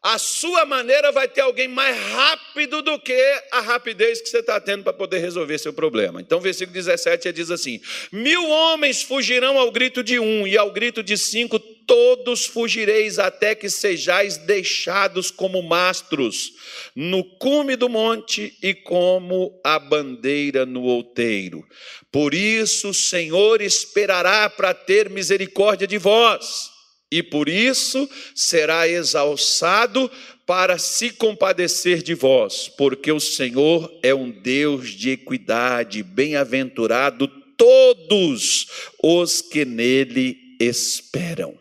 a 0.05 0.19
sua 0.19 0.67
maneira 0.67 1.11
vai 1.11 1.27
ter 1.27 1.41
alguém 1.41 1.67
mais 1.67 1.99
rápido 1.99 2.83
do 2.83 2.99
que 2.99 3.19
a 3.51 3.63
rapidez 3.63 4.21
que 4.21 4.29
você 4.29 4.41
está 4.41 4.61
tendo 4.61 4.85
para 4.85 4.93
poder 4.93 5.17
resolver 5.17 5.57
seu 5.57 5.73
problema. 5.73 6.21
Então, 6.21 6.43
versículo 6.43 6.75
17 6.75 7.33
diz 7.33 7.51
assim: 7.51 7.81
Mil 8.13 8.47
homens 8.47 9.03
fugirão 9.03 9.59
ao 9.59 9.73
grito 9.73 10.05
de 10.05 10.19
um, 10.19 10.47
e 10.47 10.59
ao 10.59 10.71
grito 10.71 11.03
de 11.03 11.17
cinco, 11.17 11.59
todos 11.59 12.45
fugireis, 12.45 13.19
até 13.19 13.55
que 13.55 13.71
sejais 13.71 14.37
deixados 14.37 15.31
como 15.31 15.63
mastros 15.63 16.53
no 16.95 17.25
cume 17.25 17.75
do 17.75 17.89
monte 17.89 18.59
e 18.63 18.75
como 18.75 19.59
a 19.65 19.79
bandeira 19.79 20.67
no 20.67 20.83
outeiro. 20.83 21.67
Por 22.13 22.35
isso 22.35 22.91
o 22.91 22.95
Senhor 22.95 23.63
esperará 23.63 24.51
para 24.51 24.75
ter 24.75 25.09
misericórdia 25.09 25.87
de 25.87 25.97
vós 25.97 26.74
e 27.15 27.23
por 27.23 27.49
isso 27.49 28.11
será 28.35 28.89
exalçado 28.89 30.11
para 30.45 30.79
se 30.79 31.11
compadecer 31.11 32.03
de 32.03 32.13
vós, 32.13 32.69
porque 32.69 33.13
o 33.13 33.21
Senhor 33.21 33.89
é 34.03 34.13
um 34.13 34.33
Deus 34.33 34.91
de 34.91 35.11
equidade, 35.11 36.03
bem-aventurado 36.03 37.29
todos 37.57 38.67
os 39.01 39.41
que 39.41 39.65
nele 39.65 40.57
esperam. 40.59 41.57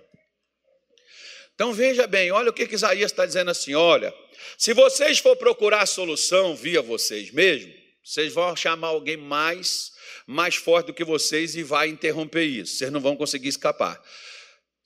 Então 1.53 1.71
veja 1.71 2.07
bem, 2.07 2.31
olha 2.31 2.49
o 2.49 2.53
que, 2.53 2.65
que 2.65 2.73
Isaías 2.73 3.11
está 3.11 3.23
dizendo 3.23 3.51
assim: 3.51 3.75
olha, 3.75 4.11
se 4.57 4.73
vocês 4.73 5.19
for 5.19 5.35
procurar 5.35 5.83
a 5.83 5.85
solução 5.85 6.55
via 6.55 6.81
vocês 6.81 7.29
mesmos, 7.29 7.75
vocês 8.03 8.33
vão 8.33 8.55
chamar 8.55 8.87
alguém 8.87 9.17
mais, 9.17 9.91
mais 10.25 10.55
forte 10.55 10.87
do 10.87 10.95
que 10.95 11.03
vocês 11.03 11.55
e 11.55 11.61
vai 11.61 11.89
interromper 11.89 12.43
isso, 12.43 12.77
vocês 12.77 12.91
não 12.91 12.99
vão 12.99 13.15
conseguir 13.15 13.49
escapar. 13.49 14.01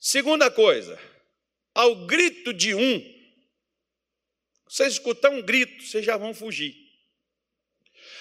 Segunda 0.00 0.50
coisa, 0.50 0.98
ao 1.74 2.06
grito 2.06 2.52
de 2.52 2.74
um, 2.74 3.18
vocês 4.68 4.92
escutar 4.94 5.30
um 5.30 5.42
grito, 5.42 5.82
vocês 5.82 6.04
já 6.04 6.16
vão 6.16 6.32
fugir. 6.32 6.74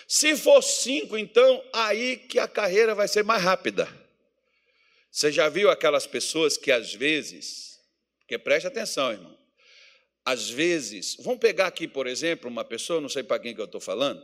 Se 0.08 0.36
for 0.36 0.62
cinco, 0.62 1.18
então, 1.18 1.64
aí 1.74 2.18
que 2.18 2.40
a 2.40 2.48
carreira 2.48 2.96
vai 2.96 3.08
ser 3.08 3.24
mais 3.24 3.44
rápida. 3.44 3.88
Você 5.12 5.32
já 5.32 5.50
viu 5.50 5.70
aquelas 5.70 6.08
pessoas 6.08 6.58
que 6.58 6.72
às 6.72 6.94
vezes, 6.94 7.80
porque 8.20 8.38
preste 8.38 8.68
atenção, 8.68 9.12
irmão, 9.12 9.38
às 10.24 10.50
vezes, 10.50 11.16
vamos 11.20 11.40
pegar 11.40 11.68
aqui, 11.68 11.88
por 11.88 12.08
exemplo, 12.08 12.50
uma 12.50 12.66
pessoa, 12.66 13.00
não 13.02 13.10
sei 13.10 13.24
para 13.24 13.40
quem 13.40 13.54
que 13.54 13.62
eu 13.62 13.66
estou 13.66 13.80
falando, 13.80 14.22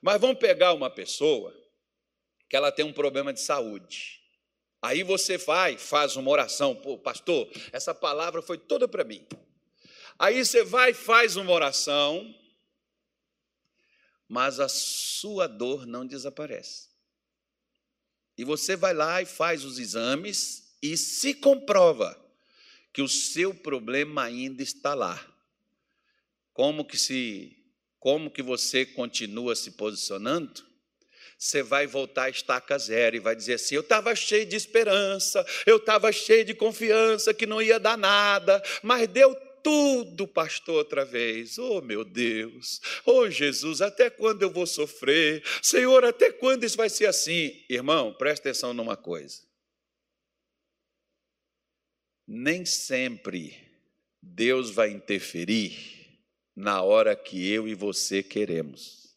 mas 0.00 0.20
vamos 0.20 0.38
pegar 0.38 0.72
uma 0.72 0.90
pessoa 0.90 1.54
que 2.48 2.56
ela 2.56 2.72
tem 2.72 2.84
um 2.84 2.92
problema 2.92 3.32
de 3.32 3.40
saúde. 3.40 4.20
Aí 4.80 5.02
você 5.02 5.36
vai, 5.36 5.76
faz 5.76 6.16
uma 6.16 6.30
oração, 6.30 6.74
pô, 6.74 6.96
pastor, 6.96 7.50
essa 7.72 7.94
palavra 7.94 8.40
foi 8.40 8.56
toda 8.56 8.86
para 8.86 9.04
mim. 9.04 9.26
Aí 10.18 10.44
você 10.44 10.64
vai, 10.64 10.94
faz 10.94 11.36
uma 11.36 11.52
oração, 11.52 12.34
mas 14.28 14.60
a 14.60 14.68
sua 14.68 15.46
dor 15.46 15.86
não 15.86 16.06
desaparece. 16.06 16.88
E 18.36 18.44
você 18.44 18.76
vai 18.76 18.94
lá 18.94 19.20
e 19.20 19.26
faz 19.26 19.64
os 19.64 19.78
exames 19.78 20.76
e 20.80 20.96
se 20.96 21.34
comprova 21.34 22.16
que 22.92 23.02
o 23.02 23.08
seu 23.08 23.52
problema 23.52 24.22
ainda 24.22 24.62
está 24.62 24.94
lá. 24.94 25.24
Como 26.52 26.84
que 26.84 26.96
se 26.96 27.54
como 27.98 28.30
que 28.30 28.42
você 28.42 28.86
continua 28.86 29.56
se 29.56 29.72
posicionando? 29.72 30.67
Você 31.38 31.62
vai 31.62 31.86
voltar 31.86 32.24
a 32.24 32.30
estaca 32.30 32.76
zero 32.76 33.14
e 33.14 33.20
vai 33.20 33.36
dizer 33.36 33.54
assim: 33.54 33.76
eu 33.76 33.80
estava 33.80 34.14
cheio 34.16 34.44
de 34.44 34.56
esperança, 34.56 35.46
eu 35.64 35.76
estava 35.76 36.10
cheio 36.10 36.44
de 36.44 36.52
confiança 36.52 37.32
que 37.32 37.46
não 37.46 37.62
ia 37.62 37.78
dar 37.78 37.96
nada, 37.96 38.60
mas 38.82 39.06
deu 39.08 39.34
tudo, 39.62 40.26
pastor, 40.26 40.76
outra 40.76 41.04
vez. 41.04 41.58
Oh, 41.58 41.80
meu 41.80 42.04
Deus. 42.04 42.80
Oh, 43.04 43.30
Jesus, 43.30 43.80
até 43.80 44.10
quando 44.10 44.42
eu 44.42 44.50
vou 44.50 44.66
sofrer? 44.66 45.42
Senhor, 45.62 46.04
até 46.04 46.32
quando 46.32 46.64
isso 46.64 46.76
vai 46.76 46.88
ser 46.88 47.06
assim? 47.06 47.64
Irmão, 47.68 48.12
presta 48.14 48.48
atenção 48.48 48.72
numa 48.72 48.96
coisa. 48.96 49.42
Nem 52.26 52.64
sempre 52.64 53.56
Deus 54.22 54.70
vai 54.70 54.90
interferir 54.90 55.76
na 56.54 56.82
hora 56.82 57.14
que 57.14 57.50
eu 57.50 57.68
e 57.68 57.74
você 57.74 58.22
queremos. 58.22 59.07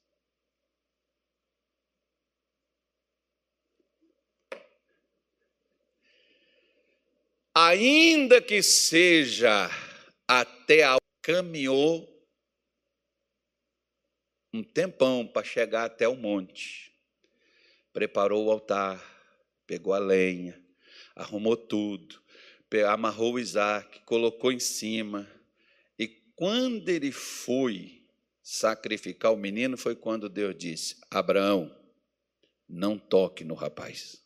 Ainda 7.53 8.41
que 8.41 8.63
seja 8.63 9.69
até 10.25 10.83
a 10.83 10.97
caminhou 11.21 12.07
um 14.53 14.63
tempão 14.63 15.27
para 15.27 15.43
chegar 15.43 15.85
até 15.85 16.07
o 16.07 16.15
monte. 16.15 16.91
Preparou 17.93 18.45
o 18.45 18.51
altar, 18.51 19.01
pegou 19.67 19.93
a 19.93 19.99
lenha, 19.99 20.61
arrumou 21.15 21.57
tudo, 21.57 22.21
amarrou 22.87 23.33
o 23.33 23.39
Isaac, 23.39 24.01
colocou 24.05 24.51
em 24.51 24.59
cima. 24.59 25.29
E 25.99 26.07
quando 26.35 26.87
ele 26.87 27.11
foi 27.11 28.07
sacrificar 28.41 29.33
o 29.33 29.37
menino, 29.37 29.77
foi 29.77 29.95
quando 29.95 30.29
Deus 30.29 30.55
disse: 30.57 30.97
Abraão, 31.09 31.73
não 32.67 32.97
toque 32.97 33.43
no 33.43 33.55
rapaz. 33.55 34.21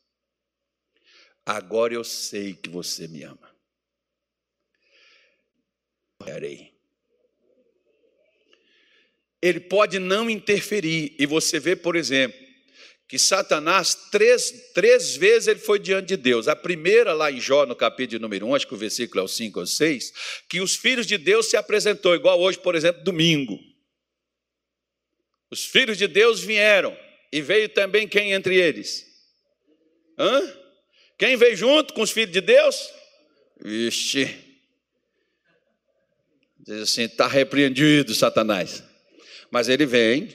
Agora 1.46 1.94
eu 1.94 2.04
sei 2.04 2.54
que 2.56 2.70
você 2.70 3.08
me 3.08 3.24
ama 3.24 3.56
morrerei. 6.26 6.74
Ele 9.42 9.60
pode 9.60 10.00
não 10.00 10.30
interferir, 10.30 11.16
e 11.20 11.26
você 11.26 11.60
vê, 11.60 11.76
por 11.76 11.96
exemplo, 11.96 12.40
que 13.08 13.20
Satanás, 13.20 13.94
três, 14.12 14.72
três 14.74 15.16
vezes 15.16 15.48
ele 15.48 15.60
foi 15.60 15.78
diante 15.78 16.08
de 16.08 16.18
Deus. 16.18 16.48
A 16.48 16.56
primeira, 16.56 17.14
lá 17.14 17.32
em 17.32 17.40
Jó, 17.40 17.66
no 17.66 17.76
capítulo 17.76 18.20
número 18.20 18.48
1, 18.48 18.56
acho 18.56 18.68
que 18.68 18.74
o 18.74 18.78
versículo 18.78 19.22
é 19.22 19.24
o 19.24 19.28
5 19.28 19.60
ou 19.60 19.68
6, 19.68 20.14
que 20.50 20.60
os 20.60 20.76
filhos 20.76 21.06
de 21.06 21.18
Deus 21.18 21.48
se 21.48 21.56
apresentou, 21.56 22.16
igual 22.16 22.42
hoje, 22.42 22.58
por 22.58 22.74
exemplo, 22.74 23.04
domingo. 23.04 23.60
Os 25.52 25.64
filhos 25.64 25.98
de 25.98 26.08
Deus 26.08 26.42
vieram, 26.42 26.98
e 27.32 27.42
veio 27.42 27.70
também 27.70 28.08
quem 28.08 28.32
entre 28.32 28.56
eles? 28.56 29.06
Hã? 30.18 30.65
Quem 31.18 31.38
veio 31.38 31.56
junto 31.56 31.94
com 31.94 32.02
os 32.02 32.12
filhos 32.12 32.32
de 32.32 32.42
Deus? 32.42 32.90
Vixe, 33.62 34.46
Diz 36.66 36.82
assim: 36.82 37.04
está 37.04 37.28
repreendido, 37.28 38.14
Satanás. 38.16 38.84
Mas 39.52 39.70
ele 39.70 39.86
vem, 39.86 40.28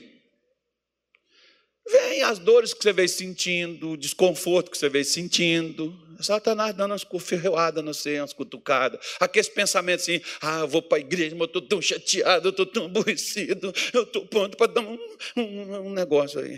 vem 1.85 2.23
as 2.23 2.39
dores 2.39 2.73
que 2.73 2.81
você 2.81 2.93
vem 2.93 3.07
sentindo, 3.07 3.91
o 3.91 3.97
desconforto 3.97 4.71
que 4.71 4.77
você 4.77 4.87
vem 4.87 5.03
sentindo. 5.03 5.93
Satanás 6.21 6.73
dando 6.73 6.91
umas 6.91 7.03
curfeadas, 7.03 7.83
não 7.83 7.93
sei, 7.93 8.19
umas 8.19 8.31
cutucadas. 8.31 8.99
Aqueles 9.19 9.49
pensamentos 9.49 10.05
assim: 10.05 10.21
ah, 10.41 10.59
eu 10.61 10.67
vou 10.69 10.81
para 10.81 10.99
a 10.99 11.01
igreja, 11.01 11.35
mas 11.35 11.41
eu 11.41 11.45
estou 11.47 11.61
tão 11.63 11.81
chateado, 11.81 12.47
eu 12.47 12.51
estou 12.51 12.65
tão 12.65 12.85
aborrecido, 12.85 13.73
eu 13.93 14.03
estou 14.03 14.25
pronto 14.27 14.55
para 14.55 14.71
dar 14.71 14.81
um, 14.81 14.97
um, 15.35 15.87
um 15.87 15.93
negócio 15.93 16.39
aí. 16.39 16.57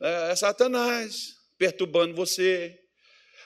É 0.00 0.36
Satanás 0.36 1.34
perturbando 1.58 2.14
você, 2.14 2.78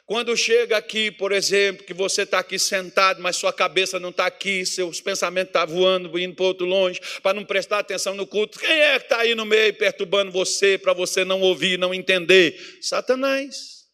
quando 0.07 0.37
chega 0.37 0.77
aqui, 0.77 1.11
por 1.11 1.33
exemplo, 1.33 1.85
que 1.85 1.95
você 1.95 2.23
está 2.23 2.39
aqui 2.39 2.59
sentado, 2.59 3.23
mas 3.23 3.37
sua 3.37 3.53
cabeça 3.53 3.99
não 3.99 4.11
está 4.11 4.27
aqui, 4.27 4.67
seus 4.67 5.01
pensamentos 5.01 5.49
estão 5.49 5.67
tá 5.67 5.73
voando, 5.73 6.19
indo 6.19 6.35
para 6.35 6.45
outro 6.45 6.67
longe, 6.67 7.01
para 7.23 7.33
não 7.33 7.45
prestar 7.45 7.79
atenção 7.79 8.15
no 8.15 8.27
culto, 8.27 8.59
quem 8.59 8.71
é 8.71 8.99
que 8.99 9.07
está 9.07 9.21
aí 9.21 9.35
no 9.35 9.47
meio 9.47 9.73
perturbando 9.75 10.31
você, 10.31 10.77
para 10.77 10.93
você 10.93 11.25
não 11.25 11.41
ouvir, 11.41 11.79
não 11.79 11.95
entender? 11.95 12.79
Satanás. 12.83 13.85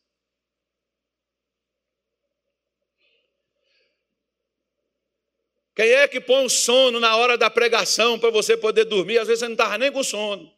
Quem 5.77 5.91
é 5.93 6.09
que 6.09 6.21
põe 6.21 6.45
o 6.45 6.51
sono 6.51 6.99
na 6.99 7.17
hora 7.17 7.39
da 7.39 7.49
pregação 7.49 8.19
para 8.19 8.31
você 8.31 8.57
poder 8.57 8.85
dormir? 8.85 9.19
Às 9.19 9.29
vezes 9.29 9.41
você 9.41 9.47
não 9.47 9.55
estava 9.55 9.79
nem 9.79 9.93
com 9.93 10.03
sono. 10.03 10.53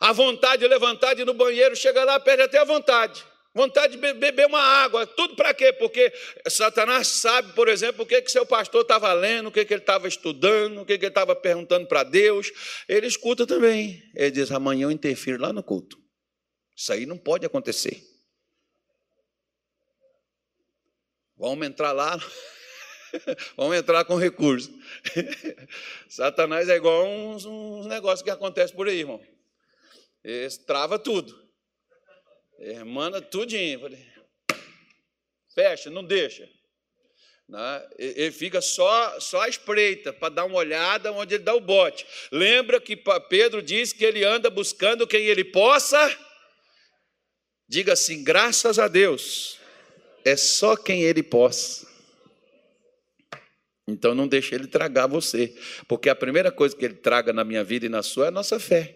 A 0.00 0.12
vontade 0.12 0.62
de 0.62 0.68
levantar 0.68 1.14
de 1.14 1.22
ir 1.22 1.24
no 1.26 1.34
banheiro, 1.34 1.76
chega 1.76 2.02
lá, 2.04 2.18
perde 2.18 2.42
até 2.42 2.58
a 2.58 2.64
vontade 2.64 3.22
vontade 3.56 3.96
de 3.96 4.12
beber 4.12 4.46
uma 4.46 4.60
água, 4.60 5.06
tudo 5.06 5.34
para 5.34 5.54
quê? 5.54 5.72
Porque 5.72 6.12
Satanás 6.46 7.08
sabe, 7.08 7.54
por 7.54 7.68
exemplo, 7.68 8.04
o 8.04 8.06
que, 8.06 8.20
que 8.20 8.30
seu 8.30 8.44
pastor 8.44 8.82
estava 8.82 9.12
lendo, 9.14 9.48
o 9.48 9.50
que, 9.50 9.64
que 9.64 9.72
ele 9.72 9.80
estava 9.80 10.06
estudando, 10.06 10.82
o 10.82 10.84
que, 10.84 10.98
que 10.98 11.06
ele 11.06 11.10
estava 11.10 11.34
perguntando 11.34 11.86
para 11.86 12.02
Deus. 12.02 12.52
Ele 12.86 13.06
escuta 13.06 13.46
também. 13.46 14.02
Ele 14.14 14.30
diz: 14.30 14.52
amanhã 14.52 14.84
eu 14.84 14.90
interfiro 14.90 15.40
lá 15.40 15.52
no 15.52 15.62
culto. 15.62 15.98
Isso 16.76 16.92
aí 16.92 17.06
não 17.06 17.16
pode 17.16 17.46
acontecer. 17.46 18.02
Vamos 21.34 21.66
entrar 21.66 21.92
lá. 21.92 22.20
Vamos 23.56 23.76
entrar 23.78 24.04
com 24.04 24.16
recurso. 24.16 24.70
Satanás 26.10 26.68
é 26.68 26.76
igual 26.76 27.06
uns, 27.06 27.46
uns 27.46 27.86
negócios 27.86 28.22
que 28.22 28.30
acontecem 28.30 28.76
por 28.76 28.86
aí, 28.86 29.00
irmão. 29.00 29.20
Ele 30.22 30.50
trava 30.66 30.98
tudo. 30.98 31.45
Manda 32.84 33.20
tudinho. 33.20 33.80
Falei, 33.80 34.06
fecha, 35.54 35.90
não 35.90 36.04
deixa. 36.04 36.48
Né? 37.48 37.88
Ele 37.98 38.32
fica 38.32 38.60
só, 38.60 39.20
só 39.20 39.42
à 39.42 39.48
espreita 39.48 40.12
para 40.12 40.34
dar 40.34 40.44
uma 40.44 40.58
olhada 40.58 41.12
onde 41.12 41.34
ele 41.34 41.44
dá 41.44 41.54
o 41.54 41.60
bote. 41.60 42.06
Lembra 42.32 42.80
que 42.80 42.96
Pedro 43.28 43.62
diz 43.62 43.92
que 43.92 44.04
ele 44.04 44.24
anda 44.24 44.50
buscando 44.50 45.06
quem 45.06 45.26
ele 45.26 45.44
possa. 45.44 46.16
Diga 47.68 47.92
assim: 47.92 48.24
graças 48.24 48.78
a 48.78 48.88
Deus, 48.88 49.58
é 50.24 50.36
só 50.36 50.76
quem 50.76 51.02
ele 51.02 51.22
possa. 51.22 51.86
Então 53.88 54.14
não 54.14 54.26
deixe 54.26 54.52
ele 54.52 54.66
tragar 54.66 55.06
você, 55.06 55.54
porque 55.86 56.08
a 56.08 56.14
primeira 56.14 56.50
coisa 56.50 56.76
que 56.76 56.84
ele 56.84 56.94
traga 56.94 57.32
na 57.32 57.44
minha 57.44 57.62
vida 57.62 57.86
e 57.86 57.88
na 57.88 58.02
sua 58.02 58.24
é 58.24 58.28
a 58.28 58.32
nossa 58.32 58.58
fé. 58.58 58.95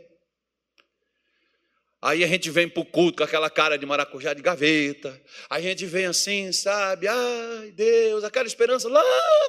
Aí 2.03 2.24
a 2.24 2.26
gente 2.26 2.51
vem 2.51 2.66
para 2.66 2.80
o 2.80 2.84
culto 2.84 3.18
com 3.18 3.24
aquela 3.24 3.51
cara 3.51 3.76
de 3.76 3.84
maracujá 3.84 4.32
de 4.32 4.40
gaveta. 4.40 5.20
Aí 5.51 5.66
a 5.66 5.68
gente 5.68 5.84
vem 5.84 6.07
assim, 6.07 6.51
sabe? 6.51 7.07
Ai, 7.07 7.72
Deus, 7.72 8.24
aquela 8.24 8.46
esperança 8.46 8.88
lá 8.88 9.05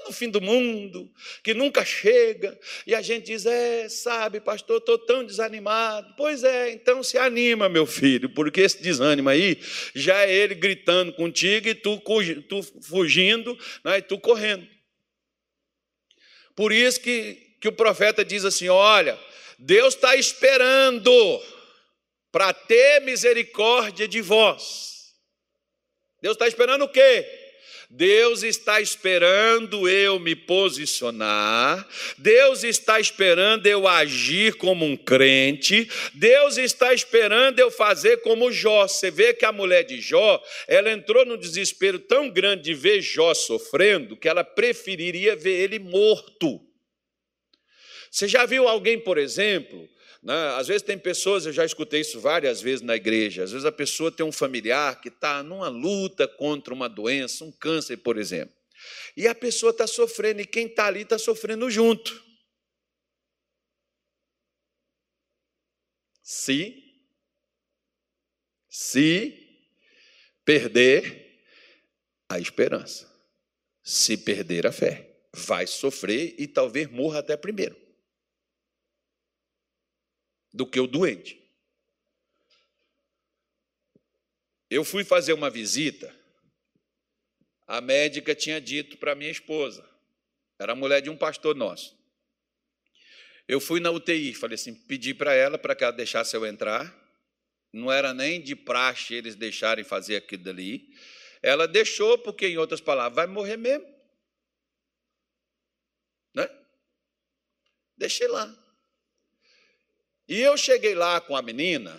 no 0.06 0.12
fim 0.12 0.30
do 0.30 0.42
mundo, 0.42 1.10
que 1.42 1.54
nunca 1.54 1.86
chega. 1.86 2.60
E 2.86 2.94
a 2.94 3.02
gente 3.02 3.28
diz: 3.28 3.46
É, 3.46 3.88
sabe, 3.88 4.42
pastor, 4.42 4.80
estou 4.80 4.98
tão 4.98 5.24
desanimado. 5.24 6.14
Pois 6.18 6.44
é, 6.44 6.72
então 6.72 7.02
se 7.02 7.18
anima, 7.18 7.70
meu 7.70 7.86
filho, 7.86 8.30
porque 8.30 8.60
esse 8.60 8.84
desânimo 8.84 9.30
aí 9.30 9.58
já 9.96 10.26
é 10.26 10.34
ele 10.34 10.54
gritando 10.54 11.14
contigo 11.14 11.70
e 11.70 11.74
tu, 11.74 12.02
tu 12.50 12.62
fugindo 12.82 13.58
né, 13.82 14.00
e 14.00 14.02
tu 14.02 14.20
correndo. 14.20 14.68
Por 16.54 16.74
isso 16.74 17.00
que, 17.00 17.56
que 17.62 17.70
o 17.70 17.72
profeta 17.72 18.26
diz 18.26 18.44
assim: 18.44 18.68
Olha, 18.68 19.18
Deus 19.58 19.94
está 19.94 20.18
esperando 20.18 21.12
para 22.32 22.54
ter 22.54 23.02
misericórdia 23.02 24.08
de 24.08 24.22
vós. 24.22 24.92
Deus 26.22 26.36
está 26.36 26.48
esperando 26.48 26.84
o 26.84 26.90
quê? 26.90 27.26
Deus 27.94 28.42
está 28.42 28.80
esperando 28.80 29.90
eu 29.90 30.18
me 30.18 30.34
posicionar, 30.34 31.86
Deus 32.18 32.64
está 32.64 33.02
esperando 33.02 33.68
eu 33.68 33.86
agir 33.86 34.56
como 34.56 34.86
um 34.86 34.96
crente, 34.96 35.90
Deus 36.14 36.58
está 36.58 36.94
esperando 36.94 37.60
eu 37.60 37.70
fazer 37.70 38.22
como 38.22 38.50
Jó. 38.50 38.88
Você 38.88 39.12
vê 39.12 39.34
que 39.34 39.44
a 39.44 39.52
mulher 39.52 39.84
de 39.84 40.00
Jó, 40.00 40.42
ela 40.70 40.90
entrou 40.90 41.26
num 41.26 41.36
desespero 41.36 42.00
tão 42.00 42.30
grande 42.30 42.64
de 42.64 42.74
ver 42.74 43.02
Jó 43.02 43.34
sofrendo, 43.34 44.16
que 44.16 44.30
ela 44.30 44.46
preferiria 44.46 45.36
ver 45.36 45.60
ele 45.60 45.78
morto. 45.78 46.62
Você 48.12 48.28
já 48.28 48.46
viu 48.46 48.68
alguém, 48.68 49.00
por 49.00 49.18
exemplo, 49.18 49.90
né? 50.22 50.50
Às 50.56 50.68
vezes 50.68 50.82
tem 50.84 51.00
pessoas, 51.00 51.46
eu 51.46 51.54
já 51.54 51.66
escutei 51.66 52.02
isso 52.02 52.20
várias 52.20 52.62
vezes 52.62 52.82
na 52.82 52.96
igreja, 52.96 53.44
às 53.44 53.52
vezes 53.52 53.66
a 53.66 53.72
pessoa 53.72 54.12
tem 54.12 54.26
um 54.26 54.32
familiar 54.32 55.00
que 55.00 55.08
está 55.08 55.42
numa 55.42 55.70
luta 55.70 56.28
contra 56.28 56.74
uma 56.74 56.90
doença, 56.90 57.46
um 57.46 57.52
câncer, 57.52 57.98
por 57.98 58.18
exemplo. 58.18 58.54
E 59.16 59.28
a 59.28 59.34
pessoa 59.34 59.72
está 59.72 59.88
sofrendo, 59.88 60.42
e 60.42 60.46
quem 60.46 60.68
está 60.68 60.88
ali 60.88 61.02
está 61.02 61.18
sofrendo 61.18 61.70
junto. 61.72 62.22
Se, 66.22 66.84
se 68.70 69.38
perder 70.44 71.44
a 72.30 72.40
esperança, 72.40 73.10
se 73.84 74.18
perder 74.18 74.68
a 74.68 74.72
fé, 74.72 75.24
vai 75.34 75.66
sofrer 75.66 76.36
e 76.38 76.48
talvez 76.48 76.90
morra 76.90 77.20
até 77.20 77.36
primeiro 77.36 77.91
do 80.54 80.66
que 80.66 80.80
o 80.80 80.88
doente. 80.88 81.42
eu 84.72 84.86
fui 84.86 85.04
fazer 85.04 85.34
uma 85.34 85.50
visita, 85.50 86.16
a 87.68 87.82
médica 87.82 88.34
tinha 88.34 88.62
dito 88.62 88.98
para 88.98 89.14
minha 89.14 89.30
esposa, 89.30 89.86
era 90.58 90.74
mulher 90.74 91.02
de 91.02 91.10
um 91.10 91.18
pastor 91.18 91.54
nosso. 91.54 92.00
Eu 93.46 93.60
fui 93.60 93.82
na 93.82 93.92
UTI, 93.92 94.34
falei 94.34 94.56
assim, 94.56 94.74
pedi 94.74 95.14
para 95.14 95.34
ela 95.34 95.58
para 95.58 95.76
que 95.76 95.84
ela 95.84 95.92
deixasse 95.92 96.38
eu 96.38 96.46
entrar. 96.46 96.98
Não 97.74 97.92
era 97.92 98.14
nem 98.14 98.40
de 98.40 98.56
praxe 98.56 99.14
eles 99.14 99.36
deixarem 99.36 99.84
fazer 99.84 100.16
aquilo 100.16 100.44
dali. 100.44 100.96
Ela 101.42 101.68
deixou, 101.68 102.18
porque, 102.20 102.48
em 102.48 102.58
outras 102.58 102.80
palavras, 102.80 103.16
vai 103.16 103.28
morrer 103.28 103.58
mesmo. 103.58 103.86
Né? 106.34 106.48
Deixei 107.98 108.28
lá. 108.28 108.56
E 110.32 110.40
eu 110.40 110.56
cheguei 110.56 110.96
lá 110.96 111.20
com 111.20 111.36
a 111.36 111.42
menina, 111.42 111.92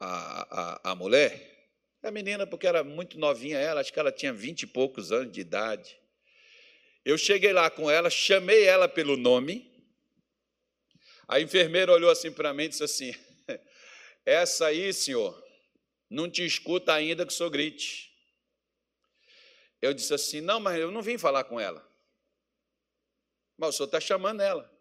a, 0.00 0.88
a, 0.88 0.90
a 0.90 0.94
mulher, 0.96 1.70
a 2.02 2.10
menina, 2.10 2.44
porque 2.44 2.66
era 2.66 2.82
muito 2.82 3.20
novinha 3.20 3.56
ela, 3.56 3.80
acho 3.80 3.92
que 3.92 4.00
ela 4.00 4.10
tinha 4.10 4.32
vinte 4.32 4.62
e 4.62 4.66
poucos 4.66 5.12
anos 5.12 5.30
de 5.30 5.40
idade. 5.40 5.96
Eu 7.04 7.16
cheguei 7.16 7.52
lá 7.52 7.70
com 7.70 7.88
ela, 7.88 8.10
chamei 8.10 8.64
ela 8.64 8.88
pelo 8.88 9.16
nome. 9.16 9.64
A 11.28 11.40
enfermeira 11.40 11.92
olhou 11.92 12.10
assim 12.10 12.32
para 12.32 12.52
mim 12.52 12.64
e 12.64 12.68
disse 12.70 12.82
assim: 12.82 13.14
Essa 14.26 14.66
aí, 14.66 14.92
senhor, 14.92 15.40
não 16.10 16.28
te 16.28 16.44
escuta 16.44 16.92
ainda 16.92 17.24
que 17.24 17.32
senhor 17.32 17.50
grite. 17.50 18.12
Eu 19.80 19.94
disse 19.94 20.12
assim: 20.12 20.40
Não, 20.40 20.58
mas 20.58 20.80
eu 20.80 20.90
não 20.90 21.00
vim 21.00 21.16
falar 21.16 21.44
com 21.44 21.60
ela. 21.60 21.88
Mas 23.56 23.68
o 23.68 23.72
senhor 23.76 23.86
está 23.86 24.00
chamando 24.00 24.40
ela. 24.40 24.79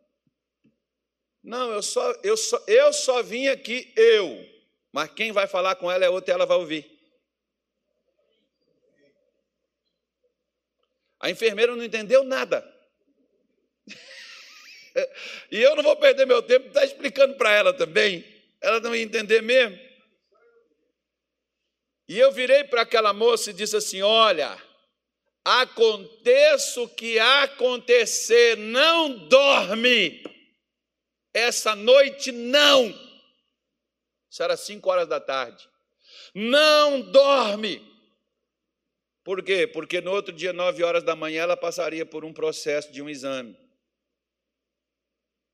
Não, 1.44 1.72
eu 1.72 1.82
só, 1.82 2.12
eu, 2.24 2.36
só, 2.36 2.62
eu 2.68 2.92
só 2.92 3.24
vim 3.24 3.48
aqui, 3.48 3.92
eu. 3.96 4.46
Mas 4.92 5.12
quem 5.12 5.32
vai 5.32 5.48
falar 5.48 5.76
com 5.76 5.90
ela 5.90 6.06
é 6.06 6.10
outra 6.10 6.34
e 6.34 6.36
ela 6.36 6.46
vai 6.46 6.58
ouvir. 6.58 7.00
A 11.20 11.30
enfermeira 11.30 11.76
não 11.76 11.84
entendeu 11.84 12.24
nada. 12.24 12.66
e 15.52 15.62
eu 15.62 15.76
não 15.76 15.84
vou 15.84 15.96
perder 15.96 16.26
meu 16.26 16.42
tempo 16.42 16.68
estar 16.68 16.82
tá 16.82 16.86
explicando 16.86 17.36
para 17.36 17.52
ela 17.52 17.74
também. 17.74 18.26
Ela 18.62 18.80
não 18.80 18.96
ia 18.96 19.04
entender 19.04 19.42
mesmo. 19.42 19.78
E 22.08 22.18
eu 22.18 22.32
virei 22.32 22.64
para 22.64 22.82
aquela 22.82 23.14
moça 23.14 23.52
e 23.52 23.54
disse 23.54 23.76
assim: 23.76 24.02
Olha, 24.02 24.58
aconteça 25.46 26.82
o 26.82 26.90
que 26.90 27.20
acontecer, 27.20 28.58
não 28.58 29.28
dorme. 29.28 30.24
Essa 31.34 31.76
noite 31.76 32.32
não. 32.32 32.90
Isso 34.30 34.44
era 34.44 34.56
cinco 34.58 34.90
horas 34.90 35.08
da 35.08 35.20
tarde. 35.20 35.68
Não 36.34 37.02
dorme. 37.12 37.88
Por 39.24 39.44
quê? 39.44 39.68
Porque 39.68 40.02
no 40.02 40.12
outro 40.12 40.34
dia, 40.34 40.54
nove 40.54 40.84
horas 40.84 41.04
da 41.04 41.16
manhã, 41.16 41.44
ela 41.44 41.58
passaria 41.58 42.06
por 42.06 42.24
um 42.26 42.34
processo 42.34 42.92
de 42.92 43.02
um 43.02 43.10
exame. 43.10 43.58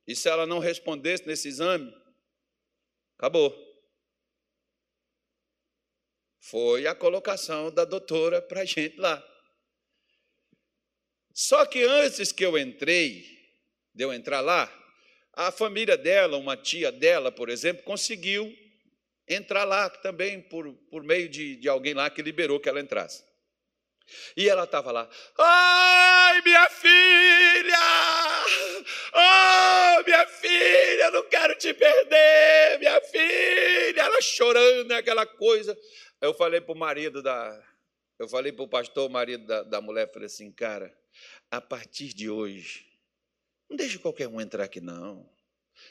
E 0.07 0.15
se 0.15 0.29
ela 0.29 0.45
não 0.45 0.59
respondesse 0.59 1.25
nesse 1.25 1.47
exame, 1.47 1.91
acabou. 3.17 3.53
Foi 6.39 6.85
a 6.85 6.93
colocação 6.93 7.71
da 7.71 7.83
doutora 7.85 8.41
para 8.41 8.61
a 8.61 8.65
gente 8.65 8.97
lá. 8.97 9.23
Só 11.33 11.65
que 11.65 11.83
antes 11.83 12.31
que 12.31 12.45
eu 12.45 12.57
entrei, 12.57 13.25
de 13.93 14.03
eu 14.03 14.13
entrar 14.13 14.41
lá, 14.41 14.71
a 15.35 15.51
família 15.51 15.97
dela, 15.97 16.37
uma 16.37 16.55
tia 16.55 16.91
dela, 16.91 17.31
por 17.31 17.49
exemplo, 17.49 17.83
conseguiu 17.83 18.55
entrar 19.27 19.63
lá 19.63 19.89
também 19.89 20.41
por, 20.41 20.71
por 20.89 21.03
meio 21.03 21.27
de, 21.27 21.55
de 21.57 21.67
alguém 21.67 21.93
lá 21.93 22.09
que 22.09 22.21
liberou 22.21 22.59
que 22.59 22.69
ela 22.69 22.79
entrasse. 22.79 23.23
E 24.37 24.47
ela 24.47 24.65
estava 24.65 24.91
lá, 24.91 25.09
ai, 25.37 26.41
minha 26.41 26.69
filha! 26.69 27.79
Oh, 29.13 30.03
minha 30.03 30.27
filha, 30.27 31.11
não 31.11 31.27
quero 31.27 31.57
te 31.57 31.73
perder, 31.73 32.79
minha 32.79 33.01
filha! 33.01 34.01
Ela 34.01 34.21
chorando, 34.21 34.91
aquela 34.91 35.25
coisa. 35.25 35.77
Eu 36.21 36.33
falei 36.33 36.61
para 36.61 36.73
o 36.73 36.77
marido 36.77 37.21
da. 37.21 37.61
Eu 38.19 38.29
falei 38.29 38.51
para 38.51 38.63
o 38.63 38.67
pastor, 38.67 39.09
o 39.09 39.11
marido 39.11 39.45
da, 39.45 39.63
da 39.63 39.81
mulher, 39.81 40.11
falei 40.13 40.27
assim, 40.27 40.51
cara, 40.51 40.95
a 41.51 41.59
partir 41.59 42.13
de 42.13 42.29
hoje, 42.29 42.85
não 43.69 43.77
deixe 43.77 43.97
qualquer 43.97 44.27
um 44.27 44.39
entrar 44.39 44.63
aqui, 44.63 44.79
não. 44.79 45.27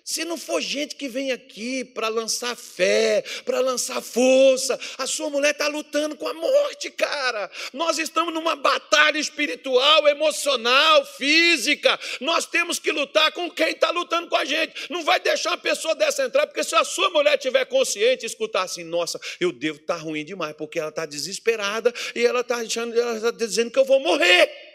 Se 0.05 0.25
não 0.25 0.37
for 0.37 0.61
gente 0.61 0.97
que 0.97 1.09
vem 1.09 1.33
aqui 1.33 1.85
para 1.85 2.09
lançar 2.09 2.55
fé, 2.55 3.25
para 3.45 3.61
lançar 3.61 4.03
força, 4.03 4.79
a 4.99 5.07
sua 5.07 5.31
mulher 5.31 5.53
está 5.53 5.67
lutando 5.67 6.15
com 6.17 6.29
a 6.29 6.35
morte, 6.35 6.91
cara. 6.91 7.51
Nós 7.73 7.99
estamos 7.99 8.33
numa 8.33 8.55
batalha 8.55 9.19
espiritual, 9.19 10.07
emocional, 10.07 11.07
física. 11.07 11.99
Nós 12.21 12.45
temos 12.45 12.79
que 12.79 12.93
lutar 12.93 13.33
com 13.33 13.51
quem 13.51 13.71
está 13.71 13.91
lutando 13.91 14.29
com 14.29 14.37
a 14.37 14.45
gente. 14.45 14.91
Não 14.91 15.03
vai 15.05 15.21
deixar 15.21 15.51
uma 15.51 15.59
pessoa 15.59 15.95
dessa 15.95 16.25
entrar, 16.25 16.47
porque 16.47 16.65
se 16.65 16.75
a 16.75 16.85
sua 16.85 17.09
mulher 17.11 17.39
tiver 17.39 17.65
consciente 17.65 18.27
escutar 18.27 18.63
assim, 18.63 18.85
nossa, 18.85 19.19
eu 19.41 19.53
devo 19.53 19.79
estar 19.81 19.97
tá 19.97 20.01
ruim 20.01 20.25
demais, 20.25 20.55
porque 20.55 20.79
ela 20.79 20.91
está 20.91 21.07
desesperada 21.07 21.93
e 22.15 22.27
ela 22.27 22.41
está 22.41 22.57
tá 22.57 23.31
dizendo 23.31 23.71
que 23.71 23.79
eu 23.79 23.85
vou 23.85 24.01
morrer. 24.01 24.74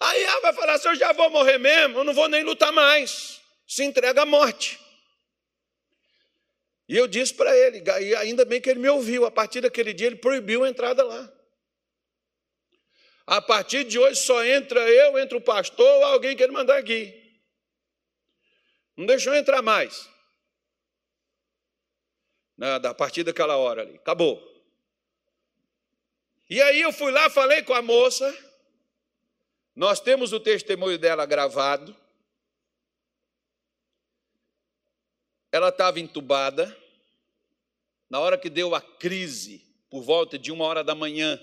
Aí 0.00 0.22
ela 0.24 0.40
vai 0.40 0.52
falar 0.54 0.74
assim: 0.74 0.88
eu 0.88 0.96
já 0.96 1.12
vou 1.12 1.28
morrer 1.30 1.58
mesmo, 1.58 1.98
eu 1.98 2.04
não 2.04 2.14
vou 2.14 2.28
nem 2.28 2.42
lutar 2.42 2.72
mais. 2.72 3.40
Se 3.66 3.84
entrega 3.84 4.22
à 4.22 4.26
morte. 4.26 4.80
E 6.88 6.96
eu 6.96 7.06
disse 7.06 7.32
para 7.32 7.56
ele, 7.56 7.84
e 8.00 8.16
ainda 8.16 8.44
bem 8.44 8.60
que 8.60 8.68
ele 8.68 8.80
me 8.80 8.88
ouviu, 8.88 9.24
a 9.24 9.30
partir 9.30 9.60
daquele 9.60 9.92
dia 9.92 10.08
ele 10.08 10.16
proibiu 10.16 10.64
a 10.64 10.68
entrada 10.68 11.04
lá. 11.04 11.32
A 13.24 13.40
partir 13.40 13.84
de 13.84 13.96
hoje 13.96 14.20
só 14.20 14.44
entra 14.44 14.80
eu, 14.80 15.16
entra 15.16 15.38
o 15.38 15.40
pastor 15.40 15.86
ou 15.86 16.04
alguém 16.06 16.36
que 16.36 16.42
ele 16.42 16.52
mandar 16.52 16.78
aqui. 16.78 17.16
Não 18.96 19.06
deixou 19.06 19.32
entrar 19.36 19.62
mais. 19.62 20.08
Nada, 22.56 22.90
a 22.90 22.94
partir 22.94 23.22
daquela 23.22 23.56
hora 23.56 23.82
ali. 23.82 23.94
Acabou. 23.94 24.42
E 26.48 26.60
aí 26.60 26.80
eu 26.80 26.92
fui 26.92 27.12
lá, 27.12 27.30
falei 27.30 27.62
com 27.62 27.72
a 27.72 27.80
moça. 27.80 28.49
Nós 29.74 30.00
temos 30.00 30.32
o 30.32 30.40
testemunho 30.40 30.98
dela 30.98 31.24
gravado. 31.26 31.96
Ela 35.52 35.68
estava 35.68 36.00
entubada. 36.00 36.76
Na 38.08 38.18
hora 38.18 38.36
que 38.36 38.50
deu 38.50 38.74
a 38.74 38.80
crise, 38.80 39.64
por 39.88 40.02
volta 40.02 40.38
de 40.38 40.50
uma 40.50 40.64
hora 40.64 40.82
da 40.82 40.94
manhã, 40.94 41.40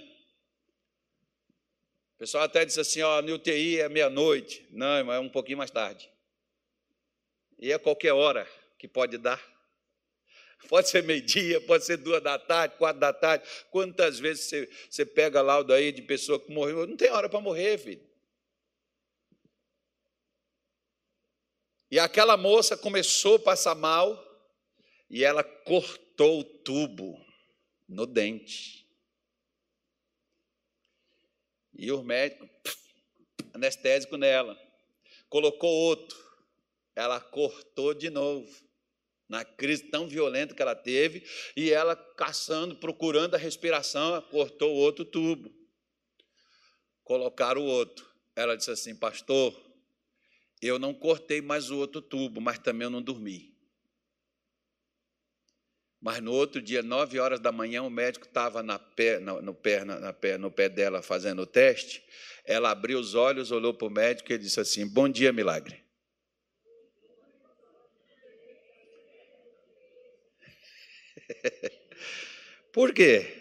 o 2.15 2.17
pessoal 2.17 2.43
até 2.43 2.65
disse 2.65 2.79
assim: 2.79 3.01
ó, 3.01 3.21
no 3.21 3.35
UTI 3.35 3.79
é 3.79 3.87
meia-noite. 3.87 4.67
Não, 4.71 5.13
é 5.13 5.19
um 5.19 5.29
pouquinho 5.29 5.57
mais 5.57 5.71
tarde. 5.71 6.09
E 7.59 7.71
é 7.71 7.77
qualquer 7.77 8.13
hora 8.13 8.47
que 8.77 8.87
pode 8.87 9.17
dar. 9.17 9.41
Pode 10.67 10.89
ser 10.89 11.03
meio-dia, 11.03 11.61
pode 11.61 11.85
ser 11.85 11.97
duas 11.97 12.21
da 12.21 12.39
tarde, 12.39 12.75
quatro 12.77 12.99
da 12.99 13.13
tarde. 13.13 13.47
Quantas 13.69 14.17
vezes 14.17 14.45
você, 14.45 14.69
você 14.89 15.05
pega 15.05 15.39
laudo 15.39 15.71
aí 15.71 15.91
de 15.91 16.01
pessoa 16.01 16.39
que 16.39 16.51
morreu? 16.51 16.87
Não 16.87 16.97
tem 16.97 17.11
hora 17.11 17.29
para 17.29 17.39
morrer, 17.39 17.77
filho. 17.77 18.06
E 21.89 21.99
aquela 21.99 22.35
moça 22.35 22.75
começou 22.75 23.35
a 23.35 23.39
passar 23.39 23.75
mal 23.75 24.23
e 25.09 25.23
ela 25.23 25.43
cortou 25.43 26.41
o 26.41 26.43
tubo 26.43 27.17
no 27.87 28.05
dente. 28.05 28.85
E 31.73 31.91
o 31.91 32.03
médico, 32.03 32.49
anestésico 33.53 34.17
nela, 34.17 34.59
colocou 35.29 35.71
outro. 35.71 36.17
Ela 36.95 37.21
cortou 37.21 37.93
de 37.93 38.09
novo, 38.09 38.51
na 39.29 39.45
crise 39.45 39.83
tão 39.83 40.07
violenta 40.07 40.55
que 40.55 40.61
ela 40.61 40.75
teve, 40.75 41.23
e 41.55 41.71
ela 41.71 41.95
caçando, 41.95 42.75
procurando 42.75 43.35
a 43.35 43.37
respiração, 43.37 44.19
cortou 44.23 44.73
outro 44.73 45.05
tubo. 45.05 45.53
Colocaram 47.03 47.61
o 47.61 47.65
outro. 47.65 48.09
Ela 48.35 48.57
disse 48.57 48.71
assim: 48.71 48.95
Pastor, 48.95 49.66
eu 50.61 50.79
não 50.79 50.93
cortei 50.93 51.41
mais 51.41 51.69
o 51.69 51.77
outro 51.77 52.01
tubo, 52.01 52.41
mas 52.41 52.57
também 52.59 52.85
eu 52.85 52.89
não 52.89 53.01
dormi. 53.01 53.55
Mas 55.99 56.21
no 56.21 56.31
outro 56.31 56.61
dia, 56.61 56.83
nove 56.83 57.19
horas 57.19 57.39
da 57.39 57.51
manhã, 57.51 57.81
o 57.81 57.89
médico 57.89 58.25
estava 58.27 58.61
na 58.61 58.77
pé, 58.77 59.19
no, 59.19 59.53
pé, 59.53 59.83
na, 59.83 60.13
pé, 60.13 60.37
no 60.37 60.51
pé 60.51 60.69
dela 60.69 61.01
fazendo 61.01 61.41
o 61.41 61.47
teste. 61.47 62.03
Ela 62.45 62.71
abriu 62.71 62.99
os 62.99 63.15
olhos, 63.15 63.51
olhou 63.51 63.73
para 63.73 63.87
o 63.87 63.91
médico 63.91 64.31
e 64.31 64.37
disse 64.37 64.59
assim: 64.59 64.87
Bom 64.87 65.09
dia, 65.09 65.33
milagre. 65.33 65.83
Por 72.71 72.93
quê? 72.93 73.36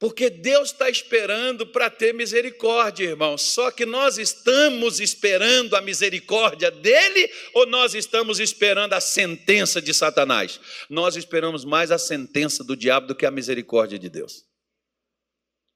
Porque 0.00 0.30
Deus 0.30 0.72
está 0.72 0.88
esperando 0.88 1.66
para 1.66 1.90
ter 1.90 2.14
misericórdia, 2.14 3.04
irmão. 3.04 3.36
Só 3.36 3.70
que 3.70 3.84
nós 3.84 4.16
estamos 4.16 4.98
esperando 4.98 5.76
a 5.76 5.82
misericórdia 5.82 6.70
dele 6.70 7.30
ou 7.52 7.66
nós 7.66 7.94
estamos 7.94 8.40
esperando 8.40 8.94
a 8.94 9.00
sentença 9.00 9.80
de 9.80 9.92
Satanás? 9.92 10.58
Nós 10.88 11.16
esperamos 11.16 11.66
mais 11.66 11.90
a 11.90 11.98
sentença 11.98 12.64
do 12.64 12.74
diabo 12.74 13.08
do 13.08 13.14
que 13.14 13.26
a 13.26 13.30
misericórdia 13.30 13.98
de 13.98 14.08
Deus. 14.08 14.46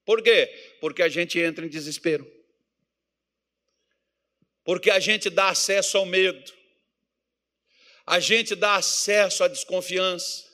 Por 0.06 0.22
quê? 0.22 0.46
Porque 0.80 1.02
a 1.02 1.08
gente 1.10 1.38
entra 1.38 1.66
em 1.66 1.68
desespero. 1.68 2.26
Porque 4.64 4.90
a 4.90 4.98
gente 4.98 5.28
dá 5.28 5.50
acesso 5.50 5.98
ao 5.98 6.06
medo. 6.06 6.50
A 8.06 8.18
gente 8.18 8.54
dá 8.54 8.76
acesso 8.76 9.44
à 9.44 9.48
desconfiança. 9.48 10.53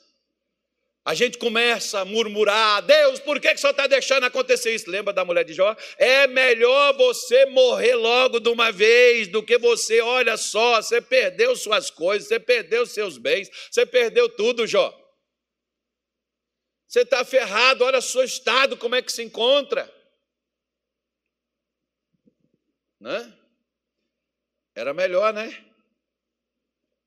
A 1.03 1.15
gente 1.15 1.37
começa 1.37 1.99
a 1.99 2.05
murmurar: 2.05 2.81
Deus, 2.83 3.19
por 3.19 3.39
que, 3.39 3.53
que 3.53 3.59
senhor 3.59 3.71
está 3.71 3.87
deixando 3.87 4.25
acontecer 4.25 4.73
isso? 4.73 4.89
Lembra 4.89 5.11
da 5.11 5.25
mulher 5.25 5.43
de 5.43 5.53
Jó? 5.53 5.75
É 5.97 6.27
melhor 6.27 6.95
você 6.95 7.45
morrer 7.47 7.95
logo 7.95 8.39
de 8.39 8.49
uma 8.49 8.71
vez 8.71 9.27
do 9.27 9.41
que 9.41 9.57
você, 9.57 9.99
olha 10.01 10.37
só, 10.37 10.81
você 10.81 11.01
perdeu 11.01 11.55
suas 11.55 11.89
coisas, 11.89 12.27
você 12.27 12.39
perdeu 12.39 12.85
seus 12.85 13.17
bens, 13.17 13.49
você 13.69 13.85
perdeu 13.85 14.29
tudo, 14.29 14.67
Jó. 14.67 14.95
Você 16.87 17.01
está 17.01 17.25
ferrado, 17.25 17.83
olha 17.83 17.99
o 17.99 18.01
seu 18.01 18.23
estado, 18.23 18.77
como 18.77 18.95
é 18.95 19.01
que 19.01 19.11
se 19.11 19.23
encontra. 19.23 19.91
Né? 22.99 23.33
Era 24.75 24.93
melhor, 24.93 25.33
né? 25.33 25.70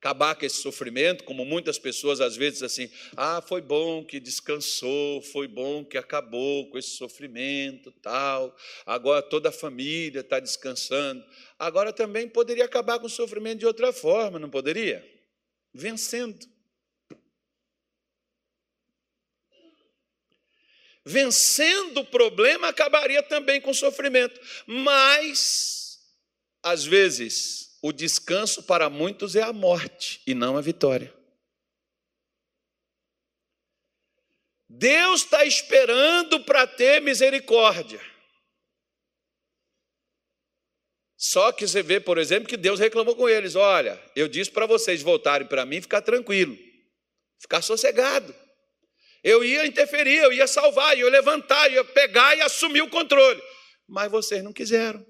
Acabar 0.04 0.34
com 0.34 0.44
esse 0.44 0.60
sofrimento, 0.60 1.24
como 1.24 1.46
muitas 1.46 1.78
pessoas 1.78 2.20
às 2.20 2.36
vezes 2.36 2.62
assim, 2.62 2.90
ah, 3.16 3.40
foi 3.40 3.62
bom 3.62 4.04
que 4.04 4.20
descansou, 4.20 5.22
foi 5.22 5.48
bom 5.48 5.82
que 5.82 5.96
acabou 5.96 6.68
com 6.68 6.76
esse 6.76 6.90
sofrimento, 6.90 7.90
tal. 7.90 8.54
Agora 8.84 9.22
toda 9.22 9.48
a 9.48 9.52
família 9.52 10.20
está 10.20 10.38
descansando. 10.38 11.24
Agora 11.58 11.90
também 11.90 12.28
poderia 12.28 12.66
acabar 12.66 12.98
com 12.98 13.06
o 13.06 13.10
sofrimento 13.10 13.60
de 13.60 13.66
outra 13.66 13.94
forma, 13.94 14.38
não 14.38 14.50
poderia? 14.50 15.02
Vencendo. 15.72 16.46
Vencendo 21.02 22.00
o 22.00 22.06
problema 22.06 22.68
acabaria 22.68 23.22
também 23.22 23.58
com 23.58 23.70
o 23.70 23.74
sofrimento, 23.74 24.38
mas 24.66 25.98
às 26.62 26.84
vezes 26.84 27.73
o 27.84 27.92
descanso 27.92 28.62
para 28.62 28.88
muitos 28.88 29.36
é 29.36 29.42
a 29.42 29.52
morte 29.52 30.22
e 30.26 30.32
não 30.32 30.56
a 30.56 30.62
vitória. 30.62 31.12
Deus 34.66 35.20
está 35.20 35.44
esperando 35.44 36.42
para 36.44 36.66
ter 36.66 37.02
misericórdia. 37.02 38.00
Só 41.14 41.52
que 41.52 41.68
você 41.68 41.82
vê, 41.82 42.00
por 42.00 42.16
exemplo, 42.16 42.48
que 42.48 42.56
Deus 42.56 42.80
reclamou 42.80 43.14
com 43.14 43.28
eles: 43.28 43.54
olha, 43.54 44.02
eu 44.16 44.28
disse 44.28 44.50
para 44.50 44.64
vocês 44.64 45.02
voltarem 45.02 45.46
para 45.46 45.66
mim, 45.66 45.82
ficar 45.82 46.00
tranquilo, 46.00 46.56
ficar 47.38 47.60
sossegado. 47.60 48.34
Eu 49.22 49.44
ia 49.44 49.66
interferir, 49.66 50.16
eu 50.20 50.32
ia 50.32 50.46
salvar, 50.46 50.98
eu 50.98 51.06
ia 51.06 51.12
levantar, 51.12 51.66
eu 51.66 51.74
ia 51.74 51.84
pegar 51.84 52.34
e 52.34 52.40
assumir 52.40 52.80
o 52.80 52.88
controle. 52.88 53.42
Mas 53.86 54.10
vocês 54.10 54.42
não 54.42 54.54
quiseram. 54.54 55.04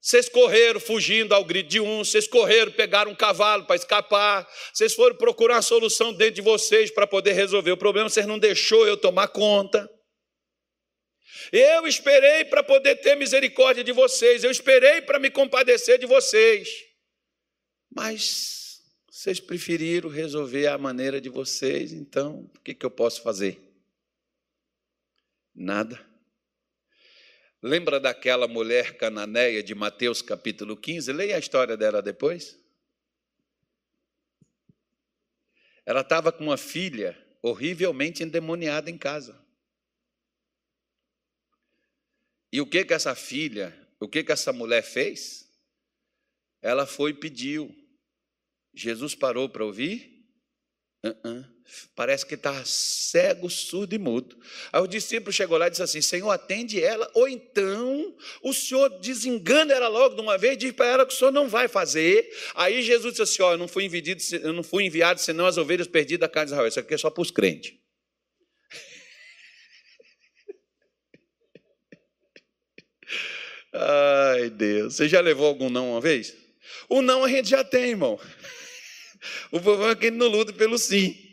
Vocês 0.00 0.30
correram 0.30 0.80
fugindo 0.80 1.34
ao 1.34 1.44
grito 1.44 1.68
de 1.68 1.80
um, 1.80 1.98
vocês 2.02 2.26
correram, 2.26 2.72
pegaram 2.72 3.10
um 3.10 3.14
cavalo 3.14 3.66
para 3.66 3.76
escapar, 3.76 4.48
vocês 4.72 4.94
foram 4.94 5.14
procurar 5.14 5.58
a 5.58 5.62
solução 5.62 6.10
dentro 6.12 6.36
de 6.36 6.40
vocês 6.40 6.90
para 6.90 7.06
poder 7.06 7.32
resolver 7.32 7.72
o 7.72 7.76
problema, 7.76 8.08
vocês 8.08 8.26
não 8.26 8.38
deixou 8.38 8.86
eu 8.86 8.96
tomar 8.96 9.28
conta. 9.28 9.88
Eu 11.52 11.86
esperei 11.86 12.46
para 12.46 12.62
poder 12.62 12.96
ter 12.96 13.14
misericórdia 13.14 13.84
de 13.84 13.92
vocês, 13.92 14.42
eu 14.42 14.50
esperei 14.50 15.02
para 15.02 15.18
me 15.18 15.30
compadecer 15.30 15.98
de 15.98 16.06
vocês. 16.06 16.68
Mas 17.94 18.80
vocês 19.10 19.38
preferiram 19.38 20.08
resolver 20.08 20.66
a 20.68 20.78
maneira 20.78 21.20
de 21.20 21.28
vocês, 21.28 21.92
então 21.92 22.50
o 22.56 22.60
que, 22.60 22.74
que 22.74 22.86
eu 22.86 22.90
posso 22.90 23.22
fazer? 23.22 23.60
Nada. 25.54 26.09
Lembra 27.62 28.00
daquela 28.00 28.48
mulher 28.48 28.96
cananeia 28.96 29.62
de 29.62 29.74
Mateus 29.74 30.22
capítulo 30.22 30.76
15? 30.76 31.12
Leia 31.12 31.36
a 31.36 31.38
história 31.38 31.76
dela 31.76 32.00
depois. 32.00 32.58
Ela 35.84 36.00
estava 36.00 36.32
com 36.32 36.44
uma 36.44 36.56
filha 36.56 37.18
horrivelmente 37.42 38.22
endemoniada 38.22 38.90
em 38.90 38.96
casa. 38.96 39.38
E 42.50 42.60
o 42.62 42.66
que 42.66 42.84
que 42.84 42.94
essa 42.94 43.14
filha, 43.14 43.76
o 44.00 44.08
que 44.08 44.24
que 44.24 44.32
essa 44.32 44.52
mulher 44.52 44.82
fez? 44.82 45.46
Ela 46.62 46.86
foi 46.86 47.10
e 47.10 47.14
pediu. 47.14 47.76
Jesus 48.72 49.14
parou 49.14 49.48
para 49.48 49.64
ouvir? 49.64 50.09
Uh 51.04 51.16
-uh. 51.26 51.60
Parece 51.94 52.26
que 52.26 52.34
está 52.34 52.64
cego, 52.64 53.48
surdo 53.48 53.94
e 53.94 53.98
mudo. 53.98 54.36
Aí 54.72 54.82
o 54.82 54.86
discípulo 54.86 55.32
chegou 55.32 55.56
lá 55.56 55.68
e 55.68 55.70
disse 55.70 55.82
assim: 55.82 56.00
Senhor, 56.00 56.30
atende 56.30 56.82
ela, 56.82 57.08
ou 57.14 57.28
então 57.28 58.16
o 58.42 58.52
Senhor 58.52 58.88
desengana 59.00 59.72
ela 59.72 59.88
logo 59.88 60.16
de 60.16 60.20
uma 60.20 60.36
vez 60.36 60.58
diz 60.58 60.72
para 60.72 60.86
ela 60.86 61.06
que 61.06 61.14
o 61.14 61.16
Senhor 61.16 61.30
não 61.30 61.48
vai 61.48 61.68
fazer. 61.68 62.28
Aí 62.54 62.82
Jesus 62.82 63.12
disse 63.12 63.22
assim: 63.22 63.42
Ó, 63.42 63.52
eu 63.52 63.58
não 63.58 63.68
fui 63.68 63.84
enviado, 63.84 64.20
eu 64.42 64.52
não 64.52 64.62
fui 64.62 64.84
enviado 64.84 65.20
senão 65.20 65.46
as 65.46 65.58
ovelhas 65.58 65.86
perdidas 65.86 66.20
da 66.20 66.28
casa 66.28 66.46
de 66.46 66.52
Israel. 66.52 66.68
Isso 66.68 66.80
aqui 66.80 66.94
é 66.94 66.98
só 66.98 67.08
para 67.08 67.22
os 67.22 67.30
crentes. 67.30 67.72
Ai, 73.72 74.50
Deus. 74.50 74.96
Você 74.96 75.08
já 75.08 75.20
levou 75.20 75.46
algum 75.46 75.70
não 75.70 75.92
uma 75.92 76.00
vez? 76.00 76.34
O 76.88 77.00
não 77.00 77.24
a 77.24 77.28
gente 77.28 77.48
já 77.48 77.62
tem, 77.62 77.90
irmão. 77.90 78.18
O 79.50 79.60
problema 79.60 79.92
é 79.92 79.96
que 79.96 80.06
ele 80.06 80.16
não 80.16 80.28
luta 80.28 80.52
pelo 80.52 80.78
sim. 80.78 81.30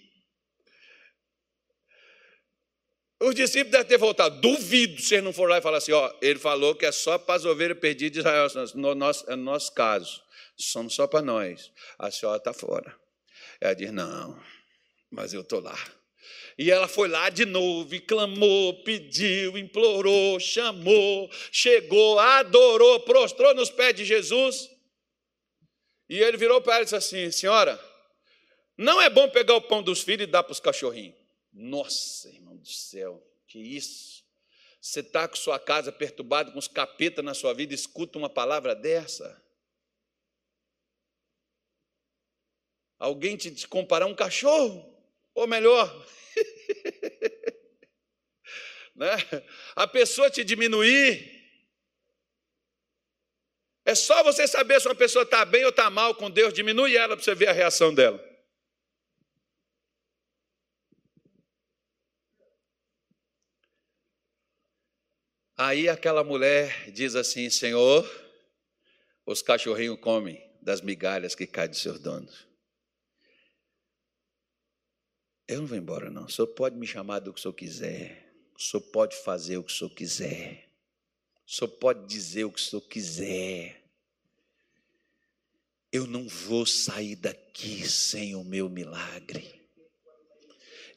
Os 3.20 3.34
discípulos 3.34 3.72
devem 3.72 3.88
ter 3.88 3.98
voltado. 3.98 4.40
Duvido 4.42 5.02
se 5.02 5.16
ele 5.16 5.24
não 5.24 5.34
for 5.34 5.50
lá 5.50 5.58
e 5.58 5.62
falar 5.62 5.78
assim: 5.78 5.92
ó, 5.92 6.14
ele 6.22 6.38
falou 6.38 6.76
que 6.76 6.86
é 6.86 6.92
só 6.92 7.18
para 7.18 7.36
as 7.36 7.46
ovelhas 7.46 7.80
perdidas 7.80 8.14
de 8.14 8.20
Israel, 8.20 8.48
no 8.76 8.94
nosso, 8.94 9.26
no 9.30 9.38
nosso 9.38 9.74
caso. 9.74 10.22
Somos 10.56 10.94
só 10.94 11.08
para 11.08 11.22
nós. 11.22 11.72
A 11.98 12.12
senhora 12.12 12.38
está 12.38 12.54
fora. 12.54 12.96
Ela 13.60 13.74
diz: 13.74 13.92
não, 13.92 14.40
mas 15.10 15.34
eu 15.34 15.42
estou 15.42 15.60
lá. 15.60 15.78
E 16.58 16.72
ela 16.72 16.88
foi 16.88 17.08
lá 17.08 17.30
de 17.30 17.46
novo 17.46 17.94
e 17.94 18.00
clamou, 18.00 18.84
pediu, 18.84 19.58
implorou, 19.58 20.40
chamou, 20.40 21.30
chegou, 21.52 22.18
adorou, 22.20 23.00
prostrou 23.02 23.54
nos 23.54 23.70
pés 23.70 23.96
de 23.96 24.04
Jesus. 24.04 24.70
E 26.10 26.20
ele 26.20 26.38
virou 26.38 26.62
para 26.62 26.76
ela 26.76 26.82
e 26.82 26.86
disse 26.86 26.96
assim: 26.96 27.32
Senhora, 27.32 27.80
não 28.78 29.02
é 29.02 29.10
bom 29.10 29.30
pegar 29.30 29.56
o 29.56 29.62
pão 29.62 29.82
dos 29.82 30.02
filhos 30.02 30.28
e 30.28 30.32
dar 30.32 30.44
para 30.44 30.52
os 30.52 30.60
cachorrinhos. 30.60 31.18
Nossa, 31.52 32.30
irmão 32.30 32.56
do 32.56 32.68
céu, 32.68 33.26
que 33.48 33.60
isso? 33.60 34.24
Você 34.80 35.00
está 35.00 35.28
com 35.28 35.36
sua 35.36 35.60
casa 35.60 35.92
perturbada, 35.92 36.52
com 36.52 36.60
os 36.60 36.68
capetas 36.68 37.26
na 37.26 37.34
sua 37.34 37.54
vida, 37.54 37.74
escuta 37.74 38.18
uma 38.18 38.30
palavra 38.30 38.76
dessa? 38.76 39.44
Alguém 43.00 43.36
te, 43.36 43.68
comparar 43.68 44.06
um 44.06 44.16
cachorro? 44.16 44.96
Ou 45.34 45.46
melhor, 45.46 46.08
né? 48.96 49.16
a 49.76 49.88
pessoa 49.88 50.32
te 50.32 50.44
diminuir. 50.44 51.37
É 53.88 53.96
só 53.96 54.22
você 54.22 54.46
saber 54.46 54.82
se 54.82 54.88
uma 54.90 54.94
pessoa 54.94 55.24
está 55.24 55.46
bem 55.46 55.64
ou 55.64 55.70
está 55.70 55.90
mal 55.90 56.14
com 56.14 56.30
Deus, 56.30 56.54
diminui 56.54 56.98
ela 56.98 57.16
para 57.16 57.24
você 57.24 57.34
ver 57.34 57.48
a 57.48 57.54
reação 57.54 57.94
dela. 57.96 58.22
Aí 65.56 65.88
aquela 65.88 66.22
mulher 66.22 66.92
diz 66.92 67.16
assim: 67.16 67.50
Senhor, 67.50 68.06
os 69.26 69.42
cachorrinhos 69.42 70.02
comem 70.02 70.46
das 70.62 70.82
migalhas 70.82 71.34
que 71.34 71.48
caem 71.48 71.70
dos 71.70 71.82
seus 71.82 71.98
donos. 71.98 72.46
Eu 75.48 75.62
não 75.62 75.66
vou 75.66 75.78
embora, 75.78 76.10
não. 76.10 76.26
O 76.26 76.30
senhor 76.30 76.48
pode 76.50 76.76
me 76.76 76.86
chamar 76.86 77.20
do 77.20 77.34
que 77.34 77.40
o 77.40 77.42
senhor 77.42 77.54
quiser. 77.54 78.52
O 78.54 78.60
senhor 78.62 78.84
pode 78.92 79.16
fazer 79.16 79.56
o 79.56 79.64
que 79.64 79.72
o 79.72 79.76
senhor 79.76 79.92
quiser. 79.92 80.67
O 81.48 81.52
senhor 81.52 81.70
pode 81.70 82.06
dizer 82.08 82.44
o 82.44 82.52
que 82.52 82.60
o 82.60 82.64
senhor 82.64 82.82
quiser. 82.82 83.82
Eu 85.94 86.06
não 86.06 86.28
vou 86.28 86.66
sair 86.66 87.16
daqui 87.16 87.88
sem 87.88 88.36
o 88.36 88.44
meu 88.44 88.68
milagre. 88.68 89.56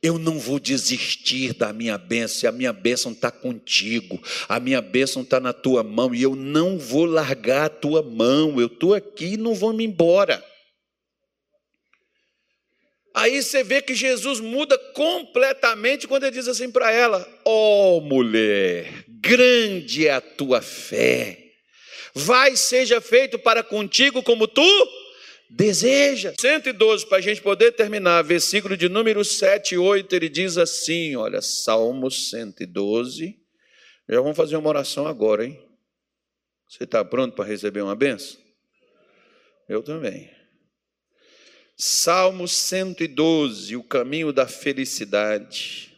Eu 0.03 0.19
não 0.19 0.41
vou 0.41 0.59
desistir 0.59 1.53
da 1.53 1.73
minha 1.73 1.97
bênção, 1.97 2.49
a 2.49 2.53
minha 2.53 2.73
bênção 2.73 3.13
está 3.13 3.31
contigo, 3.31 4.21
a 4.49 4.59
minha 4.59 4.81
bênção 4.81 5.23
está 5.23 5.39
na 5.39 5.53
tua 5.53 5.85
mão, 5.85 6.15
e 6.15 6.23
eu 6.23 6.35
não 6.35 6.79
vou 6.79 7.05
largar 7.05 7.67
a 7.67 7.69
tua 7.69 8.03
mão, 8.03 8.59
eu 8.59 8.67
estou 8.67 8.95
aqui 8.95 9.35
e 9.35 9.37
não 9.37 9.55
vou 9.55 9.75
me 9.75 9.85
embora. 9.85 10.43
Aí 13.15 13.43
você 13.43 13.63
vê 13.63 13.83
que 13.83 13.95
Jesus 13.95 14.41
muda 14.41 14.79
completamente 14.95 16.09
quando 16.09 16.25
ele 16.25 16.37
diz 16.37 16.49
assim 16.49 16.71
para 16.71 16.91
ela: 16.91 17.29
Ó 17.45 17.99
oh, 17.99 18.01
mulher, 18.01 19.05
grande 19.21 20.07
é 20.07 20.13
a 20.13 20.21
tua 20.21 20.63
fé, 20.63 21.39
vai, 22.15 22.57
seja 22.57 23.01
feito 23.01 23.39
para 23.39 23.63
contigo 23.63 24.23
como 24.23 24.49
tu 24.49 24.89
deseja. 25.49 26.33
112, 26.41 27.07
para 27.07 27.19
a 27.19 27.21
gente 27.21 27.43
poder 27.43 27.73
terminar, 27.73 28.23
versículo 28.23 28.77
de 28.77 28.89
número 28.89 29.25
7 29.25 29.75
e 29.75 29.79
8, 29.79 30.13
ele 30.15 30.29
diz 30.29 30.57
assim: 30.57 31.17
olha, 31.17 31.43
Salmos 31.43 32.31
112. 32.31 33.39
Já 34.09 34.21
vamos 34.21 34.37
fazer 34.37 34.57
uma 34.57 34.69
oração 34.69 35.07
agora, 35.07 35.45
hein? 35.45 35.61
Você 36.69 36.85
está 36.85 37.05
pronto 37.05 37.35
para 37.35 37.45
receber 37.45 37.81
uma 37.83 37.95
benção? 37.95 38.41
Eu 39.69 39.83
também. 39.83 40.29
Salmo 41.77 42.47
112, 42.47 43.77
o 43.77 43.83
caminho 43.83 44.33
da 44.33 44.47
felicidade. 44.47 45.90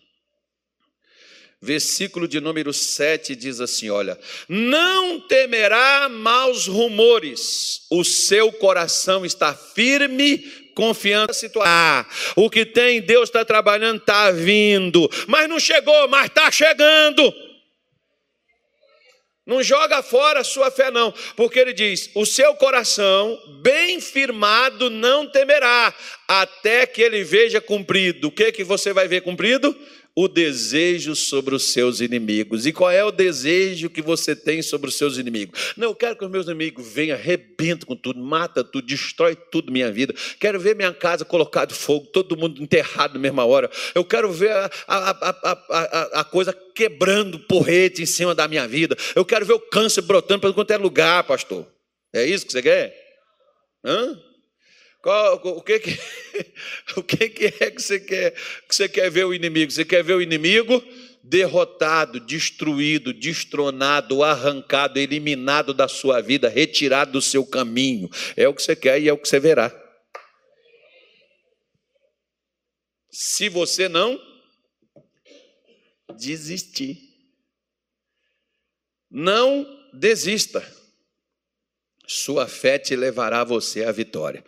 Versículo 1.64 2.26
de 2.26 2.40
número 2.40 2.72
7 2.72 3.36
diz 3.36 3.60
assim: 3.60 3.88
Olha, 3.88 4.18
não 4.48 5.20
temerá 5.20 6.08
maus 6.08 6.66
rumores, 6.66 7.82
o 7.88 8.02
seu 8.02 8.50
coração 8.50 9.24
está 9.24 9.54
firme, 9.54 10.38
confiando 10.74 11.32
situação. 11.32 11.72
Ah, 11.72 12.04
o 12.34 12.50
que 12.50 12.66
tem, 12.66 13.00
Deus 13.00 13.28
está 13.28 13.44
trabalhando, 13.44 13.98
está 13.98 14.32
vindo, 14.32 15.08
mas 15.28 15.48
não 15.48 15.60
chegou, 15.60 16.08
mas 16.08 16.26
está 16.26 16.50
chegando. 16.50 17.32
Não 19.46 19.62
joga 19.62 20.02
fora 20.02 20.40
a 20.40 20.44
sua 20.44 20.68
fé, 20.70 20.90
não, 20.90 21.14
porque 21.36 21.60
ele 21.60 21.72
diz: 21.72 22.10
o 22.16 22.26
seu 22.26 22.56
coração, 22.56 23.38
bem 23.62 24.00
firmado, 24.00 24.90
não 24.90 25.28
temerá, 25.28 25.94
até 26.26 26.86
que 26.86 27.00
ele 27.00 27.22
veja 27.22 27.60
cumprido. 27.60 28.28
O 28.28 28.32
que, 28.32 28.50
que 28.50 28.64
você 28.64 28.92
vai 28.92 29.06
ver 29.06 29.20
cumprido? 29.20 29.76
O 30.14 30.28
desejo 30.28 31.16
sobre 31.16 31.54
os 31.54 31.72
seus 31.72 32.00
inimigos. 32.00 32.66
E 32.66 32.72
qual 32.72 32.90
é 32.90 33.02
o 33.02 33.10
desejo 33.10 33.88
que 33.88 34.02
você 34.02 34.36
tem 34.36 34.60
sobre 34.60 34.88
os 34.88 34.96
seus 34.96 35.16
inimigos? 35.16 35.72
Não, 35.76 35.88
eu 35.88 35.94
quero 35.94 36.16
que 36.16 36.24
os 36.24 36.30
meus 36.30 36.46
inimigos 36.46 36.86
venham, 36.86 37.16
arrebentam 37.16 37.86
com 37.86 37.96
tudo, 37.96 38.20
mata 38.20 38.62
tudo, 38.62 38.86
destrói 38.86 39.34
tudo 39.34 39.72
minha 39.72 39.90
vida. 39.90 40.14
Quero 40.38 40.60
ver 40.60 40.76
minha 40.76 40.92
casa 40.92 41.24
colocada 41.24 41.74
fogo, 41.74 42.06
todo 42.06 42.36
mundo 42.36 42.62
enterrado 42.62 43.14
na 43.14 43.20
mesma 43.20 43.44
hora. 43.44 43.70
Eu 43.94 44.04
quero 44.04 44.30
ver 44.30 44.50
a, 44.50 44.70
a, 44.86 45.10
a, 45.70 46.20
a, 46.20 46.24
coisa 46.24 46.52
quebrando 46.74 47.38
porrete 47.38 48.02
em 48.02 48.06
cima 48.06 48.34
da 48.34 48.46
minha 48.46 48.68
vida. 48.68 48.94
Eu 49.14 49.24
quero 49.24 49.46
ver 49.46 49.54
o 49.54 49.60
câncer 49.60 50.02
brotando 50.02 50.40
para 50.40 50.74
é 50.74 50.78
lugar, 50.78 51.24
pastor. 51.24 51.66
É 52.12 52.24
isso 52.24 52.44
que 52.44 52.52
você 52.52 52.62
quer? 52.62 52.94
Hã? 53.84 54.31
Qual, 55.02 55.34
o 55.34 55.60
que, 55.60 55.80
que, 55.80 55.98
o 56.96 57.02
que, 57.02 57.28
que 57.28 57.46
é 57.46 57.70
que 57.72 57.82
você 57.82 57.98
quer 57.98 58.30
que 58.32 58.74
você 58.74 58.88
quer 58.88 59.10
ver 59.10 59.24
o 59.24 59.34
inimigo? 59.34 59.70
Você 59.72 59.84
quer 59.84 60.04
ver 60.04 60.14
o 60.14 60.22
inimigo 60.22 60.80
derrotado, 61.24 62.20
destruído, 62.20 63.12
destronado, 63.12 64.22
arrancado, 64.22 64.98
eliminado 64.98 65.74
da 65.74 65.88
sua 65.88 66.20
vida, 66.20 66.48
retirado 66.48 67.12
do 67.12 67.22
seu 67.22 67.44
caminho. 67.44 68.08
É 68.36 68.46
o 68.46 68.54
que 68.54 68.62
você 68.62 68.76
quer 68.76 69.00
e 69.00 69.08
é 69.08 69.12
o 69.12 69.18
que 69.18 69.28
você 69.28 69.40
verá. 69.40 69.72
Se 73.10 73.48
você 73.48 73.88
não 73.88 74.20
desistir, 76.16 76.98
não 79.10 79.66
desista. 79.92 80.64
Sua 82.06 82.46
fé 82.46 82.78
te 82.78 82.94
levará 82.94 83.42
você 83.44 83.84
à 83.84 83.92
vitória. 83.92 84.44